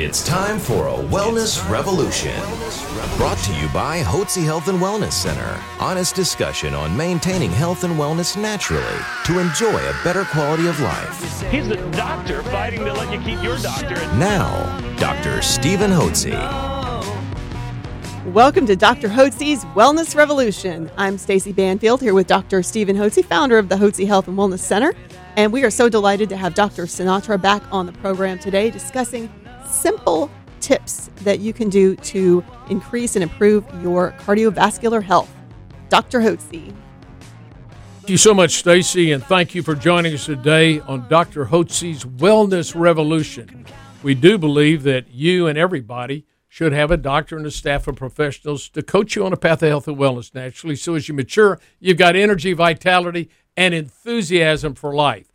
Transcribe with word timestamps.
It's 0.00 0.24
time 0.24 0.60
for 0.60 0.86
a 0.86 0.92
wellness 0.92 1.68
revolution. 1.68 2.40
Brought 3.16 3.36
to 3.38 3.52
you 3.54 3.68
by 3.70 4.00
Hotze 4.00 4.44
Health 4.44 4.68
and 4.68 4.78
Wellness 4.78 5.10
Center. 5.10 5.60
Honest 5.80 6.14
discussion 6.14 6.72
on 6.72 6.96
maintaining 6.96 7.50
health 7.50 7.82
and 7.82 7.94
wellness 7.94 8.40
naturally 8.40 8.84
to 9.24 9.40
enjoy 9.40 9.76
a 9.76 10.00
better 10.04 10.24
quality 10.26 10.68
of 10.68 10.78
life. 10.78 11.42
He's 11.50 11.66
the 11.66 11.78
doctor 11.90 12.44
fighting 12.44 12.84
to 12.84 12.92
let 12.92 13.12
you 13.12 13.18
keep 13.22 13.42
your 13.42 13.58
doctor. 13.58 13.96
Now, 14.16 14.78
Dr. 14.98 15.42
Stephen 15.42 15.90
Hotze. 15.90 16.30
Welcome 18.26 18.66
to 18.66 18.76
Dr. 18.76 19.08
Hotze's 19.08 19.64
Wellness 19.74 20.14
Revolution. 20.14 20.92
I'm 20.96 21.18
Stacy 21.18 21.52
Banfield 21.52 22.00
here 22.00 22.14
with 22.14 22.28
Dr. 22.28 22.62
Stephen 22.62 22.94
Hotze, 22.94 23.24
founder 23.24 23.58
of 23.58 23.68
the 23.68 23.74
Hotze 23.74 24.06
Health 24.06 24.28
and 24.28 24.38
Wellness 24.38 24.60
Center. 24.60 24.94
And 25.34 25.52
we 25.52 25.64
are 25.64 25.70
so 25.70 25.88
delighted 25.88 26.28
to 26.28 26.36
have 26.36 26.54
Dr. 26.54 26.84
Sinatra 26.84 27.42
back 27.42 27.64
on 27.72 27.86
the 27.86 27.92
program 27.94 28.38
today 28.38 28.70
discussing 28.70 29.28
simple 29.68 30.30
tips 30.60 31.10
that 31.22 31.40
you 31.40 31.52
can 31.52 31.68
do 31.68 31.96
to 31.96 32.44
increase 32.68 33.16
and 33.16 33.22
improve 33.22 33.64
your 33.82 34.12
cardiovascular 34.18 35.02
health. 35.02 35.32
Dr. 35.88 36.20
Hotze. 36.20 36.74
Thank 38.00 38.08
you 38.10 38.16
so 38.16 38.34
much, 38.34 38.52
Stacy, 38.52 39.12
and 39.12 39.22
thank 39.22 39.54
you 39.54 39.62
for 39.62 39.74
joining 39.74 40.14
us 40.14 40.26
today 40.26 40.80
on 40.80 41.08
Dr. 41.08 41.46
Hotze's 41.46 42.04
Wellness 42.04 42.74
Revolution. 42.74 43.66
We 44.02 44.14
do 44.14 44.38
believe 44.38 44.82
that 44.84 45.10
you 45.10 45.46
and 45.46 45.58
everybody 45.58 46.24
should 46.48 46.72
have 46.72 46.90
a 46.90 46.96
doctor 46.96 47.36
and 47.36 47.46
a 47.46 47.50
staff 47.50 47.86
of 47.86 47.96
professionals 47.96 48.68
to 48.70 48.82
coach 48.82 49.14
you 49.14 49.26
on 49.26 49.32
a 49.32 49.36
path 49.36 49.62
of 49.62 49.68
health 49.68 49.88
and 49.88 49.98
wellness 49.98 50.34
naturally. 50.34 50.76
So 50.76 50.94
as 50.94 51.08
you 51.08 51.14
mature, 51.14 51.60
you've 51.78 51.98
got 51.98 52.16
energy, 52.16 52.52
vitality, 52.54 53.28
and 53.56 53.74
enthusiasm 53.74 54.74
for 54.74 54.94
life. 54.94 55.30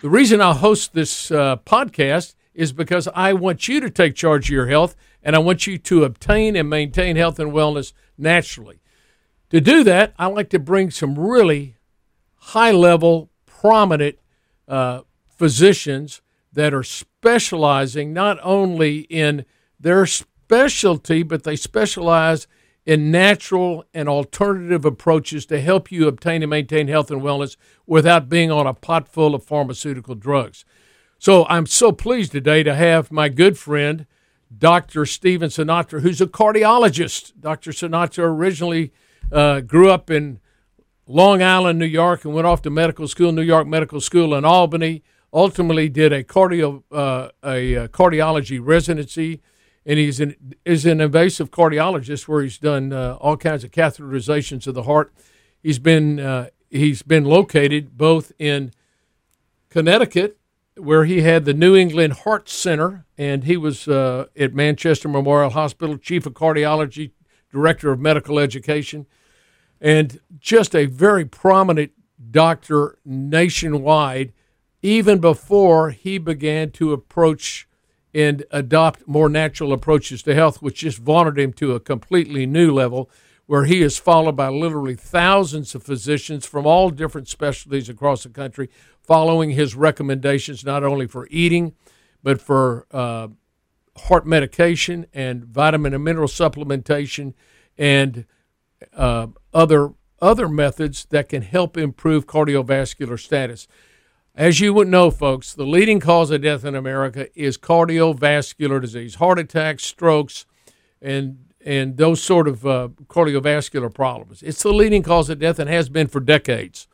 The 0.00 0.08
reason 0.08 0.40
I 0.40 0.54
host 0.54 0.94
this 0.94 1.30
uh, 1.30 1.56
podcast 1.58 2.34
is 2.54 2.72
because 2.72 3.08
I 3.14 3.32
want 3.32 3.68
you 3.68 3.80
to 3.80 3.90
take 3.90 4.14
charge 4.14 4.46
of 4.46 4.54
your 4.54 4.68
health 4.68 4.94
and 5.22 5.34
I 5.34 5.40
want 5.40 5.66
you 5.66 5.78
to 5.78 6.04
obtain 6.04 6.56
and 6.56 6.70
maintain 6.70 7.16
health 7.16 7.38
and 7.38 7.52
wellness 7.52 7.92
naturally. 8.16 8.80
To 9.50 9.60
do 9.60 9.84
that, 9.84 10.14
I 10.18 10.26
like 10.26 10.50
to 10.50 10.58
bring 10.58 10.90
some 10.90 11.18
really 11.18 11.76
high 12.36 12.70
level, 12.70 13.30
prominent 13.46 14.18
uh, 14.68 15.02
physicians 15.28 16.20
that 16.52 16.72
are 16.72 16.82
specializing 16.82 18.12
not 18.12 18.38
only 18.42 19.00
in 19.00 19.44
their 19.78 20.06
specialty, 20.06 21.22
but 21.22 21.42
they 21.42 21.56
specialize 21.56 22.46
in 22.86 23.10
natural 23.10 23.84
and 23.94 24.08
alternative 24.08 24.84
approaches 24.84 25.46
to 25.46 25.60
help 25.60 25.90
you 25.90 26.06
obtain 26.06 26.42
and 26.42 26.50
maintain 26.50 26.88
health 26.88 27.10
and 27.10 27.22
wellness 27.22 27.56
without 27.86 28.28
being 28.28 28.50
on 28.50 28.66
a 28.66 28.74
pot 28.74 29.08
full 29.08 29.34
of 29.34 29.42
pharmaceutical 29.42 30.14
drugs. 30.14 30.64
So 31.24 31.46
I'm 31.48 31.64
so 31.64 31.90
pleased 31.90 32.32
today 32.32 32.62
to 32.64 32.74
have 32.74 33.10
my 33.10 33.30
good 33.30 33.56
friend, 33.56 34.04
Dr. 34.54 35.06
Stephen 35.06 35.48
Sinatra, 35.48 36.02
who's 36.02 36.20
a 36.20 36.26
cardiologist. 36.26 37.32
Dr. 37.40 37.70
Sinatra 37.70 38.24
originally 38.24 38.92
uh, 39.32 39.60
grew 39.60 39.90
up 39.90 40.10
in 40.10 40.38
Long 41.06 41.42
Island, 41.42 41.78
New 41.78 41.86
York, 41.86 42.26
and 42.26 42.34
went 42.34 42.46
off 42.46 42.60
to 42.60 42.68
medical 42.68 43.08
school, 43.08 43.32
New 43.32 43.40
York 43.40 43.66
Medical 43.66 44.02
School 44.02 44.34
in 44.34 44.44
Albany. 44.44 45.02
Ultimately, 45.32 45.88
did 45.88 46.12
a 46.12 46.22
cardio 46.22 46.82
uh, 46.92 47.30
a, 47.42 47.72
a, 47.72 47.88
cardiology 47.88 48.60
residency, 48.62 49.40
and 49.86 49.98
he's 49.98 50.20
an 50.20 50.36
is 50.66 50.84
an 50.84 51.00
invasive 51.00 51.50
cardiologist 51.50 52.28
where 52.28 52.42
he's 52.42 52.58
done 52.58 52.92
uh, 52.92 53.16
all 53.18 53.38
kinds 53.38 53.64
of 53.64 53.70
catheterizations 53.70 54.66
of 54.66 54.74
the 54.74 54.82
heart. 54.82 55.14
He's 55.62 55.78
been 55.78 56.20
uh, 56.20 56.48
he's 56.68 57.00
been 57.00 57.24
located 57.24 57.96
both 57.96 58.30
in 58.38 58.72
Connecticut 59.70 60.38
where 60.76 61.04
he 61.04 61.22
had 61.22 61.44
the 61.44 61.54
New 61.54 61.76
England 61.76 62.12
Heart 62.24 62.48
Center, 62.48 63.06
and 63.16 63.44
he 63.44 63.56
was 63.56 63.86
uh, 63.86 64.26
at 64.36 64.54
Manchester 64.54 65.08
Memorial 65.08 65.50
Hospital, 65.50 65.96
chief 65.96 66.26
of 66.26 66.34
cardiology, 66.34 67.12
director 67.52 67.92
of 67.92 68.00
medical 68.00 68.38
education, 68.38 69.06
and 69.80 70.20
just 70.38 70.74
a 70.74 70.86
very 70.86 71.24
prominent 71.24 71.92
doctor 72.30 72.98
nationwide, 73.04 74.32
even 74.82 75.18
before 75.18 75.90
he 75.90 76.18
began 76.18 76.70
to 76.72 76.92
approach 76.92 77.68
and 78.12 78.44
adopt 78.50 79.06
more 79.06 79.28
natural 79.28 79.72
approaches 79.72 80.22
to 80.22 80.34
health, 80.34 80.62
which 80.62 80.80
just 80.80 80.98
vaunted 80.98 81.38
him 81.38 81.52
to 81.52 81.74
a 81.74 81.80
completely 81.80 82.46
new 82.46 82.72
level 82.72 83.10
where 83.46 83.64
he 83.64 83.82
is 83.82 83.98
followed 83.98 84.36
by 84.36 84.48
literally 84.48 84.94
thousands 84.94 85.74
of 85.74 85.82
physicians 85.82 86.46
from 86.46 86.66
all 86.66 86.90
different 86.90 87.28
specialties 87.28 87.88
across 87.88 88.22
the 88.22 88.28
country, 88.28 88.70
following 89.02 89.50
his 89.50 89.74
recommendations 89.74 90.64
not 90.64 90.82
only 90.82 91.06
for 91.06 91.28
eating, 91.30 91.74
but 92.22 92.40
for 92.40 92.86
uh, 92.90 93.28
heart 93.96 94.26
medication 94.26 95.06
and 95.12 95.44
vitamin 95.44 95.94
and 95.94 96.02
mineral 96.02 96.28
supplementation 96.28 97.34
and 97.76 98.24
uh, 98.94 99.26
other 99.52 99.92
other 100.22 100.48
methods 100.48 101.06
that 101.10 101.28
can 101.28 101.42
help 101.42 101.76
improve 101.76 102.26
cardiovascular 102.26 103.20
status. 103.20 103.68
As 104.34 104.58
you 104.58 104.72
would 104.72 104.88
know, 104.88 105.10
folks, 105.10 105.52
the 105.52 105.66
leading 105.66 106.00
cause 106.00 106.30
of 106.30 106.42
death 106.42 106.64
in 106.64 106.74
America 106.74 107.28
is 107.38 107.58
cardiovascular 107.58 108.80
disease, 108.80 109.16
heart 109.16 109.38
attacks, 109.38 109.84
strokes, 109.84 110.46
and 111.02 111.52
and 111.64 111.96
those 111.96 112.22
sort 112.22 112.46
of 112.46 112.66
uh, 112.66 112.88
cardiovascular 113.06 113.92
problems. 113.92 114.42
It's 114.42 114.62
the 114.62 114.72
leading 114.72 115.02
cause 115.02 115.30
of 115.30 115.38
death 115.38 115.58
and 115.58 115.68
has 115.68 115.88
been 115.88 116.06
for 116.06 116.20
decades. 116.20 116.86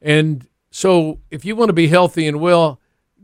And 0.00 0.46
so, 0.70 1.18
if 1.30 1.44
you 1.44 1.56
want 1.56 1.70
to 1.70 1.74
be 1.74 1.88
healthy 1.88 2.28
and 2.28 2.40
well, 2.40 2.80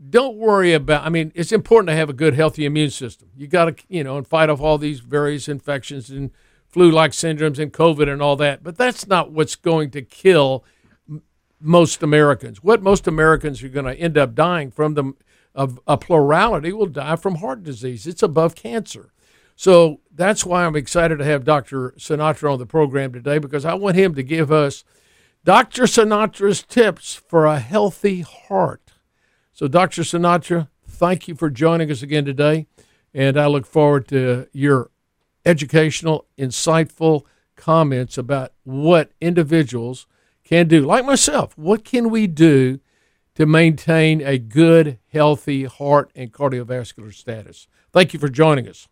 don't 0.09 0.35
worry 0.35 0.73
about. 0.73 1.05
I 1.05 1.09
mean, 1.09 1.31
it's 1.33 1.53
important 1.53 1.87
to 1.87 1.95
have 1.95 2.09
a 2.09 2.13
good, 2.13 2.33
healthy 2.33 2.65
immune 2.65 2.89
system. 2.89 3.29
You 3.35 3.47
got 3.47 3.65
to, 3.65 3.83
you 3.87 4.03
know, 4.03 4.17
and 4.17 4.27
fight 4.27 4.49
off 4.49 4.59
all 4.59 4.77
these 4.77 4.99
various 4.99 5.47
infections 5.47 6.09
and 6.09 6.31
flu-like 6.67 7.11
syndromes 7.11 7.57
and 7.57 7.71
COVID 7.71 8.11
and 8.11 8.21
all 8.21 8.35
that. 8.35 8.61
But 8.61 8.77
that's 8.77 9.07
not 9.07 9.31
what's 9.31 9.55
going 9.55 9.91
to 9.91 10.01
kill 10.01 10.65
most 11.61 12.03
Americans. 12.03 12.61
What 12.61 12.83
most 12.83 13.07
Americans 13.07 13.63
are 13.63 13.69
going 13.69 13.85
to 13.85 13.95
end 13.95 14.17
up 14.17 14.35
dying 14.35 14.71
from 14.71 14.95
the 14.95 15.13
of 15.55 15.79
a 15.87 15.97
plurality 15.97 16.73
will 16.73 16.85
die 16.87 17.15
from 17.15 17.35
heart 17.35 17.63
disease. 17.63 18.05
It's 18.05 18.21
above 18.21 18.55
cancer. 18.55 19.13
So 19.55 20.01
that's 20.13 20.45
why 20.45 20.65
I'm 20.65 20.75
excited 20.75 21.17
to 21.17 21.25
have 21.25 21.45
Dr. 21.45 21.93
Sinatra 21.97 22.53
on 22.53 22.59
the 22.59 22.65
program 22.65 23.13
today 23.13 23.37
because 23.37 23.65
I 23.65 23.73
want 23.73 23.95
him 23.95 24.13
to 24.15 24.23
give 24.23 24.51
us 24.51 24.83
Dr. 25.43 25.83
Sinatra's 25.83 26.63
tips 26.63 27.13
for 27.13 27.45
a 27.45 27.59
healthy 27.59 28.21
heart. 28.21 28.93
So, 29.53 29.67
Dr. 29.67 30.01
Sinatra, 30.01 30.67
thank 30.87 31.27
you 31.27 31.35
for 31.35 31.49
joining 31.49 31.89
us 31.89 32.01
again 32.01 32.25
today. 32.25 32.67
And 33.13 33.39
I 33.39 33.45
look 33.45 33.65
forward 33.65 34.07
to 34.09 34.47
your 34.51 34.91
educational, 35.45 36.25
insightful 36.37 37.23
comments 37.55 38.17
about 38.17 38.51
what 38.63 39.11
individuals 39.21 40.07
can 40.43 40.67
do. 40.67 40.81
Like 40.81 41.05
myself, 41.05 41.57
what 41.57 41.85
can 41.85 42.09
we 42.09 42.27
do 42.27 42.79
to 43.35 43.45
maintain 43.45 44.21
a 44.21 44.37
good, 44.37 44.99
healthy 45.11 45.63
heart 45.63 46.11
and 46.15 46.33
cardiovascular 46.33 47.13
status? 47.13 47.67
Thank 47.93 48.13
you 48.13 48.19
for 48.19 48.29
joining 48.29 48.67
us. 48.67 48.89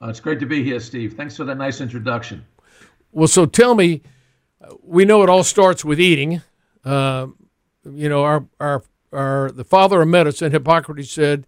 Uh, 0.00 0.08
it's 0.08 0.20
great 0.20 0.40
to 0.40 0.46
be 0.46 0.62
here, 0.62 0.80
Steve. 0.80 1.14
Thanks 1.14 1.36
for 1.36 1.44
that 1.44 1.56
nice 1.56 1.80
introduction. 1.80 2.44
Well, 3.10 3.28
so 3.28 3.46
tell 3.46 3.74
me, 3.74 4.02
we 4.82 5.04
know 5.04 5.22
it 5.22 5.28
all 5.28 5.44
starts 5.44 5.84
with 5.84 6.00
eating. 6.00 6.42
Uh, 6.84 7.28
you 7.84 8.08
know, 8.08 8.22
our 8.22 8.46
our 8.60 8.82
our 9.12 9.50
the 9.50 9.64
father 9.64 10.02
of 10.02 10.08
medicine, 10.08 10.52
Hippocrates, 10.52 11.10
said 11.10 11.46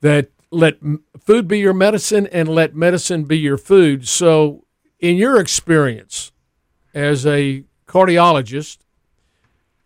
that 0.00 0.30
let 0.50 0.78
food 1.20 1.48
be 1.48 1.58
your 1.58 1.74
medicine 1.74 2.26
and 2.28 2.48
let 2.48 2.74
medicine 2.74 3.24
be 3.24 3.38
your 3.38 3.58
food. 3.58 4.06
So, 4.06 4.64
in 5.00 5.16
your 5.16 5.40
experience 5.40 6.32
as 6.94 7.26
a 7.26 7.64
cardiologist, 7.86 8.78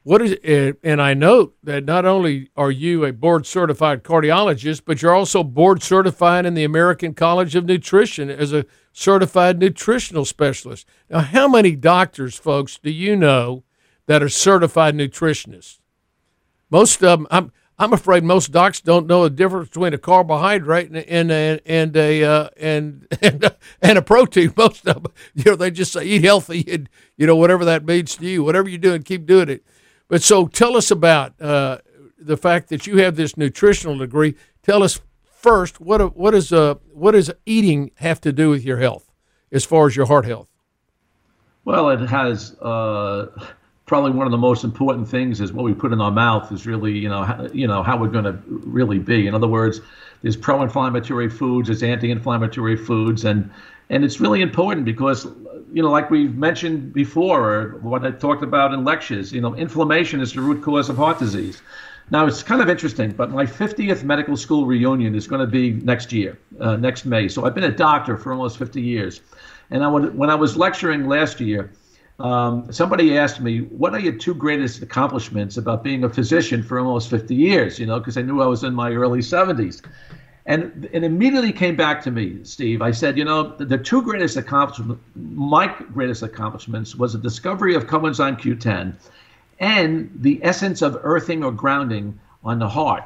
what 0.06 0.22
is 0.22 0.36
it? 0.44 0.78
And 0.84 1.02
I 1.02 1.14
note 1.14 1.56
that 1.64 1.84
not 1.84 2.04
only 2.04 2.48
are 2.56 2.70
you 2.70 3.04
a 3.04 3.12
board 3.12 3.44
certified 3.44 4.04
cardiologist, 4.04 4.82
but 4.84 5.02
you're 5.02 5.12
also 5.12 5.42
board 5.42 5.82
certified 5.82 6.46
in 6.46 6.54
the 6.54 6.62
American 6.62 7.12
College 7.12 7.56
of 7.56 7.64
Nutrition 7.64 8.30
as 8.30 8.52
a 8.52 8.66
certified 8.92 9.58
nutritional 9.58 10.24
specialist. 10.24 10.86
Now, 11.10 11.18
how 11.18 11.48
many 11.48 11.74
doctors, 11.74 12.38
folks, 12.38 12.78
do 12.78 12.88
you 12.88 13.16
know 13.16 13.64
that 14.06 14.22
are 14.22 14.28
certified 14.28 14.94
nutritionists? 14.94 15.80
Most 16.70 17.02
of 17.02 17.18
them, 17.18 17.26
I'm, 17.32 17.50
I'm 17.76 17.92
afraid 17.92 18.22
most 18.22 18.52
docs 18.52 18.80
don't 18.80 19.08
know 19.08 19.24
the 19.24 19.30
difference 19.30 19.70
between 19.70 19.92
a 19.92 19.98
carbohydrate 19.98 20.88
and 20.88 20.98
and 20.98 21.32
a, 21.32 21.60
and 21.66 21.96
a 21.96 22.22
uh, 22.22 22.48
and, 22.56 23.08
and 23.22 23.52
and 23.82 23.98
a 23.98 24.02
protein. 24.02 24.54
Most 24.56 24.86
of 24.86 25.02
them, 25.02 25.12
you 25.34 25.50
know, 25.50 25.56
they 25.56 25.72
just 25.72 25.94
say 25.94 26.04
eat 26.04 26.22
healthy 26.22 26.64
and 26.68 26.88
you 27.16 27.26
know 27.26 27.34
whatever 27.34 27.64
that 27.64 27.84
means 27.84 28.14
to 28.18 28.24
you. 28.24 28.44
Whatever 28.44 28.68
you're 28.68 28.78
doing, 28.78 29.02
keep 29.02 29.26
doing 29.26 29.48
it. 29.48 29.64
But 30.08 30.22
so 30.22 30.46
tell 30.46 30.76
us 30.76 30.90
about 30.90 31.40
uh, 31.40 31.78
the 32.18 32.36
fact 32.36 32.68
that 32.68 32.86
you 32.86 32.98
have 32.98 33.16
this 33.16 33.36
nutritional 33.36 33.98
degree. 33.98 34.34
Tell 34.62 34.82
us 34.82 35.00
first 35.24 35.80
what 35.80 36.16
what 36.16 36.34
is 36.34 36.52
uh, 36.52 36.74
what 36.92 37.12
does 37.12 37.30
eating 37.44 37.90
have 37.96 38.20
to 38.22 38.32
do 38.32 38.50
with 38.50 38.64
your 38.64 38.78
health, 38.78 39.10
as 39.52 39.64
far 39.64 39.86
as 39.86 39.96
your 39.96 40.06
heart 40.06 40.24
health? 40.24 40.50
Well, 41.64 41.90
it 41.90 42.06
has 42.06 42.54
uh, 42.60 43.26
probably 43.86 44.12
one 44.12 44.26
of 44.26 44.30
the 44.30 44.38
most 44.38 44.64
important 44.64 45.08
things 45.08 45.40
is 45.40 45.52
what 45.52 45.64
we 45.64 45.74
put 45.74 45.92
in 45.92 46.00
our 46.00 46.10
mouth 46.10 46.50
is 46.52 46.66
really 46.66 46.96
you 46.96 47.08
know 47.08 47.24
how, 47.24 47.46
you 47.52 47.66
know 47.66 47.82
how 47.82 47.96
we're 47.96 48.08
going 48.08 48.24
to 48.24 48.38
really 48.46 48.98
be. 48.98 49.26
In 49.26 49.34
other 49.34 49.48
words, 49.48 49.80
there's 50.22 50.36
pro-inflammatory 50.36 51.28
foods, 51.28 51.68
there's 51.68 51.82
anti-inflammatory 51.82 52.76
foods, 52.76 53.24
and 53.24 53.50
and 53.90 54.04
it's 54.04 54.20
really 54.20 54.42
important 54.42 54.84
because 54.84 55.26
you 55.76 55.82
know, 55.82 55.90
like 55.90 56.10
we've 56.10 56.34
mentioned 56.34 56.94
before, 56.94 57.52
or 57.52 57.68
what 57.82 58.02
I 58.02 58.10
talked 58.10 58.42
about 58.42 58.72
in 58.72 58.82
lectures, 58.82 59.30
you 59.30 59.42
know, 59.42 59.54
inflammation 59.54 60.22
is 60.22 60.32
the 60.32 60.40
root 60.40 60.62
cause 60.62 60.88
of 60.88 60.96
heart 60.96 61.18
disease. 61.18 61.60
Now 62.10 62.24
it's 62.24 62.42
kind 62.42 62.62
of 62.62 62.70
interesting, 62.70 63.10
but 63.10 63.30
my 63.30 63.44
50th 63.44 64.02
medical 64.02 64.38
school 64.38 64.64
reunion 64.64 65.14
is 65.14 65.26
going 65.26 65.42
to 65.42 65.46
be 65.46 65.72
next 65.72 66.14
year, 66.14 66.38
uh, 66.60 66.76
next 66.76 67.04
May. 67.04 67.28
So 67.28 67.44
I've 67.44 67.54
been 67.54 67.64
a 67.64 67.76
doctor 67.76 68.16
for 68.16 68.32
almost 68.32 68.56
50 68.56 68.80
years, 68.80 69.20
and 69.70 69.84
I 69.84 69.88
would, 69.88 70.16
when 70.16 70.30
I 70.30 70.34
was 70.34 70.56
lecturing 70.56 71.08
last 71.08 71.40
year, 71.40 71.70
um, 72.20 72.72
somebody 72.72 73.18
asked 73.18 73.42
me, 73.42 73.58
"What 73.58 73.92
are 73.92 74.00
your 74.00 74.14
two 74.14 74.32
greatest 74.32 74.80
accomplishments 74.80 75.58
about 75.58 75.84
being 75.84 76.04
a 76.04 76.08
physician 76.08 76.62
for 76.62 76.78
almost 76.78 77.10
50 77.10 77.34
years?" 77.34 77.78
You 77.78 77.84
know, 77.84 77.98
because 77.98 78.16
I 78.16 78.22
knew 78.22 78.40
I 78.40 78.46
was 78.46 78.64
in 78.64 78.74
my 78.74 78.92
early 78.92 79.20
70s, 79.20 79.82
and 80.46 80.88
it 80.92 81.02
immediately 81.02 81.52
came 81.52 81.74
back 81.74 82.00
to 82.02 82.10
me, 82.12 82.38
Steve. 82.44 82.80
I 82.80 82.92
said, 82.92 83.18
you 83.18 83.24
know, 83.24 83.56
the, 83.56 83.64
the 83.64 83.78
two 83.78 84.00
greatest 84.00 84.36
accomplishments, 84.36 85.02
my 85.16 85.66
greatest 85.92 86.22
accomplishments, 86.22 86.94
was 86.94 87.14
the 87.14 87.18
discovery 87.18 87.74
of 87.74 87.86
coenzyme 87.86 88.40
Q10 88.40 88.94
and 89.58 90.10
the 90.20 90.38
essence 90.44 90.82
of 90.82 91.00
earthing 91.02 91.42
or 91.42 91.50
grounding 91.50 92.18
on 92.44 92.60
the 92.60 92.68
heart. 92.68 93.02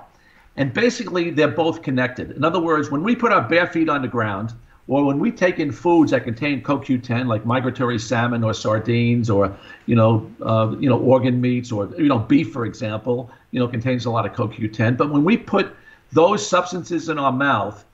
And 0.56 0.74
basically, 0.74 1.30
they're 1.30 1.48
both 1.48 1.80
connected. 1.80 2.32
In 2.32 2.44
other 2.44 2.60
words, 2.60 2.90
when 2.90 3.02
we 3.02 3.16
put 3.16 3.32
our 3.32 3.40
bare 3.40 3.66
feet 3.66 3.88
on 3.88 4.02
the 4.02 4.08
ground, 4.08 4.52
or 4.88 5.04
when 5.04 5.18
we 5.18 5.30
take 5.30 5.60
in 5.60 5.70
foods 5.70 6.10
that 6.10 6.24
contain 6.24 6.62
CoQ10, 6.62 7.26
like 7.26 7.46
migratory 7.46 7.98
salmon 7.98 8.44
or 8.44 8.52
sardines, 8.52 9.30
or 9.30 9.56
you 9.86 9.94
know, 9.94 10.30
uh, 10.42 10.74
you 10.78 10.90
know, 10.90 10.98
organ 10.98 11.40
meats, 11.40 11.72
or 11.72 11.88
you 11.96 12.08
know, 12.08 12.18
beef, 12.18 12.52
for 12.52 12.66
example, 12.66 13.30
you 13.52 13.60
know, 13.60 13.68
contains 13.68 14.04
a 14.04 14.10
lot 14.10 14.26
of 14.26 14.32
CoQ10. 14.32 14.96
But 14.96 15.10
when 15.10 15.24
we 15.24 15.36
put 15.36 15.74
those 16.12 16.46
substances 16.46 17.08
in 17.08 17.18
our 17.18 17.32
mouth 17.32 17.84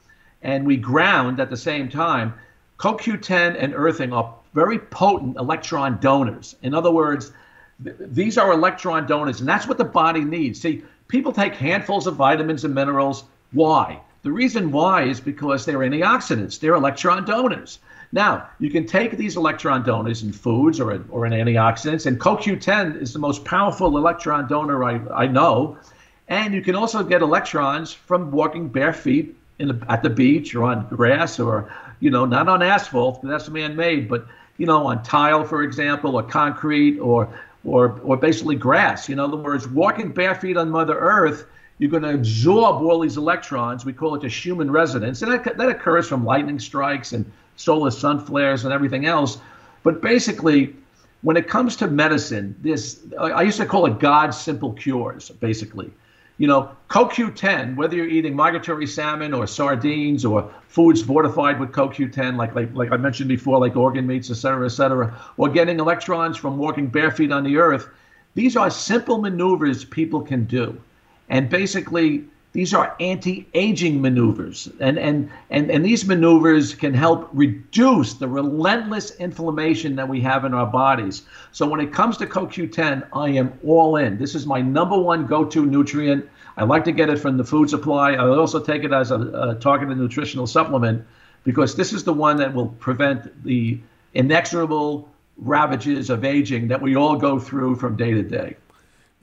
and 0.43 0.67
we 0.67 0.77
ground 0.77 1.41
at 1.41 1.51
the 1.51 1.57
same 1.57 1.89
time, 1.89 2.35
CoQ10 2.79 3.57
and 3.59 3.75
earthing 3.75 4.13
are 4.13 4.35
very 4.55 4.79
potent 4.79 5.37
electron 5.37 5.99
donors. 6.01 6.57
In 6.63 6.75
other 6.75 6.91
words, 6.91 7.33
these 7.81 8.39
are 8.39 8.53
electron 8.53 9.07
donors, 9.07 9.41
and 9.41 9.49
that's 9.49 9.67
what 9.67 9.79
the 9.79 9.85
body 9.85 10.25
needs. 10.25 10.61
See, 10.61 10.83
people 11.09 11.33
take 11.33 11.55
handfuls 11.55 12.07
of 12.07 12.17
vitamins 12.17 12.65
and 12.65 12.75
minerals. 12.75 13.25
Why? 13.53 14.01
The 14.23 14.33
reason 14.33 14.73
why 14.73 15.03
is 15.03 15.21
because 15.21 15.65
they're 15.65 15.79
antioxidants, 15.79 16.59
they're 16.59 16.75
electron 16.75 17.25
donors. 17.25 17.79
Now, 18.13 18.49
you 18.59 18.71
can 18.71 18.87
take 18.87 19.17
these 19.17 19.37
electron 19.37 19.83
donors 19.83 20.23
in 20.23 20.33
foods 20.33 20.81
or, 20.81 21.05
or 21.11 21.27
in 21.27 21.33
antioxidants, 21.33 22.07
and 22.07 22.19
CoQ10 22.19 23.01
is 23.01 23.13
the 23.13 23.19
most 23.19 23.45
powerful 23.45 23.97
electron 23.97 24.49
donor 24.49 24.85
I, 24.85 25.01
I 25.15 25.27
know. 25.27 25.77
And 26.29 26.55
you 26.55 26.63
can 26.63 26.75
also 26.75 27.03
get 27.03 27.23
electrons 27.23 27.93
from 27.93 28.31
walking 28.31 28.69
bare 28.69 28.93
feet 28.93 29.37
in 29.59 29.69
the, 29.69 29.87
at 29.89 30.03
the 30.03 30.11
beach 30.11 30.55
or 30.55 30.65
on 30.65 30.87
grass 30.89 31.39
or, 31.39 31.73
you 32.01 32.11
know, 32.11 32.25
not 32.25 32.49
on 32.49 32.63
asphalt, 32.63 33.21
because 33.21 33.31
that's 33.31 33.49
man 33.49 33.77
made, 33.77 34.09
but, 34.09 34.27
you 34.59 34.67
know, 34.67 34.87
on 34.87 35.03
tile, 35.03 35.45
for 35.45 35.63
example, 35.63 36.17
or 36.17 36.23
concrete 36.23 36.99
or 36.99 37.29
or, 37.67 38.01
or 38.05 38.17
basically 38.17 38.55
grass. 38.55 39.09
In 39.09 39.19
other 39.19 39.37
words, 39.37 39.67
walking 39.67 40.13
bare 40.13 40.35
feet 40.37 40.57
on 40.57 40.71
Mother 40.71 40.97
Earth, 40.97 41.47
you're 41.79 41.91
going 41.91 42.05
to 42.05 42.15
absorb 42.15 42.83
all 42.83 43.01
these 43.01 43.17
electrons. 43.17 43.85
We 43.85 43.93
call 43.93 44.15
it 44.15 44.25
a 44.25 44.29
Schumann 44.29 44.71
resonance. 44.71 45.23
And 45.23 45.33
that, 45.33 45.57
that 45.57 45.69
occurs 45.69 46.09
from 46.09 46.25
lightning 46.25 46.59
strikes 46.59 47.13
and 47.13 47.31
solar 47.57 47.91
sun 47.91 48.25
flares 48.25 48.65
and 48.65 48.73
everything 48.73 49.07
else. 49.07 49.39
But 49.83 50.01
basically, 50.01 50.77
when 51.23 51.37
it 51.37 51.49
comes 51.49 51.77
to 51.77 51.89
medicine, 51.89 52.55
this 52.61 53.01
I 53.21 53.43
used 53.43 53.59
to 53.59 53.67
call 53.67 53.87
it 53.87 53.99
God's 53.99 54.39
simple 54.39 54.73
cures, 54.73 55.31
basically 55.31 55.91
you 56.39 56.47
know, 56.47 56.71
CoQ10, 56.91 57.77
whether 57.77 57.97
you're 57.97 58.09
eating 58.09 58.37
migratory 58.37 58.87
salmon 58.87 59.33
or 59.33 59.47
sardines 59.47 60.25
or 60.25 60.53
foods 60.69 61.03
fortified 61.03 61.59
with 61.59 61.73
CoQ10, 61.73 62.37
like, 62.37 62.55
like, 62.55 62.75
like 62.75 62.93
I 62.93 62.97
mentioned 62.97 63.29
before, 63.29 63.59
like 63.59 63.77
organ 63.77 64.07
meats, 64.07 64.31
et 64.31 64.35
cetera, 64.35 64.67
et 64.67 64.71
cetera, 64.71 65.19
or 65.39 65.49
getting 65.49 65.81
electrons 65.81 66.37
from 66.37 66.59
walking 66.59 66.89
bare 66.89 67.11
feet 67.11 67.33
on 67.33 67.43
the 67.45 67.57
earth, 67.57 67.89
these 68.35 68.57
are 68.57 68.69
simple 68.69 69.19
maneuvers 69.19 69.85
people 69.85 70.21
can 70.21 70.45
do. 70.45 70.79
And 71.31 71.49
basically, 71.49 72.25
these 72.57 72.73
are 72.73 72.97
anti-aging 73.01 74.01
maneuvers. 74.01 74.67
And, 74.81 74.99
and, 74.99 75.31
and, 75.51 75.71
and 75.71 75.85
these 75.85 76.07
maneuvers 76.07 76.75
can 76.75 76.95
help 76.95 77.29
reduce 77.35 78.15
the 78.15 78.27
relentless 78.27 79.11
inflammation 79.17 79.95
that 79.97 80.09
we 80.09 80.23
have 80.23 80.47
in 80.47 80.55
our 80.55 80.67
bodies. 80.67 81.25
So 81.53 81.69
when 81.69 81.81
it 81.81 81.93
comes 81.93 82.17
to 82.17 82.27
CoQ10, 82.27 83.09
I 83.13 83.29
am 83.29 83.53
all 83.63 83.97
in. 83.97 84.17
This 84.17 84.35
is 84.35 84.47
my 84.47 84.63
number 84.63 84.99
one 84.99 85.27
go-to 85.27 85.67
nutrient. 85.67 86.27
I 86.57 86.65
like 86.65 86.85
to 86.85 86.93
get 86.93 87.11
it 87.11 87.19
from 87.19 87.37
the 87.37 87.45
food 87.45 87.69
supply. 87.69 88.13
I 88.13 88.27
also 88.27 88.59
take 88.59 88.85
it 88.85 88.93
as 88.95 89.11
a, 89.11 89.21
a 89.21 89.55
targeted 89.57 89.99
nutritional 89.99 90.47
supplement 90.47 91.07
because 91.45 91.77
this 91.77 91.93
is 91.93 92.05
the 92.05 92.15
one 92.15 92.39
that 92.39 92.55
will 92.55 92.69
prevent 92.69 93.45
the 93.45 93.79
inexorable 94.15 95.11
ravages 95.37 96.09
of 96.09 96.25
aging 96.25 96.69
that 96.69 96.81
we 96.81 96.97
all 96.97 97.17
go 97.17 97.39
through 97.39 97.77
from 97.77 97.97
day 97.97 98.13
to 98.13 98.23
day. 98.23 98.57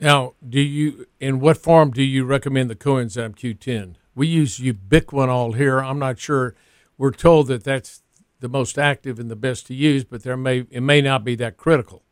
Now, 0.00 0.34
do 0.46 0.60
you 0.60 1.06
in 1.20 1.40
what 1.40 1.56
form 1.56 1.90
do 1.90 2.02
you 2.02 2.24
recommend 2.24 2.70
the 2.70 2.76
coenzyme 2.76 3.34
Q10? 3.36 3.94
We 4.14 4.26
use 4.26 4.58
ubiquinol 4.58 5.56
here. 5.56 5.78
I'm 5.78 5.98
not 5.98 6.18
sure. 6.18 6.54
We're 6.96 7.10
told 7.10 7.48
that 7.48 7.64
that's 7.64 8.02
the 8.40 8.48
most 8.48 8.78
active 8.78 9.18
and 9.18 9.30
the 9.30 9.36
best 9.36 9.66
to 9.68 9.74
use, 9.74 10.04
but 10.04 10.22
there 10.22 10.36
may 10.36 10.66
it 10.70 10.82
may 10.82 11.00
not 11.00 11.24
be 11.24 11.34
that 11.36 11.56
critical. 11.56 12.02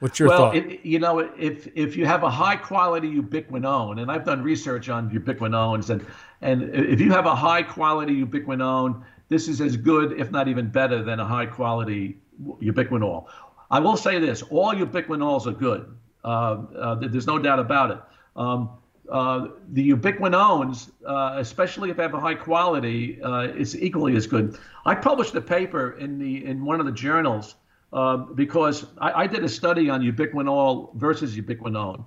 What's 0.00 0.18
your 0.18 0.28
well, 0.28 0.38
thought? 0.38 0.56
It, 0.56 0.84
you 0.84 0.98
know, 0.98 1.20
if 1.20 1.68
if 1.74 1.96
you 1.96 2.04
have 2.04 2.24
a 2.24 2.30
high 2.30 2.56
quality 2.56 3.14
ubiquinone, 3.14 4.02
and 4.02 4.10
I've 4.10 4.24
done 4.24 4.42
research 4.42 4.88
on 4.88 5.08
ubiquinones, 5.10 5.88
and 5.90 6.04
and 6.42 6.74
if 6.74 7.00
you 7.00 7.10
have 7.12 7.26
a 7.26 7.34
high 7.34 7.62
quality 7.62 8.24
ubiquinone, 8.24 9.02
this 9.28 9.48
is 9.48 9.60
as 9.60 9.76
good, 9.76 10.12
if 10.20 10.30
not 10.30 10.48
even 10.48 10.68
better, 10.68 11.02
than 11.02 11.20
a 11.20 11.24
high 11.24 11.46
quality 11.46 12.18
ubiquinol. 12.60 13.26
I 13.70 13.78
will 13.78 13.96
say 13.96 14.18
this: 14.18 14.42
all 14.42 14.74
ubiquinols 14.74 15.46
are 15.46 15.52
good. 15.52 15.96
Uh, 16.24 16.62
uh, 16.78 16.94
there's 16.94 17.26
no 17.26 17.38
doubt 17.38 17.58
about 17.58 17.90
it. 17.90 17.98
Um, 18.36 18.70
uh, 19.10 19.48
the 19.72 19.90
ubiquinones, 19.90 20.90
uh, 21.06 21.34
especially 21.38 21.90
if 21.90 21.98
they 21.98 22.02
have 22.02 22.14
a 22.14 22.20
high 22.20 22.34
quality, 22.34 23.20
uh, 23.22 23.42
is 23.42 23.76
equally 23.80 24.16
as 24.16 24.26
good. 24.26 24.58
I 24.86 24.94
published 24.94 25.34
a 25.34 25.42
paper 25.42 25.98
in 25.98 26.18
the 26.18 26.46
in 26.46 26.64
one 26.64 26.80
of 26.80 26.86
the 26.86 26.92
journals 26.92 27.56
uh, 27.92 28.16
because 28.16 28.86
I, 28.98 29.22
I, 29.22 29.26
did 29.26 29.44
a 29.44 29.48
study 29.48 29.90
on 29.90 30.00
ubiquinol 30.00 30.94
versus 30.96 31.36
ubiquinone, 31.36 32.02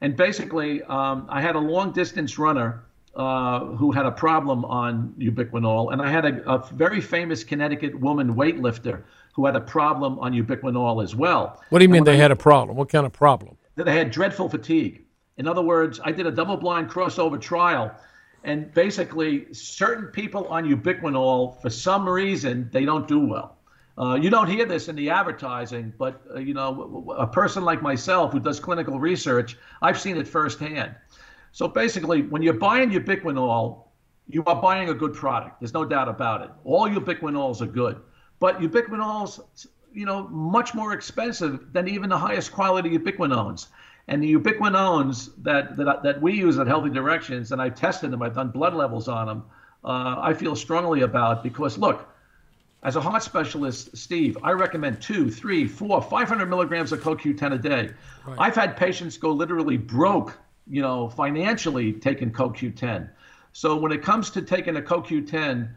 and 0.00 0.16
basically 0.16 0.82
um, 0.82 1.26
I 1.28 1.40
had 1.40 1.54
a 1.54 1.60
long 1.60 1.92
distance 1.92 2.36
runner 2.36 2.82
who 3.14 3.92
had 3.92 4.06
a 4.06 4.10
problem 4.10 4.64
on 4.64 5.14
ubiquinol, 5.18 5.92
and 5.92 6.02
I 6.02 6.10
had 6.10 6.24
a, 6.24 6.50
a 6.50 6.66
very 6.72 7.00
famous 7.00 7.44
Connecticut 7.44 7.98
woman 7.98 8.34
weightlifter 8.34 9.04
who 9.34 9.46
had 9.46 9.54
a 9.54 9.60
problem 9.60 10.18
on 10.18 10.32
ubiquinol 10.32 11.02
as 11.02 11.14
well. 11.14 11.62
What 11.70 11.78
do 11.78 11.84
you 11.84 11.88
mean 11.88 12.04
they 12.04 12.14
I, 12.14 12.16
had 12.16 12.32
a 12.32 12.36
problem? 12.36 12.76
What 12.76 12.88
kind 12.88 13.06
of 13.06 13.12
problem? 13.12 13.56
That 13.80 13.90
they 13.90 13.96
had 13.96 14.10
dreadful 14.10 14.46
fatigue. 14.46 15.06
In 15.38 15.48
other 15.48 15.62
words, 15.62 16.00
I 16.04 16.12
did 16.12 16.26
a 16.26 16.30
double 16.30 16.58
blind 16.58 16.90
crossover 16.90 17.40
trial, 17.40 17.90
and 18.44 18.70
basically, 18.74 19.54
certain 19.54 20.08
people 20.08 20.46
on 20.48 20.68
ubiquinol, 20.68 21.62
for 21.62 21.70
some 21.70 22.06
reason, 22.06 22.68
they 22.74 22.84
don't 22.84 23.08
do 23.08 23.20
well. 23.20 23.56
Uh, 23.96 24.16
you 24.20 24.28
don't 24.28 24.48
hear 24.48 24.66
this 24.66 24.88
in 24.88 24.96
the 24.96 25.08
advertising, 25.08 25.94
but 25.98 26.20
uh, 26.34 26.38
you 26.38 26.52
know, 26.52 27.14
a 27.16 27.26
person 27.26 27.64
like 27.64 27.80
myself 27.80 28.32
who 28.32 28.40
does 28.40 28.60
clinical 28.60 29.00
research, 29.00 29.56
I've 29.80 29.98
seen 29.98 30.18
it 30.18 30.28
firsthand. 30.28 30.94
So 31.52 31.66
basically, 31.66 32.20
when 32.20 32.42
you're 32.42 32.52
buying 32.52 32.90
ubiquinol, 32.90 33.84
you 34.28 34.44
are 34.44 34.60
buying 34.60 34.90
a 34.90 34.94
good 34.94 35.14
product. 35.14 35.58
There's 35.60 35.72
no 35.72 35.86
doubt 35.86 36.08
about 36.08 36.42
it. 36.42 36.50
All 36.64 36.86
ubiquinols 36.86 37.62
are 37.62 37.66
good, 37.66 37.98
but 38.40 38.60
ubiquinols 38.60 39.40
you 39.92 40.06
know, 40.06 40.28
much 40.28 40.74
more 40.74 40.92
expensive 40.92 41.72
than 41.72 41.88
even 41.88 42.08
the 42.08 42.18
highest 42.18 42.52
quality 42.52 42.96
ubiquinones. 42.98 43.68
And 44.08 44.22
the 44.22 44.34
ubiquinones 44.34 45.30
that, 45.42 45.76
that, 45.76 46.02
that 46.02 46.20
we 46.20 46.34
use 46.34 46.58
at 46.58 46.66
Healthy 46.66 46.90
Directions, 46.90 47.52
and 47.52 47.62
I've 47.62 47.74
tested 47.74 48.10
them, 48.10 48.22
I've 48.22 48.34
done 48.34 48.50
blood 48.50 48.74
levels 48.74 49.08
on 49.08 49.26
them, 49.26 49.44
uh, 49.84 50.16
I 50.18 50.34
feel 50.34 50.56
strongly 50.56 51.02
about 51.02 51.42
because, 51.42 51.78
look, 51.78 52.08
as 52.82 52.96
a 52.96 53.00
heart 53.00 53.22
specialist, 53.22 53.96
Steve, 53.96 54.38
I 54.42 54.52
recommend 54.52 55.02
two, 55.02 55.30
three, 55.30 55.66
four, 55.66 56.00
500 56.00 56.46
milligrams 56.46 56.92
of 56.92 57.00
CoQ10 57.00 57.54
a 57.54 57.58
day. 57.58 57.90
Right. 58.26 58.36
I've 58.38 58.54
had 58.54 58.76
patients 58.76 59.18
go 59.18 59.30
literally 59.30 59.76
broke, 59.76 60.38
you 60.66 60.80
know, 60.80 61.08
financially 61.08 61.92
taking 61.92 62.32
CoQ10. 62.32 63.10
So 63.52 63.76
when 63.76 63.92
it 63.92 64.02
comes 64.02 64.30
to 64.30 64.42
taking 64.42 64.76
a 64.76 64.80
CoQ10, 64.80 65.70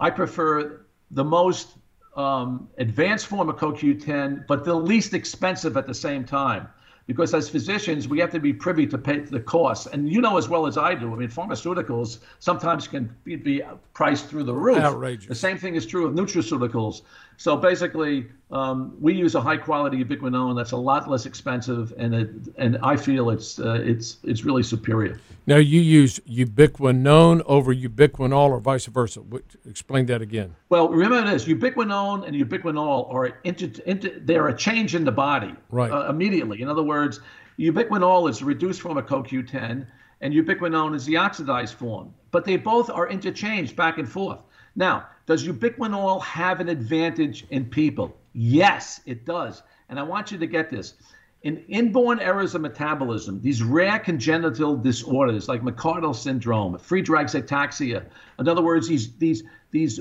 I 0.00 0.10
prefer 0.10 0.86
the 1.10 1.24
most 1.24 1.77
um, 2.18 2.68
advanced 2.78 3.28
form 3.28 3.48
of 3.48 3.56
CoQ10, 3.56 4.46
but 4.46 4.64
the 4.64 4.74
least 4.74 5.14
expensive 5.14 5.76
at 5.76 5.86
the 5.86 5.94
same 5.94 6.24
time. 6.24 6.68
because 7.06 7.32
as 7.32 7.48
physicians, 7.48 8.06
we 8.06 8.18
have 8.18 8.30
to 8.30 8.38
be 8.38 8.52
privy 8.52 8.86
to 8.86 8.98
pay 8.98 9.20
the 9.20 9.40
costs. 9.40 9.86
And 9.86 10.10
you 10.12 10.20
know 10.20 10.36
as 10.36 10.46
well 10.46 10.66
as 10.66 10.76
I 10.76 10.94
do, 10.94 11.10
I 11.10 11.16
mean, 11.16 11.30
pharmaceuticals 11.30 12.18
sometimes 12.38 12.86
can 12.86 13.16
be, 13.24 13.34
be 13.36 13.62
priced 13.94 14.26
through 14.26 14.44
the 14.44 14.54
roof. 14.54 14.76
Outrageous. 14.78 15.26
The 15.26 15.34
same 15.34 15.56
thing 15.56 15.74
is 15.74 15.86
true 15.86 16.06
of 16.06 16.12
nutraceuticals. 16.12 17.02
So 17.38 17.56
basically, 17.56 18.26
um, 18.50 18.96
we 19.00 19.14
use 19.14 19.36
a 19.36 19.40
high 19.40 19.58
quality 19.58 20.04
ubiquinone 20.04 20.56
that's 20.56 20.72
a 20.72 20.76
lot 20.76 21.08
less 21.08 21.24
expensive, 21.24 21.94
and 21.96 22.12
it, 22.12 22.30
and 22.56 22.78
I 22.82 22.96
feel 22.96 23.30
it's 23.30 23.60
uh, 23.60 23.80
it's 23.80 24.16
it's 24.24 24.42
really 24.44 24.64
superior. 24.64 25.20
Now 25.46 25.58
you 25.58 25.80
use 25.80 26.18
ubiquinone 26.28 27.42
over 27.46 27.72
ubiquinol, 27.72 28.50
or 28.50 28.58
vice 28.58 28.86
versa. 28.86 29.22
Explain 29.64 30.06
that 30.06 30.20
again. 30.20 30.56
Well, 30.68 30.88
remember 30.88 31.30
this: 31.30 31.44
ubiquinone 31.44 32.26
and 32.26 32.34
ubiquinol 32.34 33.14
are 33.14 33.38
inter, 33.44 33.70
inter, 33.86 34.18
they're 34.20 34.48
a 34.48 34.56
change 34.56 34.96
in 34.96 35.04
the 35.04 35.12
body 35.12 35.54
right. 35.70 35.92
uh, 35.92 36.08
immediately. 36.10 36.60
In 36.60 36.68
other 36.68 36.82
words, 36.82 37.20
ubiquinol 37.56 38.28
is 38.28 38.42
reduced 38.42 38.80
from 38.80 38.98
a 38.98 39.02
CoQ10, 39.02 39.86
and 40.22 40.34
ubiquinone 40.34 40.92
is 40.92 41.04
the 41.06 41.16
oxidized 41.16 41.74
form. 41.74 42.12
But 42.32 42.44
they 42.44 42.56
both 42.56 42.90
are 42.90 43.08
interchanged 43.08 43.76
back 43.76 43.98
and 43.98 44.08
forth. 44.08 44.40
Now, 44.74 45.06
does 45.28 45.46
ubiquinol 45.46 46.22
have 46.22 46.58
an 46.58 46.70
advantage 46.70 47.46
in 47.50 47.66
people? 47.66 48.16
Yes, 48.32 49.02
it 49.04 49.26
does. 49.26 49.62
And 49.90 50.00
I 50.00 50.02
want 50.02 50.32
you 50.32 50.38
to 50.38 50.46
get 50.46 50.70
this. 50.70 50.94
In 51.42 51.58
inborn 51.68 52.18
errors 52.18 52.54
of 52.54 52.62
metabolism, 52.62 53.42
these 53.42 53.62
rare 53.62 53.98
congenital 53.98 54.74
disorders 54.74 55.46
like 55.46 55.60
McArdle 55.60 56.16
syndrome, 56.16 56.78
Friedreich's 56.78 57.34
ataxia, 57.34 58.06
in 58.38 58.48
other 58.48 58.62
words, 58.62 58.88
these, 58.88 59.12
these, 59.18 59.42
these 59.70 60.00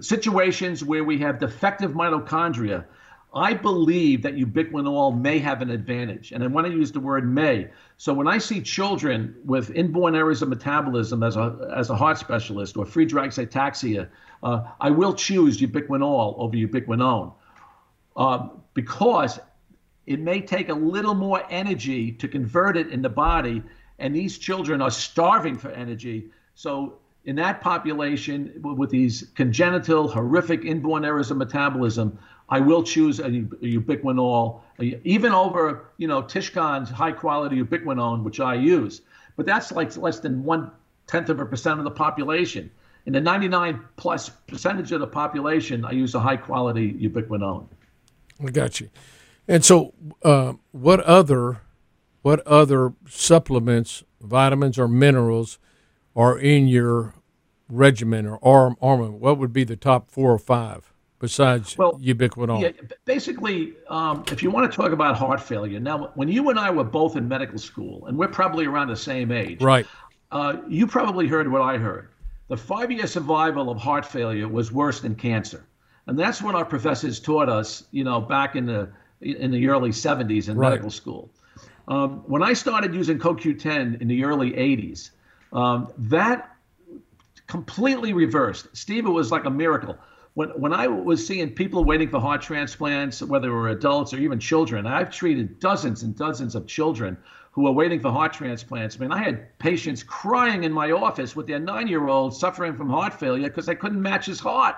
situations 0.00 0.82
where 0.82 1.04
we 1.04 1.18
have 1.18 1.38
defective 1.38 1.92
mitochondria, 1.92 2.84
I 3.34 3.52
believe 3.52 4.22
that 4.22 4.36
ubiquinol 4.36 5.20
may 5.20 5.38
have 5.40 5.60
an 5.60 5.70
advantage. 5.70 6.30
And 6.30 6.44
I 6.44 6.46
want 6.46 6.68
to 6.68 6.72
use 6.72 6.92
the 6.92 7.00
word 7.00 7.28
may. 7.28 7.68
So 7.96 8.14
when 8.14 8.28
I 8.28 8.38
see 8.38 8.60
children 8.60 9.34
with 9.44 9.70
inborn 9.70 10.14
errors 10.14 10.40
of 10.40 10.48
metabolism 10.48 11.22
as 11.24 11.36
a, 11.36 11.72
as 11.76 11.90
a 11.90 11.96
heart 11.96 12.18
specialist 12.18 12.76
or 12.76 12.84
Friedreich's 12.84 13.38
ataxia, 13.38 14.08
uh, 14.42 14.62
I 14.80 14.90
will 14.90 15.14
choose 15.14 15.60
ubiquinol 15.60 16.38
over 16.38 16.56
ubiquinone 16.56 17.32
uh, 18.16 18.48
because 18.72 19.40
it 20.06 20.20
may 20.20 20.40
take 20.40 20.68
a 20.68 20.74
little 20.74 21.14
more 21.14 21.42
energy 21.50 22.12
to 22.12 22.28
convert 22.28 22.76
it 22.76 22.88
in 22.90 23.02
the 23.02 23.08
body. 23.08 23.62
And 23.98 24.14
these 24.14 24.38
children 24.38 24.80
are 24.80 24.90
starving 24.90 25.58
for 25.58 25.70
energy. 25.70 26.30
So 26.54 26.98
in 27.24 27.36
that 27.36 27.60
population 27.60 28.60
with 28.62 28.90
these 28.90 29.30
congenital, 29.34 30.08
horrific 30.08 30.64
inborn 30.64 31.04
errors 31.04 31.30
of 31.30 31.38
metabolism, 31.38 32.18
I 32.54 32.60
will 32.60 32.84
choose 32.84 33.18
a, 33.18 33.24
ubiquinol, 33.24 34.60
a, 34.78 35.00
even 35.02 35.32
over 35.32 35.90
you 35.96 36.06
know 36.06 36.22
Tishkan's 36.22 36.88
high 36.88 37.10
quality 37.10 37.60
ubiquinone, 37.60 38.22
which 38.22 38.38
I 38.38 38.54
use. 38.54 39.02
But 39.36 39.44
that's 39.44 39.72
like 39.72 39.96
less 39.96 40.20
than 40.20 40.44
one 40.44 40.70
tenth 41.08 41.30
of 41.30 41.40
a 41.40 41.46
percent 41.46 41.80
of 41.80 41.84
the 41.84 41.90
population. 41.90 42.70
In 43.06 43.12
the 43.12 43.20
99 43.20 43.80
plus 43.96 44.28
percentage 44.28 44.92
of 44.92 45.00
the 45.00 45.06
population, 45.08 45.84
I 45.84 45.90
use 45.90 46.14
a 46.14 46.20
high 46.20 46.36
quality 46.36 46.92
ubiquinone. 46.92 47.66
I 48.40 48.50
got 48.50 48.78
you. 48.78 48.88
And 49.48 49.64
so, 49.64 49.92
uh, 50.22 50.52
what 50.70 51.00
other 51.00 51.60
what 52.22 52.38
other 52.46 52.92
supplements, 53.08 54.04
vitamins 54.20 54.78
or 54.78 54.86
minerals, 54.86 55.58
are 56.14 56.38
in 56.38 56.68
your 56.68 57.14
regimen 57.68 58.26
or 58.26 58.38
arm 58.44 58.76
armament? 58.80 59.14
What 59.14 59.38
would 59.38 59.52
be 59.52 59.64
the 59.64 59.76
top 59.76 60.08
four 60.08 60.30
or 60.32 60.38
five? 60.38 60.93
Besides 61.24 61.78
well, 61.78 61.94
ubiquinol? 61.94 62.60
Yeah, 62.60 62.72
basically, 63.06 63.72
um, 63.88 64.24
if 64.30 64.42
you 64.42 64.50
want 64.50 64.70
to 64.70 64.76
talk 64.76 64.92
about 64.92 65.16
heart 65.16 65.40
failure, 65.40 65.80
now 65.80 66.10
when 66.16 66.28
you 66.28 66.50
and 66.50 66.58
I 66.58 66.70
were 66.70 66.84
both 66.84 67.16
in 67.16 67.26
medical 67.26 67.56
school, 67.56 68.06
and 68.06 68.18
we're 68.18 68.28
probably 68.28 68.66
around 68.66 68.88
the 68.88 68.96
same 68.96 69.32
age, 69.32 69.62
right? 69.62 69.86
Uh, 70.30 70.56
you 70.68 70.86
probably 70.86 71.26
heard 71.26 71.50
what 71.50 71.62
I 71.62 71.78
heard. 71.78 72.08
The 72.48 72.58
five-year 72.58 73.06
survival 73.06 73.70
of 73.70 73.78
heart 73.78 74.04
failure 74.04 74.48
was 74.48 74.70
worse 74.70 75.00
than 75.00 75.14
cancer, 75.14 75.66
and 76.06 76.18
that's 76.18 76.42
what 76.42 76.54
our 76.54 76.64
professors 76.66 77.20
taught 77.20 77.48
us. 77.48 77.84
You 77.90 78.04
know, 78.04 78.20
back 78.20 78.54
in 78.54 78.66
the 78.66 78.90
in 79.22 79.50
the 79.50 79.66
early 79.68 79.90
70s 79.90 80.50
in 80.50 80.58
right. 80.58 80.70
medical 80.70 80.90
school. 80.90 81.30
Um, 81.88 82.22
when 82.26 82.42
I 82.42 82.52
started 82.52 82.94
using 82.94 83.18
CoQ10 83.18 84.02
in 84.02 84.08
the 84.08 84.24
early 84.24 84.50
80s, 84.52 85.10
um, 85.54 85.90
that 85.96 86.54
completely 87.46 88.12
reversed. 88.12 88.68
Steve, 88.74 89.06
it 89.06 89.10
was 89.10 89.30
like 89.30 89.46
a 89.46 89.50
miracle 89.50 89.96
when 90.34 90.48
when 90.50 90.72
I 90.72 90.86
was 90.88 91.24
seeing 91.26 91.50
people 91.50 91.84
waiting 91.84 92.10
for 92.10 92.20
heart 92.20 92.42
transplants, 92.42 93.22
whether 93.22 93.46
they 93.46 93.52
were 93.52 93.68
adults 93.68 94.12
or 94.12 94.18
even 94.18 94.38
children, 94.38 94.86
I've 94.86 95.10
treated 95.10 95.60
dozens 95.60 96.02
and 96.02 96.14
dozens 96.16 96.54
of 96.54 96.66
children 96.66 97.16
who 97.52 97.66
are 97.68 97.72
waiting 97.72 98.00
for 98.00 98.10
heart 98.10 98.32
transplants. 98.32 98.96
I 98.96 98.98
mean, 98.98 99.12
I 99.12 99.22
had 99.22 99.58
patients 99.60 100.02
crying 100.02 100.64
in 100.64 100.72
my 100.72 100.90
office 100.90 101.36
with 101.36 101.46
their 101.46 101.60
nine-year-old 101.60 102.36
suffering 102.36 102.76
from 102.76 102.90
heart 102.90 103.14
failure 103.14 103.48
because 103.48 103.66
they 103.66 103.76
couldn't 103.76 104.02
match 104.02 104.26
his 104.26 104.40
heart, 104.40 104.74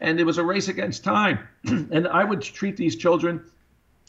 and 0.00 0.18
it 0.18 0.24
was 0.24 0.38
a 0.38 0.44
race 0.44 0.66
against 0.66 1.04
time. 1.04 1.38
and 1.64 2.08
I 2.08 2.24
would 2.24 2.42
treat 2.42 2.76
these 2.76 2.96
children 2.96 3.44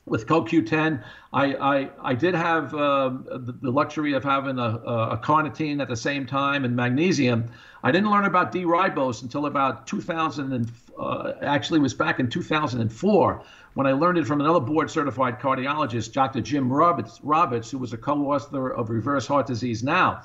with 0.07 0.25
CoQ10. 0.25 1.03
I, 1.33 1.53
I, 1.55 1.89
I 2.01 2.13
did 2.15 2.33
have 2.33 2.73
uh, 2.73 3.09
the, 3.09 3.57
the, 3.61 3.71
luxury 3.71 4.13
of 4.13 4.23
having 4.23 4.57
a, 4.57 4.63
a, 4.63 5.21
carnitine 5.21 5.81
at 5.81 5.89
the 5.89 5.95
same 5.95 6.25
time 6.25 6.63
and 6.63 6.75
magnesium. 6.75 7.51
I 7.83 7.91
didn't 7.91 8.09
learn 8.09 8.25
about 8.25 8.51
D-ribose 8.51 9.21
until 9.21 9.45
about 9.45 9.85
2000 9.85 10.53
and 10.53 10.71
uh, 10.97 11.33
actually 11.41 11.79
was 11.79 11.93
back 11.93 12.19
in 12.19 12.29
2004 12.29 13.43
when 13.73 13.85
I 13.85 13.91
learned 13.91 14.17
it 14.17 14.25
from 14.25 14.41
another 14.41 14.59
board 14.59 14.89
certified 14.89 15.39
cardiologist, 15.39 16.13
Dr. 16.13 16.41
Jim 16.41 16.71
Roberts, 16.71 17.19
Roberts, 17.21 17.69
who 17.69 17.77
was 17.77 17.93
a 17.93 17.97
co-author 17.97 18.73
of 18.73 18.89
Reverse 18.89 19.27
Heart 19.27 19.45
Disease 19.45 19.83
Now. 19.83 20.23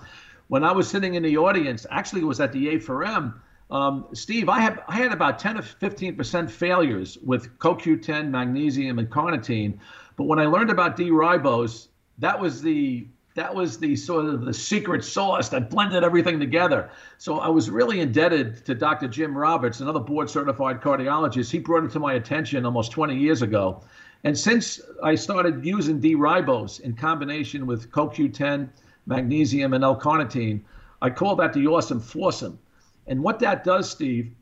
When 0.48 0.64
I 0.64 0.72
was 0.72 0.88
sitting 0.88 1.14
in 1.14 1.22
the 1.22 1.36
audience, 1.36 1.86
actually 1.90 2.22
it 2.22 2.26
was 2.26 2.40
at 2.40 2.52
the 2.52 2.78
A4M, 2.78 3.34
um, 3.73 4.07
Steve, 4.12 4.50
I 4.50 4.61
have 4.61 4.83
I 4.87 4.97
had 4.97 5.12
about 5.12 5.38
10 5.38 5.57
to 5.57 5.62
15 5.62 6.14
percent 6.14 6.50
failures 6.50 7.17
with 7.25 7.59
CoQ10, 7.59 8.29
magnesium, 8.29 8.99
and 8.99 9.09
carnitine. 9.09 9.79
But 10.17 10.25
when 10.25 10.38
I 10.38 10.45
learned 10.45 10.69
about 10.69 10.95
D-ribose, 10.95 11.88
that 12.19 12.38
was 12.38 12.61
the 12.61 13.07
that 13.35 13.55
was 13.55 13.79
the 13.79 13.97
sort 13.97 14.26
of 14.26 14.45
the 14.45 14.52
secret 14.52 15.02
sauce 15.02 15.49
that 15.49 15.71
blended 15.71 16.05
everything 16.05 16.38
together. 16.38 16.91
So 17.17 17.38
I 17.38 17.49
was 17.49 17.71
really 17.71 18.00
indebted 18.00 18.62
to 18.67 18.75
Dr. 18.75 19.09
Jim 19.09 19.37
Roberts, 19.37 19.81
another 19.81 20.00
board 20.00 20.29
certified 20.29 20.83
cardiologist. 20.83 21.50
He 21.50 21.59
brought 21.59 21.85
it 21.85 21.93
to 21.93 21.99
my 21.99 22.12
attention 22.12 22.67
almost 22.67 22.93
20 22.93 23.17
years 23.17 23.41
ago. 23.41 23.83
And 24.25 24.38
since 24.38 24.83
I 25.02 25.14
started 25.14 25.64
using 25.64 25.99
D-ribose 25.99 26.81
in 26.81 26.95
combination 26.95 27.67
with 27.67 27.91
CoQ10, 27.91 28.69
magnesium, 29.07 29.73
and 29.73 29.83
L-carnitine, 29.83 30.61
I 31.00 31.09
call 31.09 31.35
that 31.37 31.55
the 31.55 31.67
awesome 31.67 32.00
foursome. 32.00 32.59
And 33.06 33.23
what 33.23 33.38
that 33.40 33.64
does, 33.64 33.90
Steve, 33.90 34.32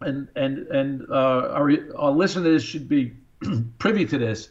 and 0.00 0.28
and 0.36 0.58
and 0.68 1.06
uh, 1.10 1.48
our, 1.52 1.72
our 1.96 2.10
listeners 2.10 2.62
should 2.62 2.88
be 2.88 3.12
privy 3.78 4.04
to 4.06 4.18
this. 4.18 4.50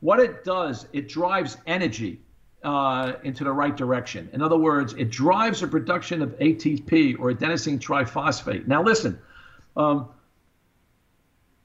What 0.00 0.20
it 0.20 0.44
does, 0.44 0.86
it 0.92 1.08
drives 1.08 1.56
energy 1.66 2.20
uh, 2.62 3.14
into 3.22 3.44
the 3.44 3.52
right 3.52 3.76
direction. 3.76 4.28
In 4.32 4.42
other 4.42 4.56
words, 4.56 4.92
it 4.94 5.10
drives 5.10 5.60
the 5.60 5.68
production 5.68 6.22
of 6.22 6.30
ATP 6.38 7.18
or 7.18 7.32
adenosine 7.32 7.78
triphosphate. 7.78 8.66
Now, 8.66 8.82
listen, 8.82 9.18
um, 9.76 10.08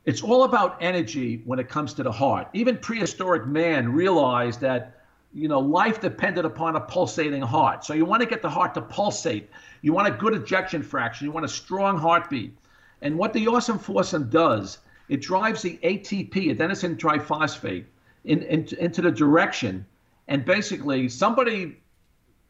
it's 0.05 0.21
all 0.21 0.43
about 0.43 0.77
energy 0.81 1.41
when 1.45 1.59
it 1.59 1.69
comes 1.69 1.93
to 1.95 2.03
the 2.03 2.11
heart. 2.11 2.47
Even 2.53 2.77
prehistoric 2.77 3.45
man 3.45 3.91
realized 3.91 4.61
that 4.61 5.00
you 5.33 5.47
know, 5.47 5.59
life 5.59 6.01
depended 6.01 6.45
upon 6.45 6.75
a 6.75 6.81
pulsating 6.81 7.41
heart. 7.41 7.85
So 7.85 7.93
you 7.93 8.05
want 8.05 8.21
to 8.21 8.27
get 8.27 8.41
the 8.41 8.49
heart 8.49 8.73
to 8.73 8.81
pulsate. 8.81 9.49
You 9.81 9.93
want 9.93 10.07
a 10.07 10.11
good 10.11 10.33
ejection 10.33 10.83
fraction. 10.83 11.25
You 11.25 11.31
want 11.31 11.45
a 11.45 11.49
strong 11.49 11.97
heartbeat. 11.97 12.57
And 13.01 13.17
what 13.17 13.33
the 13.33 13.45
foursome 13.45 14.29
does, 14.29 14.79
it 15.09 15.21
drives 15.21 15.61
the 15.61 15.79
ATP, 15.83 16.55
adenosine 16.55 16.97
triphosphate, 16.97 17.85
in, 18.25 18.43
in, 18.43 18.67
into 18.79 19.01
the 19.01 19.11
direction. 19.11 19.85
And 20.27 20.45
basically, 20.45 21.09
somebody, 21.09 21.77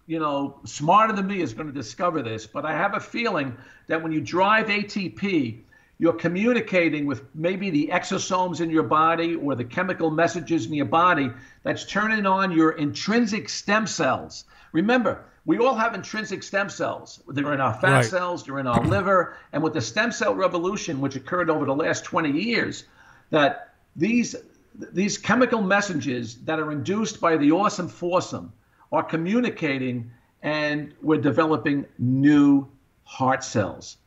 you 0.08 0.20
know, 0.20 0.60
smarter 0.66 1.14
than 1.14 1.28
me 1.28 1.42
is 1.42 1.54
going 1.54 1.68
to 1.68 1.74
discover 1.74 2.22
this. 2.22 2.46
But 2.46 2.66
I 2.66 2.74
have 2.74 2.96
a 2.96 3.00
feeling 3.00 3.56
that 3.88 4.02
when 4.02 4.12
you 4.12 4.22
drive 4.22 4.68
ATP, 4.68 5.60
you're 6.02 6.14
communicating 6.14 7.06
with 7.06 7.24
maybe 7.36 7.70
the 7.70 7.92
exosomes 7.94 8.60
in 8.60 8.72
your 8.72 8.82
body 8.82 9.36
or 9.36 9.54
the 9.54 9.64
chemical 9.64 10.10
messages 10.10 10.66
in 10.66 10.74
your 10.74 10.88
body 10.88 11.30
that's 11.62 11.86
turning 11.86 12.26
on 12.26 12.52
your 12.52 12.72
intrinsic 12.72 13.48
stem 13.48 13.86
cells. 13.86 14.46
Remember, 14.72 15.24
we 15.46 15.60
all 15.60 15.76
have 15.76 15.94
intrinsic 15.94 16.42
stem 16.42 16.72
cells. 16.72 17.22
They're 17.28 17.54
in 17.54 17.62
our 17.62 17.76
fat 17.76 17.92
right. 17.98 18.06
cells, 18.06 18.44
they're 18.44 18.58
in 18.58 18.66
our 18.66 18.84
liver, 18.84 19.38
and 19.54 19.62
with 19.62 19.74
the 19.74 19.82
stem 19.82 20.12
cell 20.12 20.34
revolution, 20.34 21.02
which 21.02 21.16
occurred 21.16 21.52
over 21.52 21.66
the 21.66 21.76
last 21.76 22.04
20 22.04 22.32
years, 22.32 22.86
that 23.30 23.76
these 23.96 24.36
these 24.74 25.20
chemical 25.20 25.62
messages 25.62 26.38
that 26.46 26.58
are 26.58 26.72
induced 26.72 27.22
by 27.22 27.38
the 27.38 27.52
awesome 27.52 27.90
foursome 27.90 28.52
are 28.92 29.04
communicating, 29.04 30.10
and 30.42 30.96
we're 31.04 31.22
developing 31.22 31.86
new 32.00 32.68
heart 33.04 33.44
cells. 33.44 33.98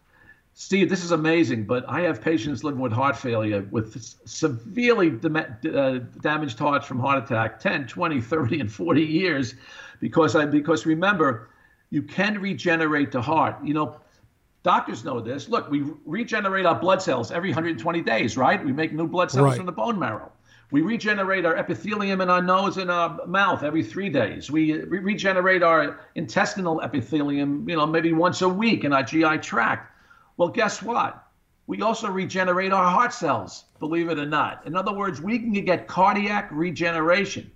Steve, 0.56 0.88
this 0.88 1.02
is 1.02 1.10
amazing, 1.10 1.64
but 1.64 1.84
I 1.88 2.02
have 2.02 2.22
patients 2.22 2.62
living 2.62 2.80
with 2.80 2.92
heart 2.92 3.16
failure 3.16 3.66
with 3.72 4.00
severely 4.24 5.08
uh, 5.10 5.98
damaged 6.20 6.58
hearts 6.60 6.86
from 6.86 7.00
heart 7.00 7.24
attack, 7.24 7.58
10, 7.58 7.88
20, 7.88 8.20
30, 8.20 8.60
and 8.60 8.72
40 8.72 9.02
years, 9.02 9.54
because 9.98 10.36
I 10.36 10.44
because 10.46 10.86
remember, 10.86 11.50
you 11.90 12.02
can 12.02 12.40
regenerate 12.40 13.10
the 13.10 13.20
heart. 13.20 13.56
You 13.64 13.74
know, 13.74 14.00
doctors 14.62 15.04
know 15.04 15.20
this. 15.20 15.48
Look, 15.48 15.70
we 15.70 15.84
regenerate 16.06 16.66
our 16.66 16.78
blood 16.78 17.02
cells 17.02 17.32
every 17.32 17.50
120 17.50 18.00
days, 18.02 18.36
right? 18.36 18.64
We 18.64 18.72
make 18.72 18.92
new 18.92 19.08
blood 19.08 19.32
cells 19.32 19.48
right. 19.48 19.56
from 19.56 19.66
the 19.66 19.72
bone 19.72 19.98
marrow. 19.98 20.30
We 20.70 20.82
regenerate 20.82 21.44
our 21.44 21.56
epithelium 21.56 22.20
in 22.20 22.30
our 22.30 22.42
nose 22.42 22.76
and 22.76 22.92
our 22.92 23.26
mouth 23.26 23.64
every 23.64 23.82
three 23.82 24.08
days. 24.08 24.52
We 24.52 24.72
re- 24.72 25.00
regenerate 25.00 25.64
our 25.64 25.98
intestinal 26.14 26.80
epithelium, 26.80 27.68
you 27.68 27.76
know, 27.76 27.86
maybe 27.86 28.12
once 28.12 28.40
a 28.42 28.48
week 28.48 28.84
in 28.84 28.92
our 28.92 29.02
GI 29.02 29.38
tract. 29.38 29.90
Well, 30.36 30.48
guess 30.48 30.82
what? 30.82 31.24
We 31.66 31.80
also 31.80 32.10
regenerate 32.10 32.72
our 32.72 32.90
heart 32.90 33.12
cells, 33.12 33.64
believe 33.78 34.08
it 34.10 34.18
or 34.18 34.26
not. 34.26 34.66
In 34.66 34.76
other 34.76 34.92
words, 34.92 35.20
we 35.20 35.38
can 35.38 35.52
get 35.52 35.86
cardiac 35.86 36.48
regeneration. 36.50 37.50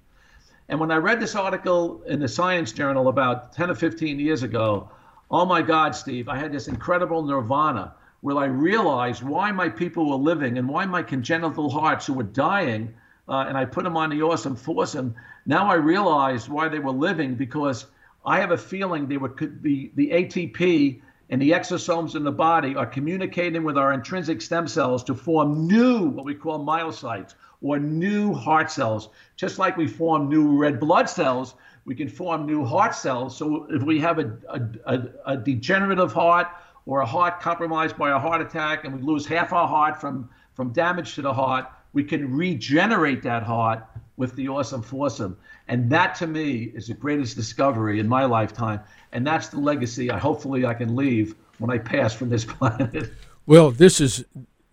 And 0.68 0.78
when 0.78 0.90
I 0.90 0.96
read 0.96 1.20
this 1.20 1.34
article 1.34 2.02
in 2.06 2.20
the 2.20 2.28
Science 2.28 2.72
Journal 2.72 3.08
about 3.08 3.52
10 3.52 3.70
or 3.70 3.74
15 3.74 4.20
years 4.20 4.42
ago, 4.42 4.90
oh 5.30 5.44
my 5.44 5.60
God, 5.60 5.94
Steve, 5.94 6.28
I 6.28 6.36
had 6.36 6.52
this 6.52 6.68
incredible 6.68 7.22
nirvana 7.22 7.94
where 8.20 8.36
I 8.36 8.46
realized 8.46 9.22
why 9.22 9.52
my 9.52 9.68
people 9.68 10.08
were 10.08 10.16
living 10.16 10.58
and 10.58 10.68
why 10.68 10.86
my 10.86 11.02
congenital 11.02 11.70
hearts 11.70 12.06
who 12.06 12.14
were 12.14 12.22
dying 12.22 12.94
uh, 13.28 13.44
and 13.46 13.58
I 13.58 13.64
put 13.64 13.84
them 13.84 13.96
on 13.96 14.10
the 14.10 14.22
awesome 14.22 14.56
foursome. 14.56 15.14
Now 15.46 15.70
I 15.70 15.74
realized 15.74 16.48
why 16.48 16.68
they 16.68 16.78
were 16.78 16.92
living 16.92 17.34
because 17.34 17.86
I 18.24 18.40
have 18.40 18.50
a 18.50 18.58
feeling 18.58 19.06
they 19.06 19.18
were 19.18 19.28
could 19.28 19.62
be 19.62 19.92
the 19.94 20.10
ATP 20.10 21.00
and 21.30 21.40
the 21.40 21.50
exosomes 21.50 22.14
in 22.14 22.24
the 22.24 22.32
body 22.32 22.74
are 22.74 22.86
communicating 22.86 23.62
with 23.62 23.76
our 23.76 23.92
intrinsic 23.92 24.40
stem 24.40 24.66
cells 24.66 25.04
to 25.04 25.14
form 25.14 25.66
new 25.66 26.06
what 26.06 26.24
we 26.24 26.34
call 26.34 26.64
myocytes 26.64 27.34
or 27.60 27.78
new 27.78 28.32
heart 28.32 28.70
cells. 28.70 29.08
Just 29.36 29.58
like 29.58 29.76
we 29.76 29.86
form 29.86 30.28
new 30.28 30.56
red 30.56 30.80
blood 30.80 31.08
cells, 31.08 31.54
we 31.84 31.94
can 31.94 32.08
form 32.08 32.46
new 32.46 32.64
heart 32.64 32.94
cells. 32.94 33.36
So 33.36 33.66
if 33.70 33.82
we 33.82 33.98
have 34.00 34.18
a, 34.18 34.38
a, 34.86 35.02
a, 35.26 35.36
degenerative 35.36 36.12
heart 36.12 36.48
or 36.86 37.00
a 37.00 37.06
heart 37.06 37.40
compromised 37.40 37.96
by 37.96 38.10
a 38.10 38.18
heart 38.18 38.40
attack 38.40 38.84
and 38.84 38.94
we 38.94 39.02
lose 39.02 39.26
half 39.26 39.52
our 39.52 39.66
heart 39.66 40.00
from, 40.00 40.28
from 40.54 40.72
damage 40.72 41.14
to 41.16 41.22
the 41.22 41.32
heart, 41.32 41.66
we 41.92 42.04
can 42.04 42.34
regenerate 42.36 43.22
that 43.22 43.42
heart 43.42 43.86
with 44.18 44.34
the 44.34 44.48
awesome 44.48 44.82
foursome. 44.82 45.38
And 45.68 45.88
that 45.90 46.14
to 46.16 46.26
me 46.26 46.72
is 46.74 46.88
the 46.88 46.94
greatest 46.94 47.36
discovery 47.36 48.00
in 48.00 48.08
my 48.08 48.24
lifetime. 48.24 48.80
And 49.12 49.26
that's 49.26 49.48
the 49.48 49.60
legacy 49.60 50.10
I 50.10 50.18
hopefully 50.18 50.66
I 50.66 50.74
can 50.74 50.94
leave 50.94 51.34
when 51.58 51.70
I 51.70 51.78
pass 51.78 52.12
from 52.12 52.28
this 52.28 52.44
planet. 52.44 53.10
Well, 53.46 53.70
this 53.70 54.00
is 54.00 54.24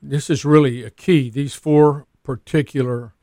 this 0.02 0.30
is 0.30 0.44
really 0.44 0.84
a 0.84 0.90
key. 0.90 1.30
These 1.30 1.54
four 1.54 2.08
particular 2.24 3.14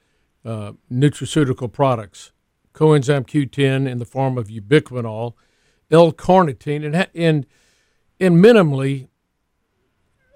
uh, 0.45 0.73
nutraceutical 0.91 1.71
products: 1.71 2.33
coenzyme 2.73 3.27
Q10 3.27 3.87
in 3.89 3.99
the 3.99 4.07
form 4.07 4.39
of 4.39 4.49
ubiquinol, 4.49 5.35
L-carnitine, 5.91 6.87
and 6.87 7.09
and 7.15 7.47
and 8.19 8.37
minimally, 8.43 9.09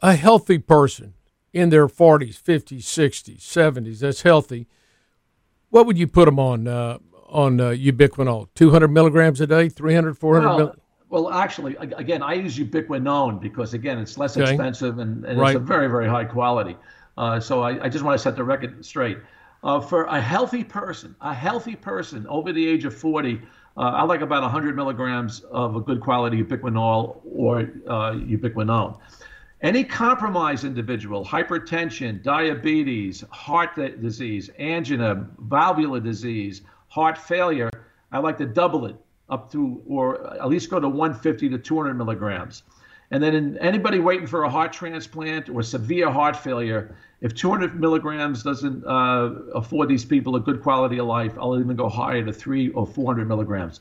a 0.03 0.17
healthy 0.17 0.59
person 0.59 1.15
in 1.53 1.71
their 1.71 1.87
40s, 1.87 2.39
50s, 2.39 2.81
60s, 2.83 3.39
70s, 3.39 4.01
that's 4.01 4.23
healthy. 4.23 4.67
What 5.71 5.87
would 5.87 5.99
you 5.99 6.07
put 6.07 6.27
them 6.27 6.39
on 6.39 6.69
uh, 6.69 6.99
on 7.29 7.61
uh, 7.61 7.71
ubiquinol? 7.71 8.49
200 8.55 8.89
milligrams 8.89 9.41
a 9.41 9.47
day, 9.47 9.69
300, 9.69 10.17
400 10.17 10.47
well, 10.47 10.59
mil- 10.59 10.75
well, 11.09 11.31
actually, 11.33 11.77
again, 11.77 12.23
I 12.23 12.35
use 12.35 12.59
ubiquinone 12.59 13.41
because, 13.41 13.75
again, 13.75 13.99
it's 13.99 14.19
less 14.19 14.37
Okay. 14.37 14.51
expensive 14.51 14.99
and, 14.99 15.25
and 15.25 15.39
Right. 15.39 15.55
it's 15.55 15.57
a 15.57 15.61
very, 15.65 15.89
very 15.89 16.09
high 16.09 16.25
quality. 16.25 16.77
Uh, 17.17 17.41
so 17.41 17.63
I, 17.63 17.85
I 17.85 17.89
just 17.89 18.05
want 18.05 18.19
to 18.19 18.23
set 18.23 18.37
the 18.37 18.45
record 18.45 18.85
straight. 18.85 19.19
Uh, 19.63 19.81
for 19.81 20.05
a 20.05 20.21
healthy 20.21 20.63
person, 20.65 21.15
a 21.21 21.33
healthy 21.33 21.75
person 21.75 22.27
over 22.29 22.53
the 22.53 22.67
age 22.69 22.85
of 22.85 22.95
40, 22.95 23.41
uh, 23.77 23.81
I 23.81 24.03
like 24.03 24.21
about 24.21 24.43
100 24.43 24.77
milligrams 24.77 25.41
of 25.51 25.77
a 25.77 25.81
good 25.81 26.01
quality 26.01 26.43
ubiquinol 26.43 27.21
or 27.25 27.61
uh, 27.89 28.13
ubiquinone. 28.13 28.99
Any 29.63 29.85
compromised 29.85 30.65
individual, 30.65 31.25
hypertension, 31.25 32.23
diabetes, 32.23 33.25
heart 33.31 33.75
disease, 33.75 34.51
angina, 34.59 35.27
valvular 35.39 35.99
disease, 36.01 36.61
heart 36.89 37.17
failure, 37.17 37.71
I 38.13 38.19
like 38.19 38.37
to 38.39 38.47
double 38.47 38.85
it 38.85 38.97
up 39.31 39.51
to, 39.53 39.83
or 39.89 40.35
at 40.35 40.49
least 40.49 40.69
go 40.69 40.79
to 40.79 40.89
150 40.89 41.49
to 41.49 41.59
200 41.59 41.95
milligrams. 41.95 42.65
And 43.11 43.23
then 43.23 43.35
in 43.35 43.57
anybody 43.59 43.99
waiting 43.99 44.27
for 44.27 44.43
a 44.43 44.51
heart 44.51 44.73
transplant 44.73 45.49
or 45.49 45.63
severe 45.63 46.11
heart 46.11 46.37
failure, 46.37 46.95
if 47.23 47.35
200 47.35 47.81
milligrams 47.81 48.43
doesn't 48.43 48.85
uh, 48.85 49.31
afford 49.55 49.89
these 49.89 50.05
people 50.05 50.37
a 50.37 50.41
good 50.41 50.63
quality 50.63 50.99
of 50.99 51.07
life, 51.07 51.33
I'll 51.39 51.59
even 51.59 51.77
go 51.77 51.89
higher 51.89 52.25
to 52.25 52.33
three 52.33 52.71
or 52.71 52.87
400 52.87 53.27
milligrams. 53.27 53.81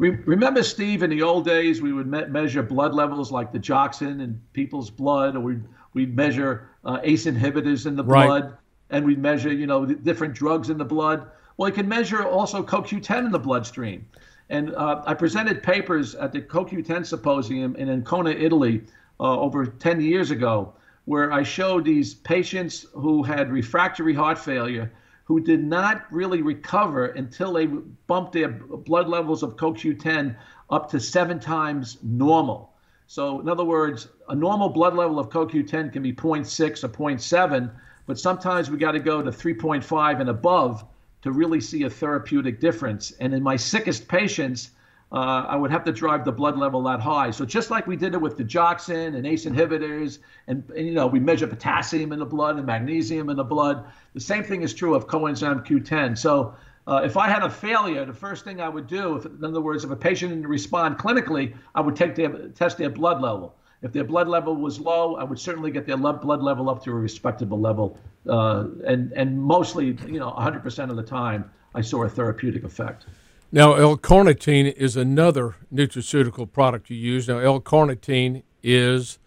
Re- 0.00 0.16
Remember, 0.24 0.62
Steve, 0.62 1.02
in 1.02 1.10
the 1.10 1.20
old 1.20 1.44
days, 1.44 1.82
we 1.82 1.92
would 1.92 2.06
me- 2.06 2.24
measure 2.24 2.62
blood 2.62 2.94
levels 2.94 3.30
like 3.30 3.52
digoxin 3.52 4.22
in 4.22 4.40
people's 4.54 4.88
blood, 4.88 5.36
or 5.36 5.40
we'd, 5.40 5.62
we'd 5.92 6.16
measure 6.16 6.70
uh, 6.86 7.00
ACE 7.02 7.26
inhibitors 7.26 7.84
in 7.84 7.96
the 7.96 8.02
Right. 8.02 8.26
blood, 8.26 8.56
and 8.88 9.04
we'd 9.04 9.18
measure, 9.18 9.52
you 9.52 9.66
know, 9.66 9.84
different 9.84 10.32
drugs 10.32 10.70
in 10.70 10.78
the 10.78 10.86
blood. 10.86 11.30
Well, 11.58 11.68
you 11.68 11.74
can 11.74 11.86
measure 11.86 12.24
also 12.26 12.62
CoQ10 12.62 13.26
in 13.26 13.30
the 13.30 13.38
bloodstream. 13.38 14.06
And 14.48 14.74
uh, 14.74 15.02
I 15.06 15.12
presented 15.12 15.62
papers 15.62 16.14
at 16.14 16.32
the 16.32 16.40
CoQ10 16.40 17.04
Symposium 17.04 17.76
in 17.76 17.90
Ancona, 17.90 18.30
Italy, 18.30 18.80
uh, 19.20 19.38
over 19.38 19.66
10 19.66 20.00
years 20.00 20.30
ago, 20.30 20.72
where 21.04 21.30
I 21.30 21.42
showed 21.42 21.84
these 21.84 22.14
patients 22.14 22.86
who 22.94 23.22
had 23.22 23.52
refractory 23.52 24.14
heart 24.14 24.38
failure 24.38 24.90
who 25.30 25.38
did 25.38 25.62
not 25.62 26.06
really 26.10 26.42
recover 26.42 27.06
until 27.06 27.52
they 27.52 27.66
bumped 27.66 28.32
their 28.32 28.48
blood 28.48 29.08
levels 29.08 29.44
of 29.44 29.54
CoQ10 29.54 30.34
up 30.70 30.90
to 30.90 30.98
seven 30.98 31.38
times 31.38 31.98
normal. 32.02 32.72
So, 33.06 33.38
in 33.38 33.48
other 33.48 33.62
words, 33.62 34.08
a 34.28 34.34
normal 34.34 34.70
blood 34.70 34.96
level 34.96 35.20
of 35.20 35.28
CoQ10 35.30 35.92
can 35.92 36.02
be 36.02 36.12
0.6 36.12 36.82
or 36.82 36.88
0.7, 36.88 37.70
but 38.06 38.18
sometimes 38.18 38.72
we 38.72 38.76
got 38.76 38.90
to 38.90 38.98
go 38.98 39.22
to 39.22 39.30
3.5 39.30 40.20
and 40.20 40.30
above 40.30 40.84
to 41.22 41.30
really 41.30 41.60
see 41.60 41.84
a 41.84 41.90
therapeutic 41.90 42.58
difference. 42.58 43.12
And 43.20 43.32
in 43.32 43.40
my 43.40 43.54
sickest 43.54 44.08
patients, 44.08 44.70
uh, 45.12 45.44
I 45.48 45.56
would 45.56 45.70
have 45.70 45.84
to 45.84 45.92
drive 45.92 46.24
the 46.24 46.32
blood 46.32 46.56
level 46.56 46.82
that 46.84 47.00
high. 47.00 47.30
So 47.30 47.44
just 47.44 47.70
like 47.70 47.86
we 47.86 47.96
did 47.96 48.14
it 48.14 48.20
with 48.20 48.38
digoxin 48.38 49.16
and 49.16 49.26
ACE 49.26 49.44
inhibitors, 49.44 50.18
and, 50.46 50.62
and 50.76 50.86
you 50.86 50.92
know 50.92 51.06
we 51.06 51.18
measure 51.18 51.46
potassium 51.46 52.12
in 52.12 52.20
the 52.20 52.26
blood 52.26 52.56
and 52.56 52.66
magnesium 52.66 53.28
in 53.28 53.36
the 53.36 53.44
blood, 53.44 53.84
the 54.14 54.20
same 54.20 54.44
thing 54.44 54.62
is 54.62 54.72
true 54.72 54.94
of 54.94 55.08
coenzyme 55.08 55.66
Q10. 55.66 56.16
So 56.16 56.54
uh, 56.86 57.02
if 57.04 57.16
I 57.16 57.28
had 57.28 57.42
a 57.42 57.50
failure, 57.50 58.04
the 58.04 58.12
first 58.12 58.44
thing 58.44 58.60
I 58.60 58.68
would 58.68 58.86
do, 58.86 59.16
if, 59.16 59.26
in 59.26 59.44
other 59.44 59.60
words, 59.60 59.84
if 59.84 59.90
a 59.90 59.96
patient 59.96 60.30
didn't 60.30 60.46
respond 60.46 60.98
clinically, 60.98 61.54
I 61.74 61.80
would 61.80 61.96
take 61.96 62.14
their 62.14 62.48
test 62.48 62.78
their 62.78 62.90
blood 62.90 63.20
level. 63.20 63.56
If 63.82 63.92
their 63.92 64.04
blood 64.04 64.28
level 64.28 64.54
was 64.56 64.78
low, 64.78 65.16
I 65.16 65.24
would 65.24 65.38
certainly 65.38 65.70
get 65.70 65.86
their 65.86 65.96
blood 65.96 66.42
level 66.42 66.68
up 66.68 66.84
to 66.84 66.90
a 66.90 66.94
respectable 66.94 67.58
level, 67.58 67.98
uh, 68.28 68.66
and 68.86 69.10
and 69.12 69.40
mostly, 69.40 69.96
you 70.06 70.18
know, 70.18 70.30
100% 70.32 70.90
of 70.90 70.96
the 70.96 71.02
time, 71.02 71.50
I 71.74 71.80
saw 71.80 72.04
a 72.04 72.08
therapeutic 72.08 72.64
effect. 72.64 73.06
Now, 73.52 73.74
L-carnitine 73.74 74.72
is 74.74 74.96
another 74.96 75.56
nutraceutical 75.74 76.50
product 76.50 76.88
you 76.88 76.96
use. 76.96 77.26
Now, 77.26 77.38
L-carnitine 77.38 78.44
is 78.62 79.18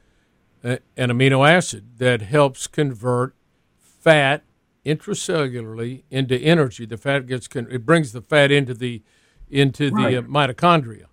a, 0.63 0.79
an 0.95 1.09
amino 1.09 1.47
acid 1.47 1.97
that 1.97 2.21
helps 2.21 2.67
convert 2.67 3.35
fat 3.81 4.43
intracellularly 4.85 6.03
into 6.09 6.37
energy. 6.37 6.85
The 6.85 6.97
fat 6.97 7.27
gets 7.27 7.47
con- 7.47 7.67
it 7.69 7.85
brings 7.85 8.13
the 8.13 8.21
fat 8.21 8.51
into 8.51 8.73
the 8.73 9.01
into 9.49 9.91
the 9.91 10.17
uh, 10.17 10.21
mitochondria. 10.21 11.05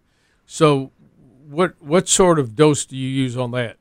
So, 0.47 0.93
what 1.49 1.75
what 1.81 2.09
sort 2.09 2.39
of 2.39 2.55
dose 2.55 2.85
do 2.85 2.97
you 2.97 3.09
use 3.09 3.37
on 3.37 3.51
that? 3.53 3.77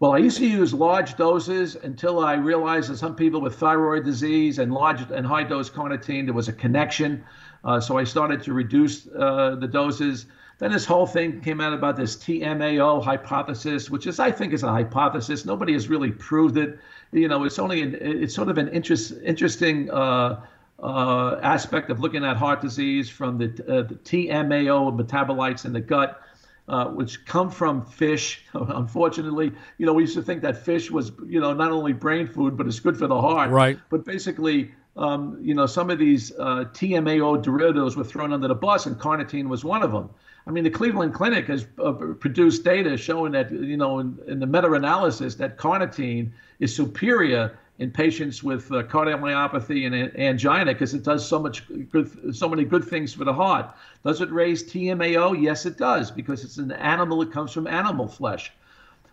Well, 0.00 0.12
I 0.12 0.18
used 0.18 0.38
to 0.38 0.46
use 0.46 0.72
large 0.72 1.16
doses 1.16 1.74
until 1.74 2.20
I 2.20 2.34
realized 2.34 2.88
that 2.88 2.98
some 2.98 3.16
people 3.16 3.40
with 3.40 3.56
thyroid 3.56 4.04
disease 4.04 4.60
and 4.60 4.72
large 4.72 5.00
and 5.10 5.26
high 5.26 5.42
dose 5.42 5.68
carnitine, 5.68 6.24
there 6.24 6.34
was 6.34 6.48
a 6.48 6.52
connection. 6.52 7.24
Uh, 7.64 7.80
so 7.80 7.98
I 7.98 8.04
started 8.04 8.42
to 8.44 8.52
reduce 8.52 9.06
uh, 9.08 9.56
the 9.58 9.68
doses. 9.68 10.26
Then 10.58 10.72
this 10.72 10.84
whole 10.84 11.06
thing 11.06 11.40
came 11.40 11.60
out 11.60 11.72
about 11.72 11.96
this 11.96 12.16
TMAO 12.16 13.02
hypothesis, 13.02 13.90
which 13.90 14.06
is, 14.06 14.18
I 14.18 14.30
think, 14.30 14.52
is 14.52 14.62
a 14.62 14.70
hypothesis. 14.70 15.44
Nobody 15.44 15.72
has 15.72 15.88
really 15.88 16.10
proved 16.10 16.56
it. 16.56 16.78
You 17.12 17.28
know, 17.28 17.44
it's 17.44 17.58
only 17.58 17.82
an, 17.82 17.96
it's 18.00 18.34
sort 18.34 18.48
of 18.48 18.58
an 18.58 18.68
interest, 18.68 19.14
interesting 19.24 19.90
uh, 19.90 20.40
uh, 20.82 21.40
aspect 21.42 21.90
of 21.90 22.00
looking 22.00 22.24
at 22.24 22.36
heart 22.36 22.60
disease 22.60 23.08
from 23.08 23.38
the, 23.38 23.46
uh, 23.68 23.82
the 23.82 23.94
TMAO 23.94 24.96
metabolites 24.98 25.64
in 25.64 25.72
the 25.72 25.80
gut 25.80 26.20
uh, 26.68 26.86
which 26.86 27.24
come 27.24 27.50
from 27.50 27.84
fish. 27.84 28.44
Unfortunately, 28.54 29.52
you 29.78 29.86
know, 29.86 29.92
we 29.92 30.02
used 30.02 30.14
to 30.14 30.22
think 30.22 30.42
that 30.42 30.56
fish 30.56 30.90
was, 30.90 31.12
you 31.26 31.40
know, 31.40 31.52
not 31.54 31.72
only 31.72 31.92
brain 31.92 32.26
food, 32.26 32.56
but 32.56 32.66
it's 32.66 32.80
good 32.80 32.96
for 32.96 33.06
the 33.06 33.20
heart. 33.20 33.50
Right. 33.50 33.78
But 33.88 34.04
basically, 34.04 34.72
um, 34.98 35.38
you 35.40 35.54
know, 35.54 35.66
some 35.66 35.90
of 35.90 35.98
these 35.98 36.32
uh, 36.38 36.64
TMAO 36.74 37.40
derivatives 37.40 37.96
were 37.96 38.04
thrown 38.04 38.32
under 38.32 38.48
the 38.48 38.54
bus, 38.54 38.86
and 38.86 38.96
carnitine 38.98 39.48
was 39.48 39.64
one 39.64 39.82
of 39.82 39.92
them. 39.92 40.10
I 40.46 40.50
mean, 40.50 40.64
the 40.64 40.70
Cleveland 40.70 41.14
Clinic 41.14 41.46
has 41.46 41.66
uh, 41.78 41.92
produced 41.92 42.64
data 42.64 42.96
showing 42.96 43.32
that, 43.32 43.52
you 43.52 43.76
know, 43.76 44.00
in, 44.00 44.18
in 44.26 44.40
the 44.40 44.46
meta 44.46 44.72
analysis, 44.72 45.36
that 45.36 45.56
carnitine 45.56 46.32
is 46.58 46.74
superior 46.74 47.56
in 47.78 47.92
patients 47.92 48.42
with 48.42 48.72
uh, 48.72 48.82
cardiomyopathy 48.82 49.86
and 49.86 50.18
angina 50.18 50.72
because 50.72 50.94
it 50.94 51.04
does 51.04 51.26
so 51.26 51.38
much 51.38 51.62
good, 51.90 52.34
so 52.34 52.48
many 52.48 52.64
good 52.64 52.84
things 52.84 53.14
for 53.14 53.24
the 53.24 53.32
heart. 53.32 53.70
Does 54.04 54.20
it 54.20 54.32
raise 54.32 54.64
TMAO? 54.64 55.40
Yes, 55.40 55.64
it 55.64 55.78
does 55.78 56.10
because 56.10 56.42
it's 56.42 56.56
an 56.56 56.72
animal. 56.72 57.22
It 57.22 57.30
comes 57.30 57.52
from 57.52 57.68
animal 57.68 58.08
flesh. 58.08 58.50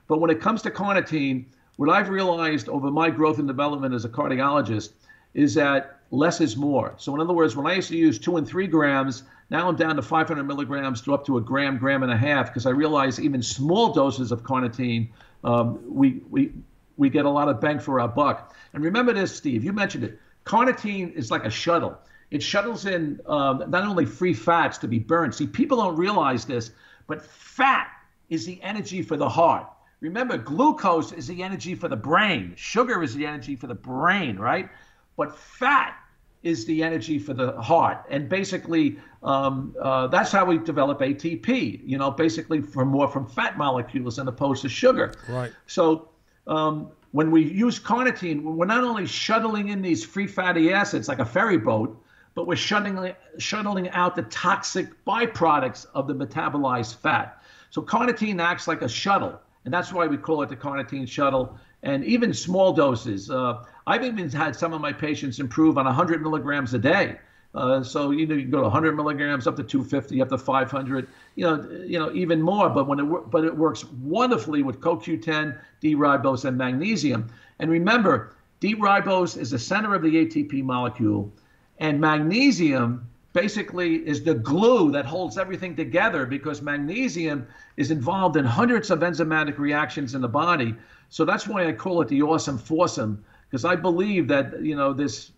But 0.07 0.19
when 0.19 0.31
it 0.31 0.41
comes 0.41 0.63
to 0.63 0.71
carnitine, 0.71 1.45
what 1.75 1.89
I've 1.89 2.09
realized 2.09 2.69
over 2.69 2.89
my 2.89 3.11
growth 3.11 3.37
and 3.37 3.47
development 3.47 3.93
as 3.93 4.05
a 4.05 4.09
cardiologist 4.09 4.91
is 5.35 5.53
that 5.53 5.99
less 6.09 6.41
is 6.41 6.57
more. 6.57 6.93
So 6.97 7.13
in 7.13 7.21
other 7.21 7.33
words, 7.33 7.55
when 7.55 7.67
I 7.67 7.75
used 7.75 7.89
to 7.89 7.97
use 7.97 8.17
two 8.17 8.37
and 8.37 8.47
three 8.47 8.65
grams, 8.65 9.23
now 9.51 9.67
I'm 9.67 9.75
down 9.75 9.95
to 9.97 10.01
500 10.01 10.43
milligrams 10.43 11.01
to 11.01 11.13
up 11.13 11.25
to 11.27 11.37
a 11.37 11.41
gram, 11.41 11.77
gram 11.77 12.01
and 12.01 12.11
a 12.11 12.17
half 12.17 12.47
because 12.47 12.65
I 12.65 12.71
realize 12.71 13.19
even 13.19 13.43
small 13.43 13.93
doses 13.93 14.31
of 14.31 14.41
carnitine, 14.41 15.09
um, 15.43 15.79
we 15.87 16.21
we 16.29 16.51
we 16.97 17.09
get 17.09 17.25
a 17.25 17.29
lot 17.29 17.49
of 17.49 17.61
bang 17.61 17.79
for 17.79 17.99
our 17.99 18.07
buck. 18.07 18.55
And 18.73 18.83
remember 18.83 19.13
this, 19.13 19.35
Steve, 19.35 19.63
you 19.63 19.73
mentioned 19.73 20.05
it. 20.05 20.19
Carnitine 20.45 21.13
is 21.13 21.29
like 21.29 21.43
a 21.43 21.49
shuttle. 21.49 21.97
It 22.31 22.41
shuttles 22.41 22.85
in 22.85 23.19
um, 23.27 23.63
not 23.67 23.83
only 23.83 24.05
free 24.05 24.33
fats 24.33 24.77
to 24.79 24.87
be 24.87 24.99
burned. 24.99 25.35
See, 25.35 25.45
people 25.45 25.77
don't 25.77 25.95
realize 25.95 26.45
this, 26.45 26.71
but 27.07 27.21
fat 27.21 27.89
is 28.29 28.45
the 28.45 28.61
energy 28.63 29.01
for 29.01 29.17
the 29.17 29.29
heart. 29.29 29.67
Remember, 29.99 30.37
glucose 30.37 31.11
is 31.11 31.27
the 31.27 31.43
energy 31.43 31.75
for 31.75 31.87
the 31.87 31.95
brain. 31.95 32.53
Sugar 32.55 33.03
is 33.03 33.15
the 33.15 33.25
energy 33.25 33.55
for 33.55 33.67
the 33.67 33.75
brain, 33.75 34.37
right? 34.37 34.69
But 35.17 35.37
fat 35.37 35.97
is 36.45 36.63
the 36.65 36.83
energy 36.83 37.17
for 37.17 37.33
the 37.33 37.59
heart. 37.59 38.05
And 38.09 38.29
basically, 38.29 38.97
um, 39.23 39.75
uh, 39.81 40.07
that's 40.07 40.31
how 40.31 40.45
we 40.45 40.59
develop 40.59 40.99
ATP, 40.99 41.81
you 41.83 41.97
know, 41.97 42.11
basically 42.11 42.61
from 42.61 42.89
more 42.89 43.09
from 43.09 43.25
fat 43.25 43.57
molecules 43.57 44.19
as 44.19 44.27
opposed 44.27 44.61
to 44.61 44.69
sugar. 44.69 45.13
Right. 45.27 45.51
So 45.65 46.09
um, 46.45 46.91
when 47.11 47.31
we 47.31 47.43
use 47.43 47.79
carnitine, 47.79 48.43
we're 48.43 48.67
not 48.67 48.83
only 48.83 49.07
shuttling 49.07 49.69
in 49.69 49.81
these 49.81 50.05
free 50.05 50.27
fatty 50.27 50.71
acids 50.71 51.07
like 51.07 51.19
a 51.19 51.25
ferry 51.25 51.57
boat, 51.57 51.99
but 52.35 52.45
we're 52.45 52.55
shuttling, 52.55 53.15
shuttling 53.39 53.89
out 53.89 54.15
the 54.15 54.23
toxic 54.23 55.03
byproducts 55.05 55.87
of 55.95 56.07
the 56.07 56.13
metabolized 56.13 56.97
fat. 56.97 57.41
So 57.71 57.81
carnitine 57.81 58.39
acts 58.39 58.67
like 58.67 58.83
a 58.83 58.89
shuttle, 58.89 59.39
and 59.63 59.73
that's 59.73 59.91
why 59.91 60.05
we 60.05 60.17
call 60.17 60.43
it 60.43 60.49
the 60.49 60.55
carnitine 60.55 61.07
shuttle. 61.07 61.57
And 61.81 62.03
even 62.03 62.33
small 62.33 62.73
doses. 62.73 63.29
Uh, 63.29 63.63
I've 63.87 64.03
even 64.03 64.29
had 64.29 64.55
some 64.55 64.73
of 64.73 64.81
my 64.81 64.91
patients 64.91 65.39
improve 65.39 65.77
on 65.77 65.85
100 65.85 66.21
milligrams 66.21 66.73
a 66.73 66.79
day. 66.79 67.17
Uh, 67.53 67.81
so 67.81 68.11
you 68.11 68.25
know 68.27 68.35
you 68.35 68.41
can 68.41 68.51
go 68.51 68.57
to 68.57 68.63
100 68.63 68.95
milligrams 68.97 69.47
up 69.47 69.55
to 69.55 69.63
250 69.63 70.21
up 70.21 70.27
to 70.27 70.37
500 70.37 71.07
you 71.35 71.45
know 71.45 71.69
you 71.85 71.97
know 71.97 72.11
even 72.13 72.41
more. 72.41 72.69
But 72.69 72.87
when 72.87 72.99
it 72.99 73.03
but 73.31 73.45
it 73.45 73.55
works 73.55 73.85
wonderfully 73.85 74.61
with 74.63 74.81
CoQ10 74.81 75.57
D-ribose 75.79 76.45
and 76.45 76.57
magnesium. 76.57 77.29
And 77.59 77.71
remember 77.71 78.35
D-ribose 78.59 79.37
is 79.37 79.51
the 79.51 79.59
center 79.59 79.95
of 79.95 80.01
the 80.01 80.25
ATP 80.25 80.63
molecule 80.63 81.31
and 81.79 81.99
magnesium 81.99 83.07
basically 83.33 83.95
is 84.07 84.23
the 84.23 84.33
glue 84.33 84.91
that 84.91 85.05
holds 85.05 85.37
everything 85.37 85.75
together 85.75 86.25
because 86.25 86.61
magnesium 86.61 87.45
is 87.75 87.91
involved 87.91 88.37
in 88.37 88.45
hundreds 88.45 88.89
of 88.89 88.99
enzymatic 88.99 89.57
reactions 89.57 90.15
in 90.15 90.21
the 90.21 90.27
body. 90.27 90.73
So 91.09 91.25
that's 91.25 91.45
why 91.45 91.67
I 91.67 91.73
call 91.73 92.01
it 92.01 92.07
the 92.07 92.21
awesome 92.21 92.57
foursome 92.57 93.23
because 93.49 93.65
I 93.65 93.75
believe 93.75 94.27
that 94.27 94.61
you 94.61 94.75
know 94.75 94.93
this 94.93 95.31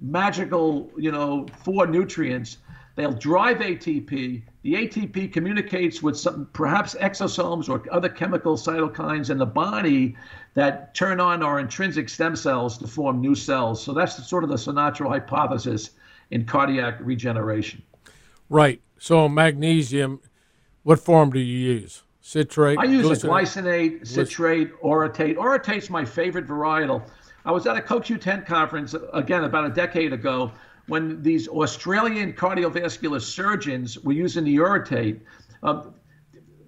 magical, 0.00 0.90
you 0.96 1.10
know, 1.12 1.46
four 1.64 1.86
nutrients. 1.86 2.58
They'll 2.96 3.12
drive 3.12 3.58
ATP. 3.58 4.42
The 4.62 4.74
ATP 4.74 5.32
communicates 5.32 6.02
with 6.02 6.18
some 6.18 6.48
perhaps 6.52 6.96
exosomes 6.96 7.68
or 7.68 7.84
other 7.94 8.08
chemical 8.08 8.56
cytokines 8.56 9.30
in 9.30 9.38
the 9.38 9.46
body 9.46 10.16
that 10.54 10.96
turn 10.96 11.20
on 11.20 11.44
our 11.44 11.60
intrinsic 11.60 12.08
stem 12.08 12.34
cells 12.34 12.76
to 12.78 12.88
form 12.88 13.20
new 13.20 13.36
cells. 13.36 13.80
So 13.80 13.92
that's 13.92 14.26
sort 14.28 14.42
of 14.42 14.50
the 14.50 14.56
Sinatra 14.56 15.06
hypothesis 15.06 15.90
in 16.32 16.44
cardiac 16.44 16.96
regeneration. 17.00 17.82
Right. 18.48 18.82
So 18.98 19.28
magnesium, 19.28 20.20
what 20.82 20.98
form 20.98 21.30
do 21.30 21.38
you 21.38 21.74
use? 21.74 22.02
Citrate? 22.28 22.78
I 22.78 22.84
use 22.84 23.06
glycinate, 23.06 23.24
a 23.24 23.28
glycinate, 23.28 24.06
citrate, 24.06 24.82
orotate. 24.82 25.36
Orotate's 25.36 25.88
my 25.88 26.04
favorite 26.04 26.46
varietal 26.46 27.02
I 27.48 27.50
was 27.50 27.66
at 27.66 27.78
a 27.78 27.80
CoQ10 27.80 28.44
conference 28.44 28.94
again 29.14 29.44
about 29.44 29.64
a 29.64 29.70
decade 29.70 30.12
ago 30.12 30.52
when 30.86 31.22
these 31.22 31.48
Australian 31.48 32.34
cardiovascular 32.34 33.22
surgeons 33.22 33.98
were 34.00 34.12
using 34.12 34.44
the 34.44 34.56
orotate. 34.56 35.20
Um, 35.62 35.94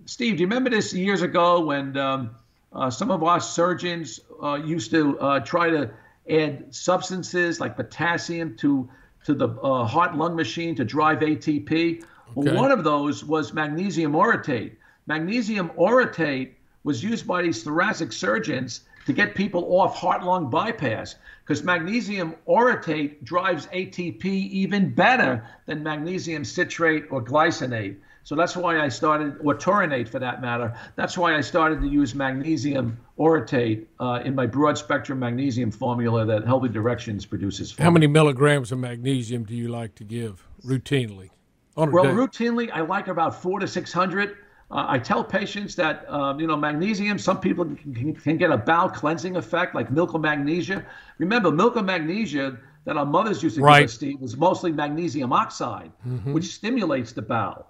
Steve, 0.07 0.39
do 0.39 0.41
you 0.41 0.47
remember 0.47 0.71
this 0.71 0.95
years 0.95 1.21
ago 1.21 1.61
when 1.61 1.99
um, 1.99 2.31
uh, 2.73 2.89
some 2.89 3.11
of 3.11 3.23
our 3.23 3.41
surgeons 3.41 4.21
uh, 4.43 4.55
used 4.55 4.91
to 4.93 5.21
uh, 5.21 5.41
try 5.41 5.69
to 5.69 5.91
add 6.31 6.75
substances 6.75 7.61
like 7.61 7.77
potassium 7.77 8.57
to 8.57 8.89
to 9.27 9.35
the 9.35 9.49
uh, 9.49 9.85
heart 9.85 10.17
lung 10.17 10.35
machine 10.35 10.75
to 10.77 10.85
drive 10.87 11.19
ATP? 11.19 11.69
Okay. 11.69 12.05
Well, 12.35 12.55
one 12.55 12.71
of 12.71 12.85
those 12.85 13.23
was 13.23 13.53
magnesium 13.53 14.13
orotate. 14.13 14.77
Magnesium 15.07 15.71
orotate 15.71 16.53
was 16.85 17.03
used 17.03 17.27
by 17.27 17.43
these 17.43 17.63
thoracic 17.63 18.13
surgeons 18.13 18.83
to 19.07 19.13
get 19.13 19.35
people 19.35 19.65
off 19.81 19.97
heart 19.97 20.23
lung 20.23 20.51
bypass 20.51 21.17
because 21.43 21.65
magnesium 21.65 22.35
orotate 22.47 23.23
drives 23.25 23.67
ATP 23.69 24.25
even 24.25 24.95
better 24.95 25.45
than 25.67 25.83
magnesium 25.83 26.45
citrate 26.45 27.07
or 27.11 27.23
glycinate. 27.23 27.97
So 28.23 28.37
that's 28.37 28.55
why 28.55 28.79
I 28.79 28.89
started, 28.89 29.39
or 29.43 29.55
taurinate 29.55 30.09
for 30.09 30.19
that 30.19 30.43
matter. 30.43 30.77
That's 30.95 31.17
why 31.17 31.35
I 31.35 31.41
started 31.41 31.81
to 31.81 31.89
use 31.89 32.15
magnesium 32.15 32.99
orotate 33.19 33.87
uh, 33.99 34.21
in 34.25 34.35
my 34.35 34.47
broad 34.47 34.77
spectrum 34.77 35.19
magnesium 35.19 35.71
formula 35.71 36.27
that 36.27 36.47
Healthy 36.47 36.69
Directions 36.69 37.25
produces. 37.25 37.75
How 37.77 37.91
me. 37.91 37.95
many 37.95 38.07
milligrams 38.07 38.71
of 38.71 38.79
magnesium 38.79 39.45
do 39.45 39.57
you 39.57 39.69
like 39.69 39.95
to 39.97 40.05
give 40.05 40.47
routinely? 40.65 41.31
well, 41.77 42.05
day? 42.05 42.11
routinely, 42.11 42.71
I 42.73 42.83
like 42.83 43.09
about 43.09 43.41
four 43.41 43.59
to 43.59 43.67
600. 43.67 44.37
Uh, 44.71 44.87
I 44.89 44.99
tell 44.99 45.25
patients 45.25 45.75
that 45.77 46.09
um, 46.09 46.39
you 46.39 46.47
know 46.47 46.57
magnesium. 46.57 47.19
Some 47.19 47.41
people 47.41 47.65
can, 47.65 48.15
can, 48.15 48.37
get 48.37 48.51
a 48.51 48.57
bowel 48.57 48.89
cleansing 48.89 49.37
effect, 49.37 49.75
like 49.75 49.91
milk 49.91 50.15
of 50.15 50.21
magnesia. 50.21 50.87
Remember, 51.19 51.51
milk 51.51 51.77
of 51.77 51.85
magnesia 51.85 52.57
that 52.85 52.97
our 52.97 53.07
mothers 53.07 53.43
used 53.43 53.57
to 53.57 53.63
right. 53.63 53.81
give 53.81 53.89
us, 53.89 53.95
Steve, 53.95 54.21
was 54.21 54.37
mostly 54.37 54.73
magnesium 54.73 55.33
oxide, 55.33 55.91
mm-hmm. 56.07 56.33
which 56.33 56.45
stimulates 56.45 57.13
the 57.13 57.23
bowel. 57.23 57.67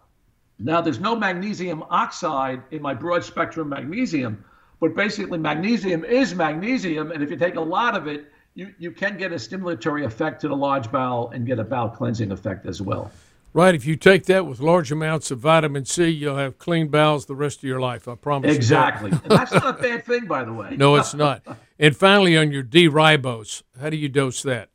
Now, 0.58 0.82
there's 0.82 1.00
no 1.00 1.16
magnesium 1.16 1.82
oxide 1.88 2.62
in 2.70 2.82
my 2.82 2.92
broad 2.92 3.24
spectrum 3.24 3.70
magnesium, 3.70 4.44
but 4.78 4.94
basically, 4.94 5.38
magnesium 5.38 6.04
is 6.04 6.34
magnesium, 6.34 7.12
and 7.12 7.22
if 7.22 7.30
you 7.30 7.36
take 7.36 7.56
a 7.56 7.60
lot 7.60 7.96
of 7.96 8.08
it, 8.08 8.30
you, 8.54 8.74
you 8.78 8.90
can 8.90 9.16
get 9.16 9.32
a 9.32 9.36
stimulatory 9.36 10.04
effect 10.04 10.42
to 10.42 10.48
the 10.48 10.56
large 10.56 10.92
bowel 10.92 11.30
and 11.30 11.46
get 11.46 11.58
a 11.58 11.64
bowel 11.64 11.88
cleansing 11.88 12.30
effect 12.30 12.66
as 12.66 12.82
well. 12.82 13.10
Right. 13.52 13.74
If 13.74 13.84
you 13.84 13.96
take 13.96 14.26
that 14.26 14.46
with 14.46 14.60
large 14.60 14.92
amounts 14.92 15.30
of 15.30 15.40
vitamin 15.40 15.84
C, 15.84 16.08
you'll 16.08 16.36
have 16.36 16.58
clean 16.58 16.88
bowels 16.88 17.26
the 17.26 17.34
rest 17.34 17.58
of 17.58 17.64
your 17.64 17.80
life. 17.80 18.06
I 18.06 18.14
promise. 18.14 18.54
Exactly. 18.54 19.10
That. 19.10 19.28
that's 19.28 19.52
not 19.52 19.80
a 19.80 19.82
bad 19.82 20.04
thing, 20.04 20.26
by 20.26 20.44
the 20.44 20.52
way. 20.52 20.76
no, 20.76 20.94
it's 20.96 21.14
not. 21.14 21.42
And 21.78 21.96
finally, 21.96 22.36
on 22.36 22.52
your 22.52 22.62
D-ribose, 22.62 23.62
how 23.80 23.90
do 23.90 23.96
you 23.96 24.08
dose 24.08 24.42
that? 24.42 24.68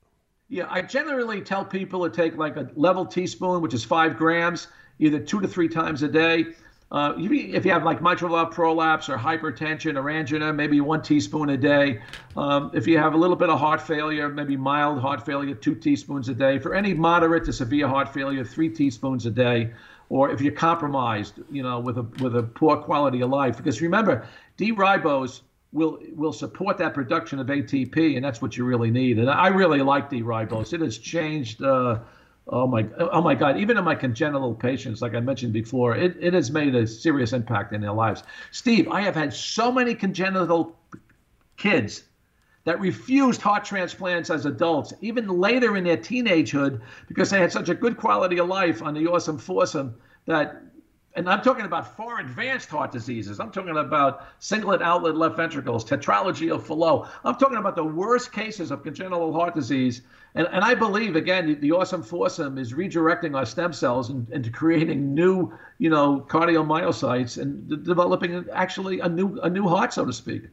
Yeah, 0.49 0.67
I 0.69 0.81
generally 0.81 1.41
tell 1.41 1.63
people 1.63 2.07
to 2.07 2.15
take 2.15 2.37
like 2.37 2.57
a 2.57 2.69
level 2.75 3.05
teaspoon, 3.05 3.61
which 3.61 3.73
is 3.73 3.83
five 3.83 4.17
grams, 4.17 4.67
either 4.99 5.19
two 5.19 5.41
to 5.41 5.47
three 5.47 5.69
times 5.69 6.03
a 6.03 6.07
day. 6.07 6.47
Uh, 6.91 7.13
if 7.17 7.65
you 7.65 7.71
have 7.71 7.83
like 7.83 8.01
mitral 8.01 8.31
valve 8.31 8.51
prolapse 8.51 9.09
or 9.09 9.17
hypertension 9.17 10.01
or 10.01 10.09
angina, 10.09 10.53
maybe 10.53 10.79
one 10.81 11.01
teaspoon 11.01 11.49
a 11.49 11.57
day. 11.57 11.99
Um, 12.37 12.71
if 12.73 12.85
you 12.85 12.97
have 12.99 13.13
a 13.13 13.17
little 13.17 13.35
bit 13.35 13.49
of 13.49 13.59
heart 13.59 13.81
failure, 13.81 14.29
maybe 14.29 14.55
mild 14.55 15.01
heart 15.01 15.25
failure, 15.25 15.55
two 15.55 15.75
teaspoons 15.75 16.29
a 16.29 16.35
day. 16.35 16.59
For 16.59 16.75
any 16.75 16.93
moderate 16.93 17.45
to 17.45 17.53
severe 17.53 17.87
heart 17.87 18.13
failure, 18.13 18.45
three 18.45 18.69
teaspoons 18.69 19.25
a 19.25 19.31
day. 19.31 19.71
Or 20.09 20.29
if 20.29 20.39
you're 20.39 20.53
compromised, 20.53 21.39
you 21.51 21.63
know, 21.63 21.79
with 21.79 21.97
a 21.97 22.03
with 22.21 22.35
a 22.35 22.43
poor 22.43 22.77
quality 22.77 23.21
of 23.21 23.31
life, 23.31 23.57
because 23.57 23.81
remember, 23.81 24.27
D-ribose 24.55 25.41
will 25.71 25.97
will 26.13 26.31
support 26.31 26.77
that 26.77 26.93
production 26.93 27.39
of 27.39 27.47
ATP, 27.47 28.15
and 28.15 28.23
that's 28.23 28.39
what 28.39 28.55
you 28.55 28.65
really 28.65 28.91
need. 28.91 29.17
And 29.17 29.27
I 29.27 29.47
really 29.47 29.81
like 29.81 30.11
D-ribose. 30.11 30.73
It 30.73 30.81
has 30.81 30.99
changed. 30.99 31.63
Uh, 31.63 31.99
Oh 32.47 32.67
my, 32.67 32.85
oh 32.99 33.21
my 33.21 33.33
God! 33.33 33.57
Even 33.57 33.77
in 33.77 33.83
my 33.83 33.95
congenital 33.95 34.53
patients, 34.53 35.01
like 35.01 35.15
I 35.15 35.19
mentioned 35.19 35.51
before, 35.51 35.95
it, 35.95 36.15
it 36.19 36.33
has 36.33 36.51
made 36.51 36.75
a 36.75 36.85
serious 36.85 37.33
impact 37.33 37.73
in 37.73 37.81
their 37.81 37.91
lives. 37.91 38.21
Steve, 38.51 38.87
I 38.87 39.01
have 39.01 39.15
had 39.15 39.33
so 39.33 39.71
many 39.71 39.95
congenital 39.95 40.77
kids 41.57 42.03
that 42.65 42.79
refused 42.79 43.41
heart 43.41 43.65
transplants 43.65 44.29
as 44.29 44.45
adults, 44.45 44.93
even 45.01 45.27
later 45.27 45.75
in 45.75 45.83
their 45.83 45.97
teenagehood, 45.97 46.81
because 47.07 47.31
they 47.31 47.39
had 47.39 47.51
such 47.51 47.69
a 47.69 47.75
good 47.75 47.97
quality 47.97 48.39
of 48.39 48.47
life 48.47 48.81
on 48.83 48.93
the 48.93 49.07
awesome 49.07 49.39
foursome 49.39 49.95
that 50.25 50.61
and 51.15 51.29
I'm 51.29 51.41
talking 51.41 51.65
about 51.65 51.95
far 51.95 52.19
advanced 52.19 52.69
heart 52.69 52.91
diseases. 52.91 53.39
I'm 53.39 53.51
talking 53.51 53.77
about 53.77 54.27
singlet 54.39 54.81
outlet 54.81 55.15
left 55.15 55.37
ventricles, 55.37 55.85
tetralogy 55.85 56.53
of 56.53 56.65
Fallot. 56.65 57.09
I'm 57.23 57.35
talking 57.35 57.57
about 57.57 57.75
the 57.75 57.85
worst 57.85 58.33
cases 58.33 58.69
of 58.69 58.83
congenital 58.83 59.31
heart 59.33 59.55
disease. 59.55 60.01
And, 60.35 60.47
and 60.51 60.63
I 60.63 60.75
believe, 60.75 61.15
again, 61.15 61.47
the, 61.47 61.55
the 61.55 61.71
awesome 61.71 62.03
foursome 62.03 62.57
is 62.57 62.73
redirecting 62.73 63.35
our 63.35 63.45
stem 63.45 63.71
cells 63.71 64.09
into 64.09 64.51
creating 64.51 65.13
new, 65.13 65.57
you 65.77 65.89
know, 65.89 66.25
cardiomyocytes 66.27 67.41
and 67.41 67.85
developing 67.85 68.45
actually 68.51 68.99
a 68.99 69.07
new, 69.07 69.39
a 69.39 69.49
new 69.49 69.67
heart, 69.67 69.93
so 69.93 70.05
to 70.05 70.13
speak. 70.13 70.43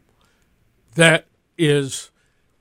That 0.95 1.27
is 1.59 2.13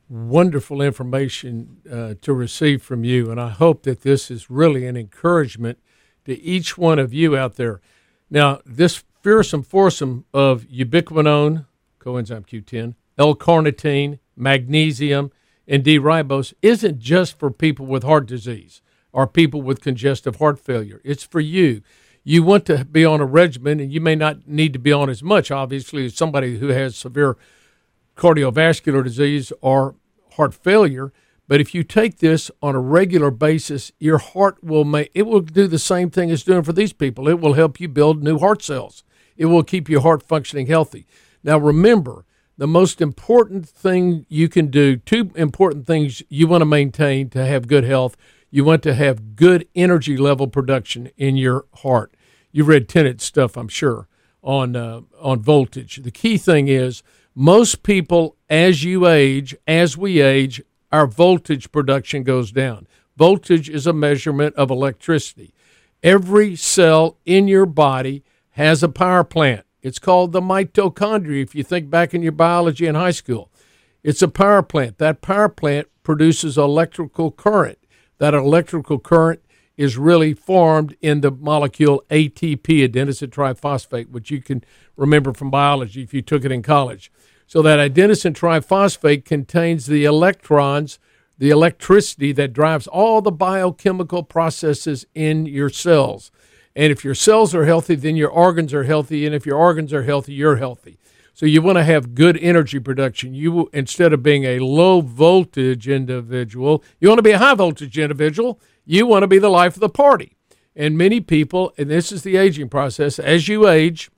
wonderful 0.09 0.81
information 0.81 1.77
uh, 1.89 2.15
to 2.21 2.33
receive 2.33 2.81
from 2.81 3.03
you. 3.03 3.29
And 3.29 3.39
I 3.39 3.49
hope 3.49 3.83
that 3.83 4.01
this 4.01 4.31
is 4.31 4.49
really 4.49 4.87
an 4.87 4.97
encouragement 4.97 5.77
to 6.25 6.39
each 6.41 6.77
one 6.77 6.99
of 6.99 7.13
you 7.13 7.37
out 7.37 7.55
there. 7.55 7.81
Now, 8.29 8.61
this 8.65 9.03
fearsome 9.21 9.63
foursome 9.63 10.25
of 10.33 10.63
ubiquinone, 10.63 11.65
coenzyme 11.99 12.47
Q10, 12.47 12.95
L-carnitine, 13.17 14.19
magnesium, 14.35 15.31
and 15.67 15.83
D-ribose 15.83 16.53
isn't 16.61 16.99
just 16.99 17.37
for 17.37 17.51
people 17.51 17.85
with 17.85 18.03
heart 18.03 18.25
disease 18.25 18.81
or 19.11 19.27
people 19.27 19.61
with 19.61 19.81
congestive 19.81 20.37
heart 20.37 20.59
failure. 20.59 21.01
It's 21.03 21.23
for 21.23 21.39
you. 21.39 21.81
You 22.23 22.43
want 22.43 22.65
to 22.67 22.85
be 22.85 23.03
on 23.03 23.19
a 23.19 23.25
regimen, 23.25 23.79
and 23.79 23.91
you 23.91 23.99
may 23.99 24.15
not 24.15 24.47
need 24.47 24.73
to 24.73 24.79
be 24.79 24.91
on 24.91 25.09
as 25.09 25.23
much, 25.23 25.51
obviously, 25.51 26.05
as 26.05 26.15
somebody 26.15 26.57
who 26.59 26.67
has 26.67 26.95
severe 26.95 27.37
cardiovascular 28.15 29.03
disease 29.03 29.51
or 29.61 29.95
heart 30.33 30.53
failure. 30.53 31.11
But 31.51 31.59
if 31.59 31.75
you 31.75 31.83
take 31.83 32.19
this 32.19 32.49
on 32.61 32.75
a 32.75 32.79
regular 32.79 33.29
basis, 33.29 33.91
your 33.99 34.19
heart 34.19 34.63
will 34.63 34.85
make 34.85 35.11
it 35.13 35.23
will 35.23 35.41
do 35.41 35.67
the 35.67 35.79
same 35.79 36.09
thing 36.09 36.29
it's 36.29 36.43
doing 36.43 36.63
for 36.63 36.71
these 36.71 36.93
people. 36.93 37.27
It 37.27 37.41
will 37.41 37.55
help 37.55 37.77
you 37.77 37.89
build 37.89 38.23
new 38.23 38.39
heart 38.39 38.63
cells. 38.63 39.03
It 39.35 39.47
will 39.47 39.61
keep 39.61 39.89
your 39.89 39.99
heart 39.99 40.23
functioning 40.23 40.67
healthy. 40.67 41.05
Now 41.43 41.57
remember, 41.57 42.23
the 42.57 42.67
most 42.67 43.01
important 43.01 43.67
thing 43.67 44.25
you 44.29 44.47
can 44.47 44.67
do, 44.67 44.95
two 44.95 45.31
important 45.35 45.85
things 45.85 46.23
you 46.29 46.47
want 46.47 46.61
to 46.61 46.65
maintain 46.65 47.29
to 47.31 47.45
have 47.45 47.67
good 47.67 47.83
health. 47.83 48.15
You 48.49 48.63
want 48.63 48.81
to 48.83 48.93
have 48.93 49.35
good 49.35 49.67
energy 49.75 50.15
level 50.15 50.47
production 50.47 51.11
in 51.17 51.35
your 51.35 51.65
heart. 51.79 52.15
You've 52.53 52.69
read 52.69 52.87
Tennant 52.87 53.19
stuff, 53.19 53.57
I'm 53.57 53.67
sure, 53.67 54.07
on 54.41 54.77
uh, 54.77 55.01
on 55.19 55.41
voltage. 55.41 55.97
The 55.97 56.11
key 56.11 56.37
thing 56.37 56.69
is 56.69 57.03
most 57.35 57.83
people, 57.83 58.37
as 58.49 58.85
you 58.85 59.05
age, 59.05 59.53
as 59.67 59.97
we 59.97 60.21
age, 60.21 60.61
our 60.91 61.07
voltage 61.07 61.71
production 61.71 62.23
goes 62.23 62.51
down. 62.51 62.87
Voltage 63.17 63.69
is 63.69 63.87
a 63.87 63.93
measurement 63.93 64.55
of 64.55 64.69
electricity. 64.69 65.53
Every 66.03 66.55
cell 66.55 67.17
in 67.25 67.47
your 67.47 67.65
body 67.65 68.23
has 68.51 68.83
a 68.83 68.89
power 68.89 69.23
plant. 69.23 69.65
It's 69.81 69.99
called 69.99 70.31
the 70.31 70.41
mitochondria 70.41 71.43
if 71.43 71.55
you 71.55 71.63
think 71.63 71.89
back 71.89 72.13
in 72.13 72.21
your 72.21 72.31
biology 72.31 72.85
in 72.85 72.95
high 72.95 73.11
school. 73.11 73.51
It's 74.03 74.21
a 74.21 74.27
power 74.27 74.63
plant. 74.63 74.97
That 74.97 75.21
power 75.21 75.49
plant 75.49 75.87
produces 76.03 76.57
electrical 76.57 77.31
current. 77.31 77.77
That 78.17 78.33
electrical 78.33 78.99
current 78.99 79.41
is 79.77 79.97
really 79.97 80.33
formed 80.33 80.95
in 81.01 81.21
the 81.21 81.31
molecule 81.31 82.03
ATP, 82.09 82.87
adenosine 82.87 83.29
triphosphate, 83.29 84.09
which 84.09 84.29
you 84.29 84.41
can 84.41 84.63
remember 84.95 85.33
from 85.33 85.49
biology 85.49 86.03
if 86.03 86.13
you 86.13 86.21
took 86.21 86.45
it 86.45 86.51
in 86.51 86.61
college. 86.61 87.11
So 87.51 87.61
that 87.63 87.79
adenosine 87.79 88.33
triphosphate 88.33 89.25
contains 89.25 89.85
the 89.85 90.05
electrons, 90.05 90.99
the 91.37 91.49
electricity 91.49 92.31
that 92.31 92.53
drives 92.53 92.87
all 92.87 93.21
the 93.21 93.29
biochemical 93.29 94.23
processes 94.23 95.05
in 95.13 95.45
your 95.45 95.67
cells. 95.67 96.31
And 96.77 96.93
if 96.93 97.03
your 97.03 97.13
cells 97.13 97.53
are 97.53 97.65
healthy, 97.65 97.95
then 97.95 98.15
your 98.15 98.29
organs 98.29 98.73
are 98.73 98.85
healthy. 98.85 99.25
And 99.25 99.35
if 99.35 99.45
your 99.45 99.57
organs 99.57 99.91
are 99.91 100.03
healthy, 100.03 100.31
you're 100.31 100.55
healthy. 100.55 100.97
So 101.33 101.45
you 101.45 101.61
want 101.61 101.77
to 101.77 101.83
have 101.83 102.15
good 102.15 102.37
energy 102.37 102.79
production. 102.79 103.33
You 103.33 103.69
instead 103.73 104.13
of 104.13 104.23
being 104.23 104.45
a 104.45 104.59
low 104.59 105.01
voltage 105.01 105.89
individual, 105.89 106.81
you 107.01 107.09
want 107.09 107.19
to 107.19 107.23
be 107.23 107.31
a 107.31 107.37
high 107.37 107.55
voltage 107.55 107.99
individual. 107.99 108.61
You 108.85 109.05
want 109.05 109.23
to 109.23 109.27
be 109.27 109.39
the 109.39 109.49
life 109.49 109.73
of 109.73 109.81
the 109.81 109.89
party. 109.89 110.37
And 110.73 110.97
many 110.97 111.19
people, 111.19 111.73
and 111.77 111.89
this 111.89 112.13
is 112.13 112.23
the 112.23 112.37
aging 112.37 112.69
process, 112.69 113.19
as 113.19 113.49
you 113.49 113.67
age, 113.67 114.09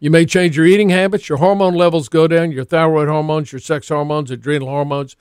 you 0.00 0.10
may 0.10 0.24
change 0.24 0.56
your 0.56 0.66
eating 0.66 0.88
habits, 0.88 1.28
your 1.28 1.38
hormone 1.38 1.74
levels 1.74 2.08
go 2.08 2.26
down, 2.26 2.50
your 2.50 2.64
thyroid 2.64 3.08
hormones, 3.08 3.52
your 3.52 3.60
sex 3.60 3.88
hormones, 3.88 4.30
adrenal 4.30 4.68
hormones, 4.68 5.14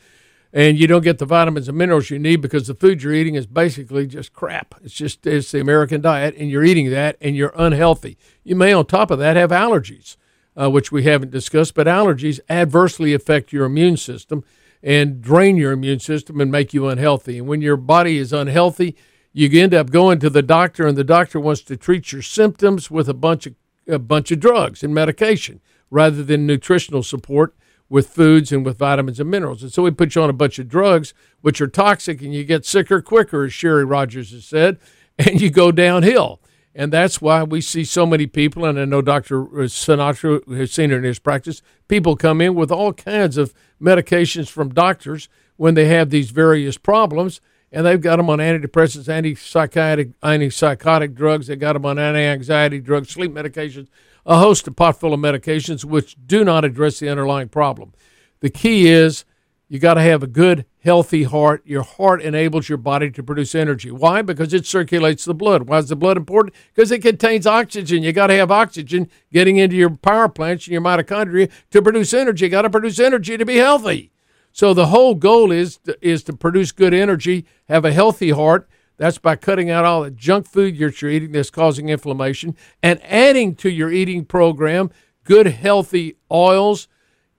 and 0.53 0.79
you 0.79 0.87
don't 0.87 1.03
get 1.03 1.19
the 1.19 1.25
vitamins 1.25 1.67
and 1.67 1.77
minerals 1.77 2.09
you 2.09 2.17
need 2.17 2.37
because 2.37 2.65
the 2.65 2.73
food 2.73 3.03
you're 3.03 3.13
eating 3.13 3.35
is 3.35 3.45
basically 3.45 4.07
just 4.07 4.33
crap. 4.33 4.73
It's 4.81 4.93
just 4.93 5.27
it's 5.27 5.51
the 5.51 5.59
American 5.59 6.01
diet, 6.01 6.33
and 6.37 6.49
you're 6.49 6.63
eating 6.63 6.89
that, 6.91 7.17
and 7.21 7.35
you're 7.35 7.53
unhealthy. 7.55 8.17
You 8.43 8.55
may, 8.55 8.73
on 8.73 8.85
top 8.85 9.11
of 9.11 9.19
that, 9.19 9.35
have 9.35 9.51
allergies, 9.51 10.15
uh, 10.59 10.71
which 10.71 10.91
we 10.91 11.03
haven't 11.03 11.31
discussed, 11.31 11.75
but 11.75 11.85
allergies 11.85 12.39
adversely 12.49 13.13
affect 13.13 13.51
your 13.51 13.65
immune 13.65 13.97
system 13.97 14.43
and 14.81 15.21
drain 15.21 15.57
your 15.57 15.73
immune 15.73 15.99
system 15.99 16.39
and 16.39 16.49
make 16.49 16.73
you 16.73 16.87
unhealthy. 16.87 17.37
And 17.37 17.47
when 17.47 17.61
your 17.61 17.75
body 17.75 18.17
is 18.17 18.31
unhealthy, 18.31 18.95
you 19.33 19.61
end 19.61 19.73
up 19.73 19.91
going 19.91 20.19
to 20.19 20.29
the 20.29 20.41
doctor, 20.41 20.87
and 20.87 20.97
the 20.97 21.03
doctor 21.03 21.39
wants 21.39 21.61
to 21.63 21.77
treat 21.77 22.11
your 22.11 22.21
symptoms 22.21 22.89
with 22.89 23.07
a 23.09 23.13
bunch 23.13 23.45
of 23.45 23.53
a 23.89 23.99
bunch 23.99 24.31
of 24.31 24.39
drugs 24.39 24.83
and 24.83 24.93
medication 24.93 25.61
rather 25.89 26.23
than 26.23 26.45
nutritional 26.45 27.03
support 27.03 27.55
with 27.89 28.09
foods 28.09 28.51
and 28.51 28.63
with 28.63 28.77
vitamins 28.77 29.19
and 29.19 29.29
minerals. 29.29 29.63
And 29.63 29.73
so 29.73 29.83
we 29.83 29.91
put 29.91 30.13
you 30.13 30.21
on 30.21 30.29
a 30.29 30.33
bunch 30.33 30.59
of 30.59 30.69
drugs, 30.69 31.13
which 31.41 31.59
are 31.59 31.67
toxic, 31.67 32.21
and 32.21 32.33
you 32.33 32.43
get 32.43 32.65
sicker 32.65 33.01
quicker, 33.01 33.45
as 33.45 33.53
Sherry 33.53 33.83
Rogers 33.83 34.31
has 34.31 34.45
said, 34.45 34.77
and 35.19 35.41
you 35.41 35.49
go 35.49 35.71
downhill. 35.71 36.39
And 36.75 36.93
that's 36.93 37.19
why 37.19 37.43
we 37.43 37.61
see 37.61 37.83
so 37.83 38.05
many 38.05 38.27
people, 38.27 38.63
and 38.63 38.79
I 38.79 38.85
know 38.85 39.01
Dr. 39.01 39.43
Sinatra 39.43 40.55
has 40.55 40.71
seen 40.71 40.91
it 40.91 40.97
in 40.97 41.03
his 41.03 41.19
practice, 41.19 41.63
people 41.87 42.15
come 42.15 42.41
in 42.41 42.53
with 42.53 42.71
all 42.71 42.93
kinds 42.93 43.37
of 43.37 43.53
medications 43.81 44.49
from 44.49 44.69
doctors 44.69 45.27
when 45.57 45.73
they 45.73 45.85
have 45.85 46.09
these 46.09 46.29
various 46.29 46.77
problems 46.77 47.41
and 47.71 47.85
they've 47.85 48.01
got 48.01 48.17
them 48.17 48.29
on 48.29 48.39
antidepressants, 48.39 49.05
antipsychotic, 49.05 50.13
antipsychotic 50.23 51.13
drugs. 51.13 51.47
They 51.47 51.55
got 51.55 51.73
them 51.73 51.85
on 51.85 51.99
anti-anxiety 51.99 52.79
drugs, 52.79 53.09
sleep 53.09 53.31
medications, 53.31 53.87
a 54.25 54.39
host 54.39 54.67
of 54.67 54.75
pot 54.75 54.99
full 54.99 55.13
of 55.13 55.19
medications 55.19 55.85
which 55.85 56.15
do 56.25 56.43
not 56.43 56.65
address 56.65 56.99
the 56.99 57.09
underlying 57.09 57.49
problem. 57.49 57.93
The 58.39 58.49
key 58.49 58.87
is 58.87 59.25
you 59.67 59.77
got 59.77 59.93
to 59.95 60.01
have 60.01 60.23
a 60.23 60.27
good, 60.27 60.65
healthy 60.83 61.23
heart. 61.23 61.61
Your 61.63 61.83
heart 61.83 62.23
enables 62.23 62.69
your 62.69 62.79
body 62.79 63.11
to 63.11 63.21
produce 63.21 63.53
energy. 63.53 63.91
Why? 63.91 64.23
Because 64.23 64.51
it 64.51 64.65
circulates 64.65 65.25
the 65.25 65.35
blood. 65.35 65.63
Why 65.63 65.77
is 65.77 65.89
the 65.89 65.95
blood 65.95 66.17
important? 66.17 66.55
Because 66.73 66.91
it 66.91 67.03
contains 67.03 67.45
oxygen. 67.45 68.01
You 68.01 68.11
got 68.11 68.27
to 68.27 68.33
have 68.33 68.49
oxygen 68.49 69.09
getting 69.31 69.57
into 69.57 69.75
your 69.75 69.91
power 69.91 70.27
plants 70.27 70.65
and 70.65 70.71
your 70.71 70.81
mitochondria 70.81 71.51
to 71.69 71.81
produce 71.83 72.15
energy. 72.15 72.45
You 72.45 72.49
got 72.49 72.63
to 72.63 72.69
produce 72.71 72.99
energy 72.99 73.37
to 73.37 73.45
be 73.45 73.57
healthy. 73.57 74.11
So 74.51 74.73
the 74.73 74.87
whole 74.87 75.15
goal 75.15 75.51
is 75.51 75.77
to, 75.79 75.97
is 76.01 76.23
to 76.23 76.33
produce 76.33 76.71
good 76.71 76.93
energy, 76.93 77.45
have 77.67 77.85
a 77.85 77.93
healthy 77.93 78.31
heart. 78.31 78.69
That's 78.97 79.17
by 79.17 79.37
cutting 79.37 79.69
out 79.69 79.85
all 79.85 80.01
the 80.01 80.11
junk 80.11 80.47
food 80.47 80.77
that 80.77 81.01
you're 81.01 81.11
eating 81.11 81.31
that's 81.31 81.49
causing 81.49 81.87
inflammation 81.87 82.55
and 82.83 82.99
adding 83.03 83.55
to 83.55 83.69
your 83.69 83.91
eating 83.91 84.25
program 84.25 84.91
good 85.23 85.47
healthy 85.47 86.17
oils, 86.31 86.87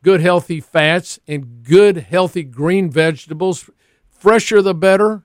good 0.03 0.21
healthy 0.21 0.61
fats, 0.61 1.19
and 1.27 1.63
good 1.63 1.99
healthy 1.99 2.45
green 2.45 2.91
vegetables. 2.91 3.69
Fresher 4.09 4.63
the 4.63 4.75
better. 4.75 5.25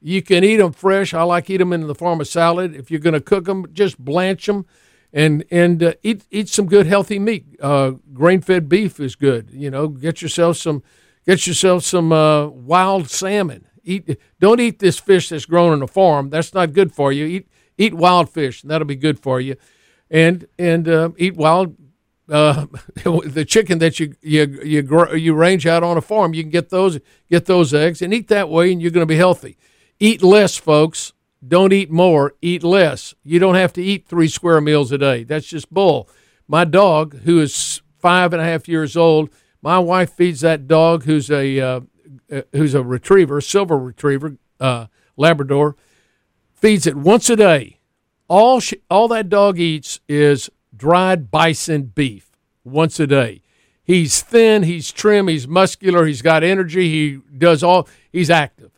You 0.00 0.22
can 0.22 0.42
eat 0.42 0.56
them 0.56 0.72
fresh. 0.72 1.14
I 1.14 1.22
like 1.22 1.50
eat 1.50 1.58
them 1.58 1.72
in 1.72 1.86
the 1.86 1.94
form 1.94 2.20
of 2.20 2.26
salad. 2.26 2.74
If 2.74 2.90
you're 2.90 3.00
going 3.00 3.14
to 3.14 3.20
cook 3.20 3.44
them, 3.44 3.66
just 3.72 4.02
blanch 4.02 4.46
them 4.46 4.66
and 5.12 5.44
and 5.50 5.82
uh, 5.82 5.92
eat 6.02 6.24
eat 6.30 6.48
some 6.48 6.66
good 6.66 6.86
healthy 6.86 7.18
meat. 7.18 7.46
Uh, 7.60 7.92
grain 8.12 8.40
fed 8.40 8.68
beef 8.68 9.00
is 9.00 9.16
good. 9.16 9.50
You 9.52 9.70
know, 9.70 9.88
get 9.88 10.22
yourself 10.22 10.56
some 10.56 10.82
Get 11.26 11.46
yourself 11.46 11.82
some 11.84 12.12
uh, 12.12 12.46
wild 12.46 13.10
salmon. 13.10 13.66
Eat. 13.82 14.18
Don't 14.40 14.60
eat 14.60 14.78
this 14.78 14.98
fish 14.98 15.28
that's 15.28 15.46
grown 15.46 15.72
in 15.72 15.82
a 15.82 15.86
farm. 15.86 16.30
That's 16.30 16.54
not 16.54 16.72
good 16.72 16.92
for 16.92 17.12
you. 17.12 17.24
Eat 17.26 17.48
eat 17.78 17.94
wild 17.94 18.30
fish. 18.30 18.62
And 18.62 18.70
that'll 18.70 18.86
be 18.86 18.96
good 18.96 19.18
for 19.18 19.40
you. 19.40 19.56
And 20.10 20.46
and 20.58 20.88
uh, 20.88 21.10
eat 21.18 21.36
wild 21.36 21.76
uh, 22.28 22.66
the 23.04 23.44
chicken 23.46 23.78
that 23.78 23.98
you 24.00 24.14
you 24.22 24.60
you 24.62 24.82
grow, 24.82 25.12
you 25.12 25.34
range 25.34 25.66
out 25.66 25.82
on 25.82 25.96
a 25.96 26.00
farm. 26.00 26.34
You 26.34 26.42
can 26.42 26.50
get 26.50 26.70
those 26.70 26.98
get 27.30 27.46
those 27.46 27.74
eggs 27.74 28.02
and 28.02 28.14
eat 28.14 28.28
that 28.28 28.48
way, 28.48 28.72
and 28.72 28.80
you're 28.80 28.90
going 28.90 29.02
to 29.02 29.06
be 29.06 29.16
healthy. 29.16 29.56
Eat 29.98 30.22
less, 30.22 30.56
folks. 30.56 31.12
Don't 31.46 31.72
eat 31.72 31.90
more. 31.90 32.34
Eat 32.42 32.62
less. 32.64 33.14
You 33.22 33.38
don't 33.38 33.54
have 33.54 33.72
to 33.74 33.82
eat 33.82 34.08
three 34.08 34.28
square 34.28 34.60
meals 34.60 34.90
a 34.90 34.98
day. 34.98 35.22
That's 35.24 35.46
just 35.46 35.72
bull. 35.72 36.08
My 36.48 36.64
dog, 36.64 37.20
who 37.20 37.40
is 37.40 37.82
five 37.98 38.32
and 38.32 38.42
a 38.42 38.44
half 38.44 38.68
years 38.68 38.96
old, 38.96 39.30
my 39.66 39.80
wife 39.80 40.12
feeds 40.12 40.42
that 40.42 40.68
dog, 40.68 41.02
who's 41.06 41.28
a 41.28 41.58
uh, 41.58 41.80
uh, 42.30 42.42
who's 42.52 42.72
a 42.72 42.84
retriever, 42.84 43.40
silver 43.40 43.76
retriever, 43.76 44.36
uh, 44.60 44.86
Labrador, 45.16 45.74
feeds 46.54 46.86
it 46.86 46.94
once 46.94 47.28
a 47.28 47.34
day. 47.34 47.80
All 48.28 48.60
she, 48.60 48.76
all 48.88 49.08
that 49.08 49.28
dog 49.28 49.58
eats 49.58 49.98
is 50.08 50.48
dried 50.76 51.32
bison 51.32 51.86
beef 51.96 52.30
once 52.62 53.00
a 53.00 53.08
day. 53.08 53.42
He's 53.82 54.22
thin, 54.22 54.62
he's 54.62 54.92
trim, 54.92 55.26
he's 55.26 55.48
muscular, 55.48 56.06
he's 56.06 56.22
got 56.22 56.44
energy, 56.44 56.88
he 56.88 57.20
does 57.36 57.64
all, 57.64 57.88
he's 58.12 58.30
active. 58.30 58.70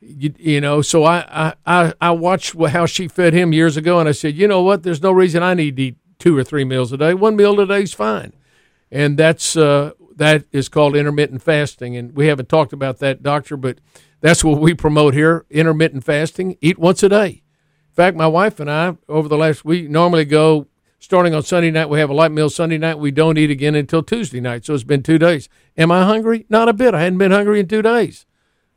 You, 0.00 0.32
you 0.38 0.60
know, 0.60 0.80
so 0.80 1.02
I, 1.04 1.54
I, 1.66 1.92
I 2.00 2.12
watched 2.12 2.56
how 2.56 2.86
she 2.86 3.08
fed 3.08 3.32
him 3.32 3.52
years 3.52 3.76
ago, 3.76 3.98
and 3.98 4.08
I 4.08 4.12
said, 4.12 4.36
you 4.36 4.46
know 4.46 4.62
what? 4.62 4.84
There's 4.84 5.02
no 5.02 5.10
reason 5.10 5.42
I 5.42 5.54
need 5.54 5.74
to 5.76 5.82
eat 5.82 5.96
two 6.20 6.38
or 6.38 6.44
three 6.44 6.64
meals 6.64 6.92
a 6.92 6.96
day. 6.96 7.14
One 7.14 7.34
meal 7.34 7.58
a 7.58 7.66
day 7.66 7.82
is 7.82 7.94
fine, 7.94 8.32
and 8.92 9.18
that's 9.18 9.56
uh, 9.56 9.90
that 10.20 10.44
is 10.52 10.68
called 10.68 10.94
intermittent 10.94 11.42
fasting. 11.42 11.96
And 11.96 12.14
we 12.14 12.26
haven't 12.26 12.50
talked 12.50 12.74
about 12.74 12.98
that, 12.98 13.22
doctor, 13.22 13.56
but 13.56 13.78
that's 14.20 14.44
what 14.44 14.60
we 14.60 14.74
promote 14.74 15.14
here: 15.14 15.46
intermittent 15.48 16.04
fasting. 16.04 16.58
Eat 16.60 16.78
once 16.78 17.02
a 17.02 17.08
day. 17.08 17.42
In 17.88 17.94
fact, 17.94 18.16
my 18.18 18.26
wife 18.26 18.60
and 18.60 18.70
I, 18.70 18.98
over 19.08 19.28
the 19.28 19.38
last 19.38 19.64
week, 19.64 19.88
normally 19.88 20.26
go 20.26 20.68
starting 20.98 21.34
on 21.34 21.42
Sunday 21.42 21.70
night. 21.70 21.88
We 21.88 22.00
have 22.00 22.10
a 22.10 22.14
light 22.14 22.32
meal 22.32 22.50
Sunday 22.50 22.76
night. 22.76 22.98
We 22.98 23.10
don't 23.10 23.38
eat 23.38 23.50
again 23.50 23.74
until 23.74 24.02
Tuesday 24.02 24.40
night. 24.40 24.66
So 24.66 24.74
it's 24.74 24.84
been 24.84 25.02
two 25.02 25.18
days. 25.18 25.48
Am 25.78 25.90
I 25.90 26.04
hungry? 26.04 26.44
Not 26.50 26.68
a 26.68 26.74
bit. 26.74 26.92
I 26.92 27.00
hadn't 27.00 27.18
been 27.18 27.32
hungry 27.32 27.58
in 27.58 27.66
two 27.66 27.82
days. 27.82 28.26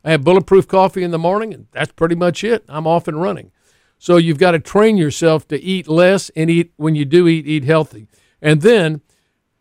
I 0.02 0.12
have 0.12 0.24
bulletproof 0.24 0.66
coffee 0.66 1.02
in 1.02 1.10
the 1.10 1.18
morning, 1.18 1.52
and 1.52 1.66
that's 1.72 1.92
pretty 1.92 2.14
much 2.14 2.42
it. 2.42 2.64
I'm 2.70 2.86
off 2.86 3.06
and 3.06 3.20
running. 3.20 3.52
So 3.98 4.16
you've 4.16 4.38
got 4.38 4.52
to 4.52 4.58
train 4.58 4.96
yourself 4.96 5.46
to 5.48 5.60
eat 5.62 5.88
less 5.88 6.30
and 6.30 6.48
eat 6.48 6.72
when 6.76 6.94
you 6.94 7.04
do 7.04 7.28
eat, 7.28 7.46
eat 7.46 7.64
healthy, 7.64 8.08
and 8.40 8.62
then 8.62 9.02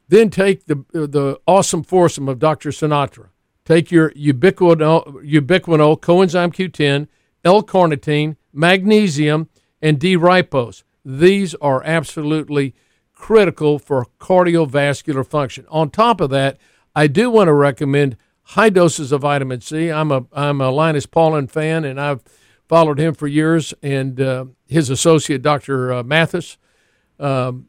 then 0.08 0.30
take 0.30 0.66
the 0.66 0.84
the 0.92 1.40
awesome 1.48 1.84
foursome 1.84 2.30
of 2.30 2.40
Dr. 2.40 2.70
Sinatra. 2.70 3.30
Take 3.66 3.92
your 3.92 4.12
ubiquinol, 4.12 5.24
ubiquinol 5.24 6.00
coenzyme 6.00 6.54
Q10, 6.54 7.08
L-carnitine, 7.46 8.36
magnesium, 8.52 9.50
and 9.82 9.98
D-ribose. 9.98 10.84
These 11.06 11.56
are 11.56 11.82
absolutely 11.84 12.76
critical 13.14 13.80
for 13.80 14.08
cardiovascular 14.20 15.26
function. 15.26 15.66
On 15.70 15.90
top 15.90 16.20
of 16.20 16.30
that, 16.32 16.58
I 16.94 17.08
do 17.08 17.30
want 17.30 17.48
to 17.48 17.54
recommend 17.54 18.18
high 18.44 18.70
doses 18.70 19.12
of 19.12 19.22
vitamin 19.22 19.62
C. 19.62 19.90
I'm 19.90 20.12
a 20.12 20.26
I'm 20.34 20.62
a 20.62 20.70
Linus 20.70 21.06
Pauling 21.06 21.48
fan, 21.48 21.86
and 21.86 22.00
I've 22.00 22.22
followed 22.68 23.00
him 23.00 23.14
for 23.14 23.28
years. 23.28 23.74
And 23.82 24.20
uh, 24.20 24.46
his 24.68 24.90
associate, 24.90 25.42
Dr. 25.42 25.94
Uh, 25.94 26.04
Mathis, 26.04 26.58
um, 27.20 27.68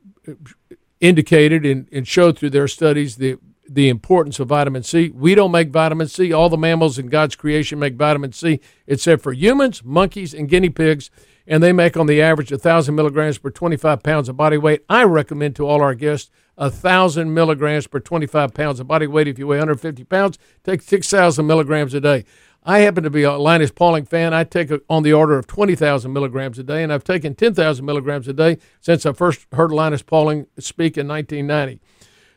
indicated 1.05 1.67
and, 1.67 1.87
and 1.93 2.09
showed 2.09 2.39
through 2.39 2.51
their 2.51 2.67
studies 2.67 3.17
the 3.17 3.39
the 3.67 3.89
importance 3.89 4.39
of 4.39 4.49
vitamin 4.49 4.83
C. 4.83 5.11
We 5.15 5.35
don't 5.35 5.51
make 5.51 5.71
vitamin 5.71 6.07
C. 6.07 6.35
All 6.35 6.51
the 6.51 6.59
mammals 6.59 6.99
in 6.99 7.07
God's 7.07 7.35
creation 7.35 7.79
make 7.79 7.95
vitamin 7.95 8.33
C, 8.33 8.61
except 8.87 9.23
for 9.23 9.33
humans, 9.33 9.83
monkeys, 9.83 10.35
and 10.35 10.51
guinea 10.51 10.69
pigs. 10.69 11.11
And 11.47 11.63
they 11.63 11.73
make 11.73 11.97
on 11.97 12.07
the 12.07 12.21
average 12.21 12.51
1,000 12.51 12.95
milligrams 12.95 13.39
per 13.39 13.49
25 13.49 14.03
pounds 14.03 14.29
of 14.29 14.37
body 14.37 14.59
weight. 14.59 14.85
I 14.89 15.05
recommend 15.05 15.57
to 15.57 15.67
all 15.67 15.81
our 15.81 15.95
guests 15.95 16.31
a 16.57 16.71
thousand 16.71 17.33
milligrams 17.33 17.87
per 17.87 18.01
25 18.01 18.53
pounds 18.53 18.81
of 18.81 18.87
body 18.87 19.07
weight. 19.07 19.29
If 19.29 19.39
you 19.39 19.47
weigh 19.47 19.57
150 19.59 20.05
pounds, 20.05 20.39
take 20.63 20.83
6,000 20.83 21.47
milligrams 21.47 21.95
a 21.95 22.01
day. 22.01 22.25
I 22.65 22.79
happen 22.79 23.05
to 23.05 23.11
be 23.11 23.25
a 23.25 23.33
Linus 23.33 23.71
Pauling 23.71 24.07
fan. 24.07 24.33
I 24.33 24.45
take 24.45 24.71
a, 24.71 24.81
on 24.89 25.03
the 25.03 25.13
order 25.13 25.37
of 25.37 25.47
20,000 25.47 26.13
milligrams 26.13 26.59
a 26.59 26.63
day, 26.63 26.83
and 26.83 26.93
I've 26.93 27.05
taken 27.05 27.35
10,000 27.35 27.85
milligrams 27.85 28.27
a 28.27 28.33
day 28.33 28.59
since 28.81 29.05
I 29.05 29.13
first 29.13 29.47
heard 29.53 29.71
Linus 29.71 30.03
Pauling 30.03 30.47
speak 30.59 30.97
in 30.97 31.07
1990. 31.07 31.81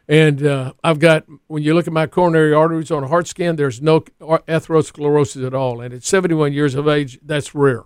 And 0.09 0.45
uh, 0.45 0.73
I've 0.83 0.99
got, 0.99 1.25
when 1.47 1.63
you 1.63 1.73
look 1.73 1.87
at 1.87 1.93
my 1.93 2.07
coronary 2.07 2.53
arteries 2.53 2.91
on 2.91 3.03
a 3.03 3.07
heart 3.07 3.27
scan, 3.27 3.55
there's 3.55 3.81
no 3.81 4.01
atherosclerosis 4.21 5.45
at 5.45 5.53
all. 5.53 5.81
And 5.81 5.93
at 5.93 6.03
71 6.03 6.53
years 6.53 6.75
of 6.75 6.87
age, 6.87 7.19
that's 7.21 7.55
rare. 7.55 7.83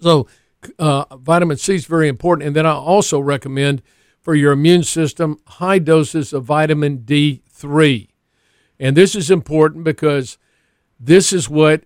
So, 0.00 0.28
uh, 0.78 1.04
vitamin 1.16 1.56
C 1.56 1.76
is 1.76 1.86
very 1.86 2.08
important. 2.08 2.46
And 2.46 2.56
then 2.56 2.66
I 2.66 2.72
also 2.72 3.20
recommend 3.20 3.82
for 4.20 4.34
your 4.34 4.52
immune 4.52 4.82
system 4.82 5.38
high 5.46 5.78
doses 5.78 6.32
of 6.32 6.44
vitamin 6.44 6.98
D3. 6.98 8.08
And 8.80 8.96
this 8.96 9.14
is 9.14 9.30
important 9.30 9.84
because 9.84 10.38
this 10.98 11.32
is 11.32 11.48
what 11.48 11.84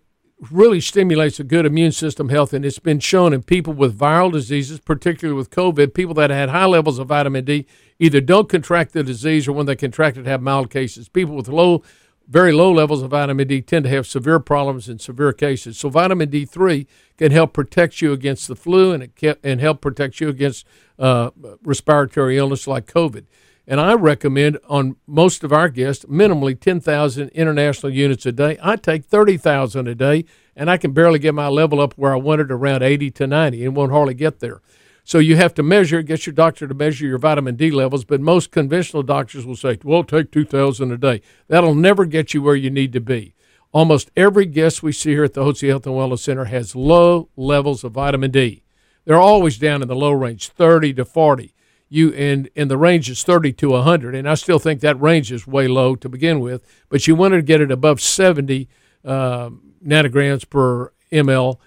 really 0.51 0.81
stimulates 0.81 1.39
a 1.39 1.45
good 1.45 1.65
immune 1.65 1.93
system 1.93 2.29
health. 2.29 2.53
And 2.53 2.65
it's 2.65 2.79
been 2.79 3.01
shown 3.01 3.33
in 3.33 3.43
people 3.43 3.73
with 3.73 3.97
viral 3.97 4.33
diseases, 4.33 4.81
particularly 4.81 5.37
with 5.37 5.51
COVID, 5.51 5.95
people 5.95 6.15
that 6.15 6.31
had 6.31 6.49
high 6.49 6.67
levels 6.67 6.99
of 6.99 7.09
vitamin 7.09 7.45
D 7.45 7.67
either 7.99 8.21
don't 8.21 8.49
contract 8.49 8.93
the 8.93 9.05
disease 9.05 9.47
or 9.47 9.53
when 9.53 9.67
they 9.67 9.77
contract 9.77 10.17
it 10.17 10.27
have 10.27 10.43
mild 10.43 10.71
cases. 10.71 11.09
People 11.09 11.37
with 11.37 11.49
low 11.49 11.83
very 12.29 12.53
low 12.53 12.73
levels 12.73 13.03
of 13.03 13.11
vitamin 13.11 13.47
D 13.47 13.61
tend 13.61 13.85
to 13.85 13.91
have 13.91 14.07
severe 14.07 14.41
problems 14.41 14.89
in 14.89 14.99
severe 14.99 15.33
cases. 15.33 15.79
So 15.79 15.89
vitamin 15.89 16.31
D3 16.31 16.87
can 17.19 17.31
help 17.31 17.53
protect 17.53 18.01
you 18.01 18.13
against 18.13 18.49
the 18.49 18.57
flu 18.57 18.93
and 18.93 19.03
it 19.03 19.17
can, 19.17 19.37
and 19.43 19.61
help 19.61 19.81
protect 19.81 20.21
you 20.21 20.29
against 20.29 20.67
uh, 20.99 21.31
respiratory 21.63 22.39
illness 22.39 22.67
like 22.67 22.87
COVID. 22.87 23.25
And 23.67 23.81
I 23.81 23.95
recommend 23.95 24.59
on 24.69 24.97
most 25.07 25.45
of 25.45 25.53
our 25.53 25.69
guests 25.69 26.05
minimally 26.07 26.59
10,000 26.59 27.29
international 27.29 27.93
units 27.93 28.27
a 28.27 28.33
day. 28.33 28.59
I 28.63 28.77
take 28.77 29.05
30,000 29.05 29.87
a 29.87 29.95
day, 29.95 30.25
and 30.57 30.69
I 30.69 30.77
can 30.77 30.93
barely 30.93 31.19
get 31.19 31.35
my 31.35 31.49
level 31.49 31.81
up 31.81 31.95
where 31.95 32.13
I 32.13 32.17
want 32.17 32.41
it 32.41 32.51
around 32.51 32.83
80 32.83 33.11
to 33.13 33.27
90 33.27 33.65
and 33.65 33.77
won't 33.77 33.93
hardly 33.93 34.15
get 34.15 34.41
there. 34.41 34.61
So 35.05 35.19
you 35.19 35.37
have 35.37 35.55
to 35.55 35.63
measure, 35.63 36.03
get 36.03 36.27
your 36.27 36.35
doctor 36.35 36.69
to 36.69 36.75
measure 36.75 37.07
your 37.07 37.19
vitamin 37.19 37.57
D 37.57 37.71
levels, 37.71 38.05
but 38.05 38.21
most 38.21 38.51
conventional 38.51 39.03
doctors 39.03 39.45
will 39.45 39.57
say, 39.57 39.79
well, 39.83 40.05
take 40.05 40.31
2,000 40.31 40.93
a 40.93 40.97
day. 40.97 41.23
That'll 41.49 41.75
never 41.75 42.05
get 42.05 42.35
you 42.35 42.43
where 42.43 42.55
you 42.57 42.71
need 42.71 42.93
to 42.93 43.01
be. 43.01 43.35
Almost 43.73 44.11
every 44.17 44.47
guest 44.47 44.83
we 44.83 44.93
see 44.93 45.11
here 45.11 45.25
at 45.25 45.35
the 45.35 45.43
Hotze 45.43 45.67
Health 45.67 45.87
and 45.87 45.95
Wellness 45.95 46.21
Center 46.21 46.45
has 46.45 46.77
low 46.77 47.31
levels 47.37 47.85
of 47.85 47.93
vitamin 47.93 48.31
D. 48.31 48.63
They're 49.05 49.17
always 49.17 49.59
down 49.59 49.83
in 49.83 49.89
the 49.89 49.97
low 49.97 50.13
range, 50.13 50.49
30 50.49 50.95
to 50.95 51.05
40. 51.05 51.55
You 51.93 52.13
and, 52.15 52.49
and 52.57 52.71
the 52.71 52.79
range 52.79 53.11
is 53.11 53.23
30 53.23 53.53
to 53.55 53.71
100, 53.71 54.15
and 54.15 54.29
I 54.29 54.35
still 54.35 54.59
think 54.59 54.81
that 54.81 55.01
range 55.01 55.31
is 55.31 55.47
way 55.47 55.69
low 55.69 55.95
to 55.97 56.09
begin 56.09 56.41
with, 56.41 56.65
but 56.89 57.07
you 57.07 57.15
want 57.15 57.35
to 57.35 57.43
get 57.43 57.61
it 57.61 57.71
above 57.71 58.01
70 58.01 58.69
uh, 59.05 59.51
nanograms 59.85 60.49
per 60.49 60.93
ml 61.13 61.59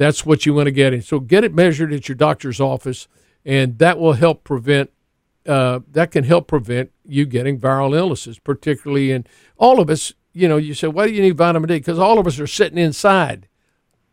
that's 0.00 0.24
what 0.24 0.46
you 0.46 0.54
want 0.54 0.66
to 0.66 0.72
get. 0.72 0.94
And 0.94 1.04
so 1.04 1.20
get 1.20 1.44
it 1.44 1.54
measured 1.54 1.92
at 1.92 2.08
your 2.08 2.16
doctor's 2.16 2.58
office, 2.58 3.06
and 3.44 3.78
that 3.80 3.98
will 3.98 4.14
help 4.14 4.44
prevent. 4.44 4.90
Uh, 5.46 5.80
that 5.90 6.10
can 6.10 6.24
help 6.24 6.48
prevent 6.48 6.90
you 7.04 7.26
getting 7.26 7.60
viral 7.60 7.94
illnesses, 7.94 8.38
particularly 8.38 9.10
in 9.12 9.26
all 9.58 9.78
of 9.78 9.90
us. 9.90 10.14
You 10.32 10.48
know, 10.48 10.56
you 10.56 10.72
say, 10.72 10.88
why 10.88 11.06
do 11.06 11.12
you 11.12 11.20
need 11.20 11.36
vitamin 11.36 11.68
D? 11.68 11.74
Because 11.74 11.98
all 11.98 12.18
of 12.18 12.26
us 12.26 12.40
are 12.40 12.46
sitting 12.46 12.78
inside. 12.78 13.46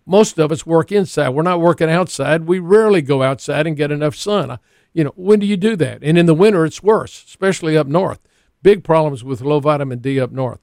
Most 0.06 0.38
of 0.38 0.52
us 0.52 0.66
work 0.66 0.92
inside. 0.92 1.30
We're 1.30 1.44
not 1.44 1.62
working 1.62 1.90
outside. 1.90 2.48
We 2.48 2.60
rarely 2.60 3.02
go 3.02 3.24
outside 3.24 3.66
and 3.66 3.78
get 3.78 3.90
enough 3.90 4.16
sun. 4.16 4.60
You 4.98 5.04
know, 5.04 5.14
when 5.16 5.38
do 5.38 5.46
you 5.46 5.58
do 5.58 5.76
that? 5.76 6.02
And 6.02 6.18
in 6.18 6.26
the 6.26 6.34
winter, 6.34 6.66
it's 6.66 6.82
worse, 6.82 7.24
especially 7.28 7.78
up 7.78 7.86
north. 7.86 8.20
Big 8.64 8.84
problems 8.84 9.24
with 9.24 9.42
low 9.42 9.60
vitamin 9.60 10.00
D 10.00 10.20
up 10.20 10.32
north. 10.32 10.60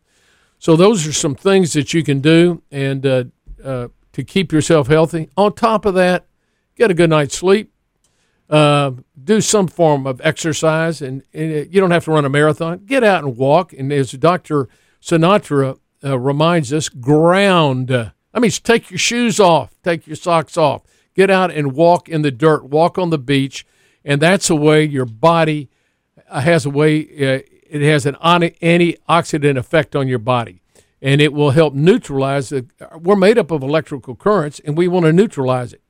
So 0.59 0.75
those 0.75 1.07
are 1.07 1.13
some 1.13 1.37
things 1.37 1.73
that 1.75 1.95
you 1.95 2.03
can 2.03 2.19
do. 2.19 2.61
And 2.73 3.07
uh, 3.07 3.25
uh, 3.63 3.89
to 4.11 4.25
keep 4.25 4.51
yourself 4.51 4.89
healthy. 4.89 5.31
On 5.37 5.55
top 5.55 5.85
of 5.85 5.95
that, 5.95 6.27
get 6.75 6.91
a 6.91 6.95
good 6.95 7.11
night's 7.11 7.39
sleep. 7.39 7.73
Uh, 8.51 8.91
do 9.23 9.41
some 9.41 9.69
form 9.69 10.05
of 10.05 10.21
exercise, 10.25 11.01
and, 11.01 11.23
and, 11.33 11.73
you 11.73 11.81
don't 11.81 11.93
have 11.93 12.05
to 12.07 12.11
run 12.11 12.25
a 12.25 12.29
marathon. 12.29 12.79
Get 12.85 13.05
out 13.05 13.23
and 13.23 13.37
walk. 13.37 13.73
And 13.73 13.93
as 13.93 14.11
Dr. 14.11 14.69
Sinatra 15.01 15.79
uh, 16.03 16.19
reminds 16.19 16.73
us, 16.73 16.89
ground. 16.89 17.93
I 17.93 18.41
mean, 18.41 18.51
take 18.51 18.91
your 18.91 18.99
shoes 18.99 19.39
off, 19.39 19.81
take 19.85 20.09
your 20.09 20.17
socks 20.17 20.57
off, 20.57 20.83
get 21.15 21.31
out 21.31 21.53
and 21.53 21.73
walk 21.73 22.09
in 22.09 22.23
the 22.23 22.33
dirt, 22.33 22.65
walk 22.65 22.99
on 22.99 23.11
the 23.11 23.19
beach, 23.19 23.65
and 24.05 24.21
that's 24.21 24.51
a 24.51 24.55
way 24.55 24.85
your 24.85 25.07
body 25.07 25.69
uh, 26.29 26.41
has 26.41 26.67
a 26.67 26.71
way. 26.71 27.01
Uh, 27.01 27.41
it 27.71 27.83
has 27.83 28.07
an 28.07 28.15
antioxidant 28.23 29.57
effect 29.57 29.97
on 29.97 30.07
your 30.07 30.21
body 30.21 30.61
and 31.05 31.21
it 31.21 31.35
will 31.35 31.51
help 31.51 31.75
neutralize 31.75 32.49
the. 32.49 32.67
We're 32.99 33.15
made 33.15 33.37
up 33.37 33.51
of 33.51 33.63
electrical 33.63 34.17
currents, 34.17 34.59
and 34.61 34.75
we 34.75 34.89
want 34.89 35.05
to 35.05 35.13
neutralize 35.13 35.75
it. 35.75 35.83